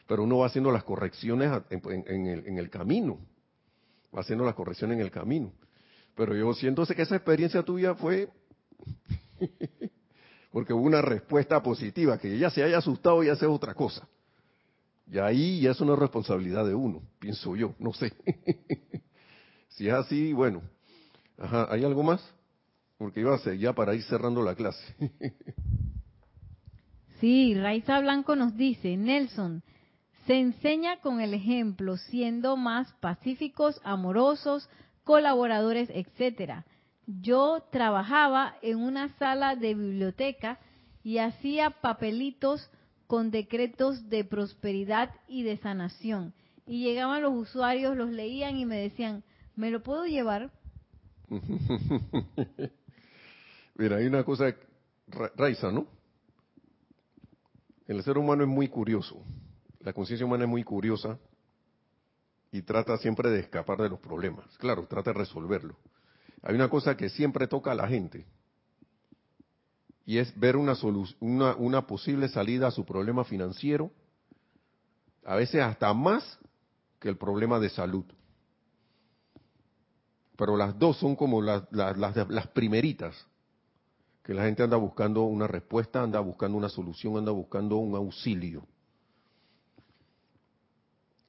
pero 0.07 0.23
uno 0.23 0.39
va 0.39 0.47
haciendo 0.47 0.71
las 0.71 0.83
correcciones 0.83 1.51
en, 1.69 2.27
el, 2.27 2.47
en 2.47 2.57
el 2.57 2.69
camino, 2.69 3.19
va 4.15 4.21
haciendo 4.21 4.45
las 4.45 4.55
correcciones 4.55 4.95
en 4.95 5.01
el 5.01 5.11
camino. 5.11 5.51
Pero 6.15 6.33
yo 6.33 6.51
siento 6.53 6.85
que 6.85 7.01
esa 7.01 7.17
experiencia 7.17 7.61
tuya 7.61 7.93
fue 7.93 8.29
porque 10.57 10.73
hubo 10.73 10.87
una 10.87 11.03
respuesta 11.03 11.61
positiva, 11.61 12.17
que 12.17 12.33
ella 12.33 12.49
se 12.49 12.63
haya 12.63 12.79
asustado 12.79 13.23
y 13.23 13.29
hace 13.29 13.45
otra 13.45 13.75
cosa. 13.75 14.07
Y 15.05 15.19
ahí 15.19 15.61
ya 15.61 15.69
es 15.69 15.81
una 15.81 15.95
responsabilidad 15.95 16.65
de 16.65 16.73
uno, 16.73 17.03
pienso 17.19 17.55
yo, 17.55 17.75
no 17.77 17.93
sé. 17.93 18.11
si 19.69 19.87
es 19.87 19.93
así, 19.93 20.33
bueno. 20.33 20.63
Ajá, 21.37 21.67
¿hay 21.69 21.83
algo 21.83 22.01
más? 22.01 22.27
Porque 22.97 23.19
iba 23.19 23.35
a 23.35 23.37
ser 23.37 23.59
ya 23.59 23.73
para 23.73 23.93
ir 23.93 24.01
cerrando 24.01 24.41
la 24.41 24.55
clase. 24.55 24.95
sí, 27.21 27.53
Raiza 27.53 27.99
Blanco 27.99 28.35
nos 28.35 28.57
dice, 28.57 28.97
Nelson, 28.97 29.61
se 30.25 30.39
enseña 30.39 31.01
con 31.01 31.21
el 31.21 31.35
ejemplo, 31.35 31.97
siendo 31.97 32.57
más 32.57 32.91
pacíficos, 32.93 33.79
amorosos, 33.83 34.67
colaboradores, 35.03 35.91
etcétera. 35.93 36.65
Yo 37.07 37.63
trabajaba 37.71 38.57
en 38.61 38.79
una 38.79 39.17
sala 39.17 39.55
de 39.55 39.73
biblioteca 39.73 40.59
y 41.03 41.19
hacía 41.19 41.69
papelitos 41.69 42.69
con 43.07 43.31
decretos 43.31 44.09
de 44.09 44.25
prosperidad 44.25 45.15
y 45.29 45.43
de 45.43 45.57
sanación. 45.57 46.33
Y 46.65 46.83
llegaban 46.83 47.21
los 47.21 47.33
usuarios, 47.33 47.95
los 47.95 48.09
leían 48.09 48.57
y 48.57 48.65
me 48.65 48.77
decían, 48.77 49.23
¿me 49.55 49.71
lo 49.71 49.81
puedo 49.81 50.05
llevar? 50.05 50.51
Mira, 53.75 53.95
hay 53.97 54.05
una 54.05 54.25
cosa, 54.25 54.53
Raiza, 55.07 55.71
¿no? 55.71 55.87
El 57.87 58.03
ser 58.03 58.17
humano 58.17 58.43
es 58.43 58.49
muy 58.49 58.67
curioso. 58.67 59.23
La 59.79 59.93
conciencia 59.93 60.25
humana 60.25 60.43
es 60.43 60.49
muy 60.49 60.65
curiosa 60.65 61.17
y 62.51 62.63
trata 62.63 62.97
siempre 62.97 63.29
de 63.29 63.39
escapar 63.39 63.77
de 63.77 63.87
los 63.87 63.99
problemas. 63.99 64.45
Claro, 64.57 64.85
trata 64.87 65.13
de 65.13 65.19
resolverlo. 65.19 65.77
Hay 66.47 66.55
una 66.55 66.69
cosa 66.69 66.95
que 66.95 67.09
siempre 67.09 67.45
toca 67.45 67.73
a 67.73 67.75
la 67.75 67.89
gente 67.89 68.25
y 70.05 70.17
es 70.17 70.33
ver 70.39 70.55
una, 70.55 70.75
una, 71.19 71.85
posible 71.85 72.29
salida 72.29 72.67
a 72.67 72.71
su 72.71 72.85
problema 72.85 73.25
financiero, 73.25 73.91
a 75.25 75.35
veces 75.35 75.61
hasta 75.61 75.93
más 75.93 76.39
que 77.01 77.09
el 77.09 77.17
problema 77.17 77.59
de 77.59 77.67
salud. 77.67 78.05
Pero 80.37 80.55
las 80.55 80.79
dos 80.79 80.95
son 80.95 81.17
como 81.17 81.41
las, 81.41 81.63
las, 81.69 82.47
primeritas, 82.53 83.27
que 84.23 84.33
la 84.33 84.45
gente 84.45 84.63
anda 84.63 84.77
buscando 84.77 85.23
una 85.23 85.47
respuesta, 85.47 86.01
anda 86.01 86.21
buscando 86.21 86.57
una 86.57 86.69
solución, 86.69 87.17
anda 87.17 87.33
buscando 87.33 87.75
un 87.75 87.93
auxilio. 87.93 88.65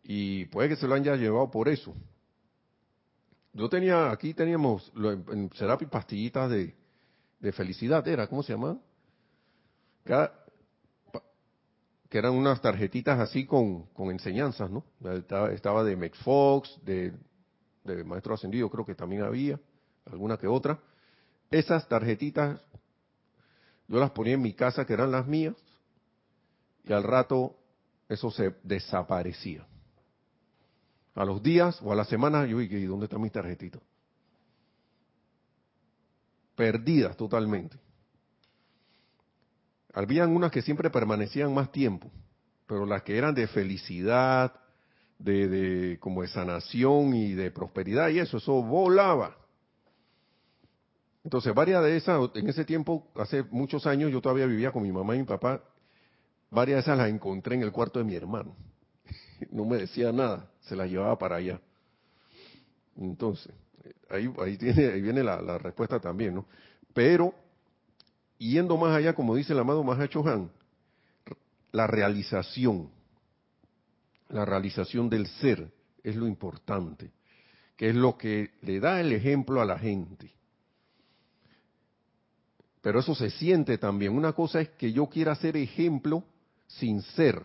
Y 0.05 0.45
puede 0.45 0.69
que 0.69 0.77
se 0.77 0.87
lo 0.87 0.95
hayan 0.95 1.19
llevado 1.19 1.51
por 1.51 1.69
eso. 1.69 1.93
Yo 3.53 3.69
tenía, 3.69 4.11
aquí 4.11 4.35
teníamos 4.35 4.93
en 4.97 5.51
Serapi 5.55 5.87
pastillitas 5.87 6.51
de, 6.51 6.75
de 7.41 7.53
felicidad, 7.53 8.07
¿era? 8.07 8.27
¿Cómo 8.27 8.43
se 8.43 8.53
llama? 8.53 8.79
que 12.09 12.17
eran 12.17 12.33
unas 12.33 12.63
tarjetitas 12.63 13.21
así 13.21 13.45
con, 13.45 13.83
con 13.89 14.11
enseñanzas, 14.11 14.71
¿no? 14.71 14.85
Estaba, 15.53 15.85
de 15.85 15.97
McFox, 15.97 16.83
de, 16.83 17.13
de 17.85 18.05
Maestro 18.05 18.35
Ascendido, 18.35 18.71
creo 18.71 18.87
que 18.87 18.95
también 18.95 19.23
había, 19.23 19.61
alguna 20.07 20.39
que 20.39 20.47
otra. 20.47 20.79
Esas 21.51 21.87
tarjetitas 21.87 22.61
yo 23.89 23.99
las 23.99 24.11
ponía 24.11 24.35
en 24.35 24.43
mi 24.43 24.53
casa, 24.55 24.85
que 24.85 24.93
eran 24.93 25.11
las 25.11 25.27
mías, 25.27 25.55
y 26.85 26.93
al 26.93 27.03
rato 27.03 27.57
eso 28.09 28.31
se 28.31 28.55
desaparecía. 28.63 29.67
A 31.19 31.25
los 31.25 31.43
días 31.43 31.81
o 31.83 31.91
a 31.91 31.97
la 31.97 32.05
semana, 32.05 32.47
yo 32.47 32.61
dije, 32.61 32.79
¿y 32.79 32.85
dónde 32.85 33.07
está 33.07 33.19
mi 33.19 33.29
tarjetita? 33.29 33.81
Perdidas 36.55 37.17
totalmente. 37.17 37.77
Habían 39.93 40.31
unas 40.31 40.53
que 40.53 40.63
siempre 40.63 40.91
permanecían 40.91 41.53
más 41.53 41.73
tiempo, 41.73 42.09
pero 42.69 42.87
las 42.87 43.03
que 43.03 43.19
eran 43.19 43.35
de 43.35 43.49
felicidad, 43.49 44.55
de, 45.19 45.49
de 45.49 45.99
como 45.99 46.23
de 46.23 46.29
sanación 46.29 47.13
y 47.13 47.33
de 47.33 47.51
prosperidad 47.51 48.11
y 48.11 48.21
eso, 48.21 48.37
eso 48.37 48.63
volaba. 48.63 49.37
Entonces, 51.25 51.53
varias 51.53 51.83
de 51.83 51.97
esas, 51.97 52.31
en 52.37 52.49
ese 52.49 52.65
tiempo, 52.65 53.11
hace 53.17 53.43
muchos 53.51 53.89
años, 53.89 54.13
yo 54.13 54.21
todavía 54.21 54.47
vivía 54.47 54.71
con 54.71 54.85
mi 54.85 54.93
mamá 54.93 55.17
y 55.17 55.19
mi 55.19 55.25
papá, 55.25 55.65
varias 56.49 56.77
de 56.77 56.81
esas 56.83 56.99
las 56.99 57.09
encontré 57.09 57.57
en 57.57 57.63
el 57.63 57.73
cuarto 57.73 57.99
de 57.99 58.05
mi 58.05 58.15
hermano. 58.15 58.55
No 59.51 59.65
me 59.65 59.79
decía 59.79 60.13
nada 60.13 60.49
se 60.69 60.77
la 60.77 60.87
llevaba 60.87 61.19
para 61.19 61.37
allá. 61.37 61.61
Entonces, 62.97 63.53
ahí, 64.11 64.31
ahí, 64.41 64.57
tiene, 64.57 64.87
ahí 64.87 65.01
viene 65.01 65.23
la, 65.23 65.59
respuesta 65.59 65.99
también, 65.99 66.35
¿no? 66.35 66.47
Pero, 66.93 67.35
yendo 68.39 68.77
más 68.77 68.95
allá, 68.95 69.15
como 69.15 69.35
dice 69.35 69.53
el 69.53 69.59
amado 69.59 69.83
Mahacho 69.83 70.27
Han, 70.27 70.51
la 71.73 71.87
realización, 71.87 72.91
la 74.29 74.45
realización 74.45 75.09
del 75.09 75.27
ser 75.27 75.71
es 76.03 76.17
lo 76.17 76.27
importante, 76.27 77.11
que 77.77 77.91
es 77.91 77.95
lo 77.95 78.19
que 78.19 78.51
le 78.63 78.81
da 78.81 79.01
el 79.01 79.13
ejemplo 79.13 79.61
a 79.61 79.65
la 79.65 79.79
gente. 79.79 80.33
Pero 82.81 83.01
eso 83.01 83.15
se 83.15 83.31
siente 83.31 83.79
también. 83.79 84.17
Una 84.17 84.33
cosa 84.33 84.61
es 84.61 84.71
que 84.71 84.93
yo 84.93 85.07
quiera 85.07 85.35
ser 85.35 85.57
ejemplo 85.57 86.25
sin 86.67 87.03
ser 87.03 87.43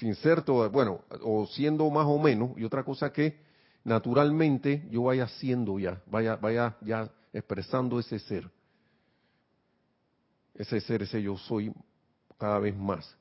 sin 0.00 0.14
ser 0.14 0.42
todo, 0.42 0.68
bueno, 0.70 1.02
o 1.22 1.46
siendo 1.46 1.88
más 1.90 2.06
o 2.06 2.18
menos, 2.18 2.56
y 2.56 2.64
otra 2.64 2.82
cosa 2.82 3.12
que 3.12 3.38
naturalmente 3.84 4.88
yo 4.90 5.02
vaya 5.04 5.28
siendo 5.28 5.78
ya, 5.78 6.02
vaya, 6.06 6.36
vaya 6.36 6.76
ya 6.80 7.10
expresando 7.34 8.00
ese 8.00 8.18
ser, 8.18 8.50
ese 10.54 10.80
ser, 10.80 11.02
ese 11.02 11.22
yo 11.22 11.36
soy 11.36 11.70
cada 12.38 12.58
vez 12.58 12.74
más, 12.74 13.14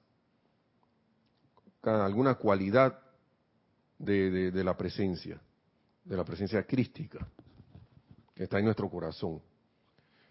cada, 1.82 2.05
alguna 2.05 2.36
cualidad 2.36 2.97
de, 3.97 4.49
de 4.51 4.63
la 4.63 4.77
presencia, 4.77 5.39
de 6.05 6.15
la 6.15 6.23
presencia 6.23 6.63
crística 6.63 7.27
que 8.34 8.43
está 8.45 8.57
en 8.57 8.65
nuestro 8.65 8.89
corazón. 8.89 9.41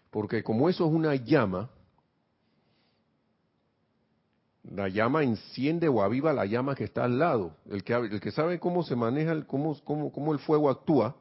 Porque 0.09 0.41
como 0.41 0.67
eso 0.67 0.87
es 0.87 0.91
una 0.91 1.13
llama, 1.13 1.69
la 4.63 4.87
llama 4.89 5.23
enciende 5.23 5.87
o 5.87 6.01
aviva 6.01 6.33
la 6.33 6.45
llama 6.45 6.75
que 6.75 6.83
está 6.83 7.05
al 7.05 7.19
lado. 7.19 7.55
El 7.69 7.83
que, 7.83 7.93
el 7.93 8.19
que 8.19 8.31
sabe 8.31 8.59
cómo 8.59 8.83
se 8.83 8.95
maneja, 8.95 9.31
el, 9.31 9.45
cómo, 9.45 9.77
cómo, 9.83 10.11
cómo 10.11 10.33
el 10.33 10.39
fuego 10.39 10.69
actúa, 10.69 11.15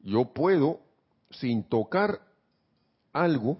yo 0.00 0.32
puedo, 0.32 0.80
sin 1.30 1.64
tocar 1.64 2.20
algo 3.12 3.58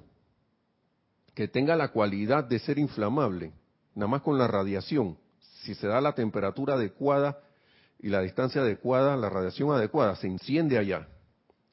que 1.35 1.49
tenga 1.49 1.76
la 1.76 1.89
cualidad 1.89 2.45
de 2.45 2.59
ser 2.59 2.78
inflamable, 2.78 3.53
nada 3.95 4.09
más 4.09 4.22
con 4.22 4.39
la 4.39 4.47
radiación, 4.47 5.18
si 5.62 5.74
se 5.74 5.87
da 5.87 6.01
la 6.01 6.14
temperatura 6.14 6.74
adecuada 6.74 7.39
y 7.99 8.09
la 8.09 8.20
distancia 8.20 8.62
adecuada, 8.62 9.16
la 9.16 9.28
radiación 9.28 9.70
adecuada, 9.70 10.16
se 10.16 10.26
enciende 10.26 10.78
allá, 10.78 11.09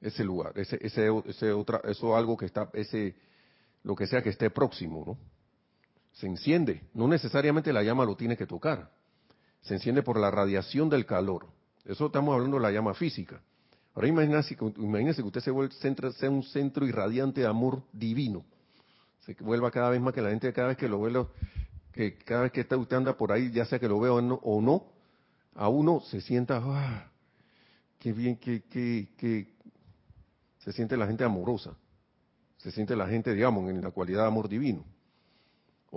ese 0.01 0.23
lugar, 0.23 0.53
ese, 0.55 0.77
ese, 0.81 1.07
ese 1.25 1.51
otra, 1.51 1.81
eso 1.85 2.15
algo 2.15 2.37
que 2.37 2.45
está, 2.45 2.69
ese, 2.73 3.15
lo 3.83 3.95
que 3.95 4.07
sea 4.07 4.21
que 4.21 4.29
esté 4.29 4.49
próximo, 4.49 5.03
¿no? 5.05 5.36
Se 6.17 6.27
enciende. 6.27 6.81
No 6.93 7.07
necesariamente 7.07 7.71
la 7.71 7.83
llama 7.83 8.05
lo 8.05 8.15
tiene 8.15 8.37
que 8.37 8.45
tocar. 8.45 8.91
Se 9.61 9.75
enciende 9.75 10.03
por 10.03 10.19
la 10.19 10.31
radiación 10.31 10.89
del 10.89 11.05
calor. 11.05 11.47
Eso 11.85 12.07
estamos 12.07 12.33
hablando 12.33 12.57
de 12.57 12.63
la 12.63 12.71
llama 12.71 12.93
física. 12.93 13.41
Ahora 13.93 14.07
imagínese, 14.07 14.55
que 14.55 14.63
usted 15.23 15.41
se 15.41 15.51
vuelve 15.51 15.73
sea 15.73 16.29
un 16.29 16.43
centro 16.43 16.85
irradiante 16.85 17.41
de 17.41 17.47
amor 17.47 17.81
divino. 17.91 18.45
Se 19.21 19.35
vuelva 19.39 19.71
cada 19.71 19.89
vez 19.89 20.01
más 20.01 20.13
que 20.13 20.21
la 20.21 20.29
gente 20.29 20.51
cada 20.53 20.69
vez 20.69 20.77
que 20.77 20.87
lo 20.87 21.01
ve, 21.01 21.25
que 21.91 22.17
cada 22.17 22.43
vez 22.43 22.51
que 22.51 22.61
usted 22.61 22.95
anda 22.95 23.17
por 23.17 23.31
ahí, 23.31 23.51
ya 23.51 23.65
sea 23.65 23.79
que 23.79 23.87
lo 23.87 23.99
vea 23.99 24.13
o 24.13 24.61
no, 24.61 24.85
a 25.55 25.67
uno 25.67 26.01
se 26.01 26.21
sienta, 26.21 26.61
ah, 26.63 27.09
qué 27.97 28.13
bien 28.13 28.37
que, 28.37 28.61
que, 28.63 29.55
se 30.59 30.71
siente 30.71 30.95
la 30.95 31.07
gente 31.07 31.23
amorosa, 31.23 31.75
se 32.57 32.71
siente 32.71 32.95
la 32.95 33.07
gente, 33.07 33.33
digamos, 33.33 33.69
en 33.69 33.81
la 33.81 33.89
cualidad 33.89 34.21
de 34.21 34.27
amor 34.27 34.47
divino, 34.47 34.85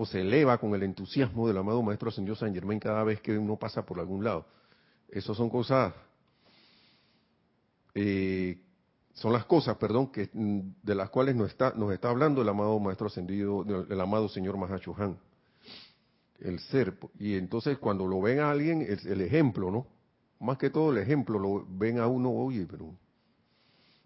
o 0.01 0.07
se 0.07 0.23
eleva 0.23 0.57
con 0.57 0.75
el 0.75 0.83
entusiasmo 0.83 1.47
del 1.47 1.59
amado 1.59 1.83
Maestro 1.83 2.09
Ascendido 2.09 2.35
San 2.35 2.55
Germain 2.55 2.81
cada 2.81 3.05
vez 3.05 3.21
que 3.21 3.37
uno 3.37 3.57
pasa 3.57 3.85
por 3.85 4.01
algún 4.01 4.25
lado. 4.25 4.47
Esas 5.11 5.37
son 5.37 5.51
cosas, 5.51 5.93
eh, 7.95 8.63
son 9.13 9.35
las 9.35 9.45
cosas, 9.45 9.77
perdón, 9.77 10.11
que 10.11 10.31
de 10.33 10.95
las 10.95 11.11
cuales 11.11 11.37
nos 11.37 11.51
está, 11.51 11.75
nos 11.77 11.93
está 11.93 12.09
hablando 12.09 12.41
el 12.41 12.49
amado 12.49 12.81
Maestro 12.81 13.09
Ascendido, 13.09 13.63
el 13.91 14.01
amado 14.01 14.31
Señor 14.31 14.57
Mahachohan, 14.57 15.19
el 16.39 16.59
ser. 16.61 16.97
Y 17.19 17.35
entonces 17.35 17.77
cuando 17.77 18.07
lo 18.07 18.23
ven 18.23 18.39
a 18.39 18.51
alguien, 18.51 18.81
el 18.81 19.21
ejemplo, 19.21 19.71
¿no? 19.71 19.87
Más 20.39 20.57
que 20.57 20.71
todo 20.71 20.93
el 20.93 20.97
ejemplo, 20.97 21.39
lo 21.39 21.67
ven 21.69 21.99
a 21.99 22.07
uno, 22.07 22.31
oye, 22.31 22.67
pero... 22.67 22.95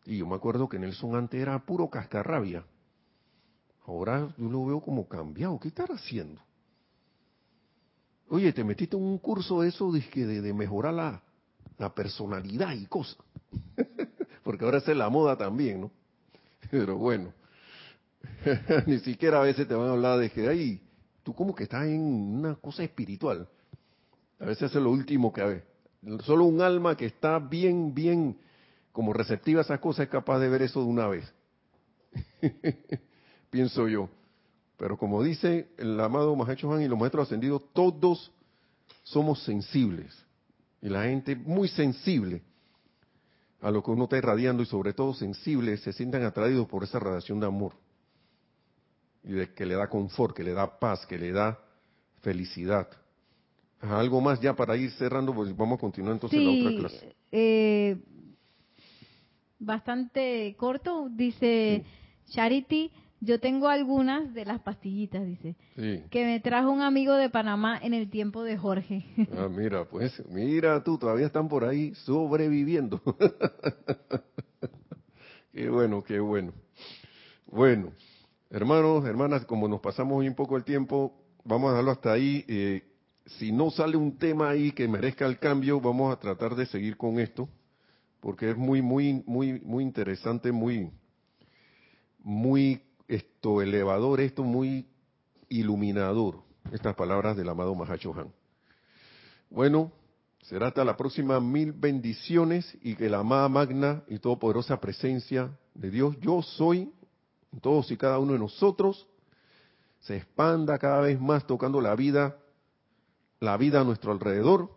Y 0.07 0.19
yo 0.19 0.27
me 0.27 0.35
acuerdo 0.35 0.69
que 0.69 0.77
Nelson 0.77 1.15
antes 1.15 1.41
era 1.41 1.57
puro 1.65 1.89
cascarrabia. 1.89 2.65
Ahora 3.87 4.35
yo 4.39 4.49
lo 4.49 4.65
veo 4.67 4.81
como 4.81 5.07
cambiado. 5.07 5.59
¿Qué 5.61 5.69
estás 5.69 5.91
haciendo? 5.91 6.41
Oye, 8.29 8.53
te 8.53 8.65
metiste 8.65 8.97
en 8.97 9.03
un 9.03 9.19
curso 9.19 9.61
de 9.61 9.69
eso 9.69 9.93
de, 9.93 10.01
de, 10.41 10.55
mejorar 10.55 10.95
la, 10.95 11.23
la, 11.79 11.95
personalidad 11.95 12.73
y 12.73 12.87
cosas. 12.87 13.19
Porque 14.43 14.65
ahora 14.65 14.79
es 14.79 14.89
la 14.89 15.11
moda 15.11 15.37
también, 15.37 15.83
¿no? 15.83 15.91
Pero 16.71 16.97
bueno, 16.97 17.33
ni 18.87 18.99
siquiera 19.01 19.39
a 19.39 19.43
veces 19.43 19.69
te 19.69 19.75
van 19.75 19.89
a 19.89 19.93
hablar 19.93 20.19
de 20.19 20.31
que, 20.31 20.49
ay, 20.49 20.81
tú 21.23 21.35
como 21.35 21.55
que 21.55 21.65
estás 21.65 21.85
en 21.85 22.01
una 22.01 22.55
cosa 22.55 22.83
espiritual. 22.83 23.47
A 24.41 24.47
veces 24.47 24.75
es 24.75 24.83
lo 24.83 24.91
último 24.91 25.33
que 25.33 25.43
hay. 25.43 25.63
Solo 26.23 26.45
un 26.45 26.61
alma 26.61 26.97
que 26.97 27.07
está 27.07 27.39
bien, 27.39 27.95
bien 27.95 28.39
como 28.93 29.13
receptiva 29.13 29.61
a 29.61 29.65
esas 29.65 29.81
cosas 29.81 30.05
es 30.05 30.11
capaz 30.11 30.39
de 30.39 30.49
ver 30.49 30.63
eso 30.63 30.81
de 30.81 30.87
una 30.87 31.09
vez. 31.09 31.33
Pienso 33.55 33.87
yo. 33.87 34.09
Pero 34.77 34.99
como 34.99 35.23
dice 35.23 35.69
el 35.79 36.01
amado 36.01 36.35
Maestro 36.35 36.71
Juan 36.71 36.83
y 36.83 36.89
los 36.89 36.99
maestros 36.99 37.29
ascendidos, 37.29 37.63
todos 37.73 38.33
somos 39.05 39.45
sensibles. 39.45 40.13
Y 40.83 40.89
la 40.89 41.05
gente 41.05 41.37
muy 41.37 41.69
sensible 41.69 42.43
a 43.61 43.71
lo 43.71 43.81
que 43.81 43.93
uno 43.93 44.05
está 44.05 44.19
irradiando 44.19 44.65
y 44.65 44.67
sobre 44.67 44.93
todo 44.93 45.15
sensibles 45.15 45.83
se 45.83 45.93
sientan 45.93 46.25
atraídos 46.25 46.67
por 46.67 46.83
esa 46.83 46.99
radiación 46.99 47.39
de 47.39 47.47
amor. 47.47 47.75
Y 49.23 49.31
de 49.35 49.55
que 49.55 49.65
le 49.65 49.77
da 49.77 49.89
confort, 49.89 50.35
que 50.35 50.43
le 50.43 50.53
da 50.53 50.81
paz, 50.81 51.07
que 51.07 51.17
le 51.17 51.31
da 51.31 51.57
felicidad 52.23 52.89
algo 53.83 54.21
más 54.21 54.41
ya 54.41 54.57
para 54.57 54.77
ir 54.77 54.91
cerrando, 54.93 55.33
pues 55.33 55.57
vamos 55.57 55.79
a 55.79 55.81
continuar 55.81 56.15
entonces 56.15 56.41
la 56.41 56.51
otra 56.51 56.77
clase. 56.77 57.15
Eh, 57.31 58.03
bastante 59.61 60.57
corto, 60.59 61.09
dice 61.09 61.85
Charity, 62.31 62.91
yo 63.21 63.41
tengo 63.41 63.69
algunas 63.69 64.35
de 64.35 64.45
las 64.45 64.61
pastillitas, 64.61 65.27
dice, 65.27 65.57
que 66.11 66.25
me 66.25 66.41
trajo 66.41 66.71
un 66.71 66.83
amigo 66.83 67.15
de 67.15 67.31
Panamá 67.31 67.79
en 67.83 67.95
el 67.95 68.11
tiempo 68.11 68.43
de 68.43 68.57
Jorge. 68.57 69.05
Ah, 69.37 69.49
mira, 69.49 69.85
pues, 69.85 70.23
mira 70.29 70.83
tú, 70.85 70.99
todavía 70.99 71.27
están 71.27 71.49
por 71.49 71.65
ahí 71.65 71.95
sobreviviendo. 71.95 73.01
qué 75.53 75.71
bueno, 75.71 76.03
qué 76.03 76.21
bueno. 76.21 76.53
Bueno, 77.47 77.93
hermanos, 78.51 79.07
hermanas, 79.07 79.45
como 79.47 79.69
nos 79.69 79.81
pasamos 79.81 80.19
hoy 80.19 80.29
un 80.29 80.35
poco 80.35 80.57
el 80.57 80.65
tiempo, 80.65 81.15
vamos 81.45 81.69
a 81.69 81.73
dejarlo 81.73 81.93
hasta 81.93 82.13
ahí. 82.13 82.45
Eh, 82.49 82.83
si 83.27 83.53
no 83.53 83.71
sale 83.71 83.97
un 83.97 84.19
tema 84.19 84.51
ahí 84.51 84.73
que 84.73 84.87
merezca 84.87 85.27
el 85.27 85.39
cambio, 85.39 85.81
vamos 85.81 86.13
a 86.13 86.19
tratar 86.19 86.55
de 86.57 86.67
seguir 86.67 86.97
con 86.97 87.19
esto, 87.19 87.49
porque 88.21 88.51
es 88.51 88.57
muy, 88.57 88.83
muy, 88.83 89.23
muy, 89.27 89.61
muy 89.61 89.83
interesante, 89.83 90.53
muy, 90.53 90.91
muy 92.19 92.83
esto 93.09 93.63
elevador, 93.63 94.21
esto 94.21 94.43
muy 94.43 94.87
iluminador, 95.49 96.43
estas 96.73 96.95
palabras 96.95 97.37
del 97.37 97.49
amado 97.49 97.75
Mahachohan. 97.75 98.33
Bueno, 99.51 99.93
será 100.43 100.69
hasta 100.69 100.85
la 100.85 100.97
próxima 100.97 101.41
mil 101.41 101.73
bendiciones 101.73 102.77
y 102.83 102.97
que 102.97 103.09
la 103.09 103.19
amada 103.19 103.49
magna 103.49 104.03
y 104.09 104.19
todopoderosa 104.19 104.81
presencia 104.81 105.51
de 105.75 105.91
Dios, 105.91 106.17
yo 106.21 106.43
soy, 106.43 106.93
todos 107.61 107.91
y 107.91 107.97
cada 107.97 108.19
uno 108.19 108.33
de 108.33 108.39
nosotros, 108.39 109.07
se 110.01 110.17
expanda 110.17 110.79
cada 110.79 111.01
vez 111.01 111.21
más 111.21 111.47
tocando 111.47 111.81
la 111.81 111.95
vida 111.95 112.39
la 113.45 113.57
vida 113.57 113.81
a 113.81 113.85
nuestro 113.85 114.11
alrededor 114.11 114.71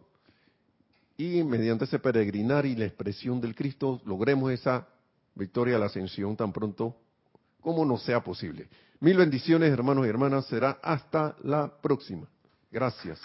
y 1.16 1.44
mediante 1.44 1.86
ese 1.86 2.00
peregrinar 2.00 2.66
y 2.66 2.76
la 2.76 2.86
expresión 2.86 3.42
del 3.42 3.56
Cristo 3.56 4.02
logremos 4.06 4.52
esa 4.52 4.88
victoria 5.34 5.80
la 5.80 5.88
ascensión 5.88 6.36
tan 6.36 6.52
pronto 6.52 6.96
como 7.62 7.86
nos 7.86 8.03
sea 8.03 8.22
posible. 8.22 8.68
Mil 8.99 9.18
bendiciones, 9.18 9.72
hermanos 9.72 10.05
y 10.05 10.10
hermanas. 10.10 10.45
Será 10.47 10.80
hasta 10.82 11.36
la 11.43 11.72
próxima. 11.82 12.28
Gracias. 12.72 13.20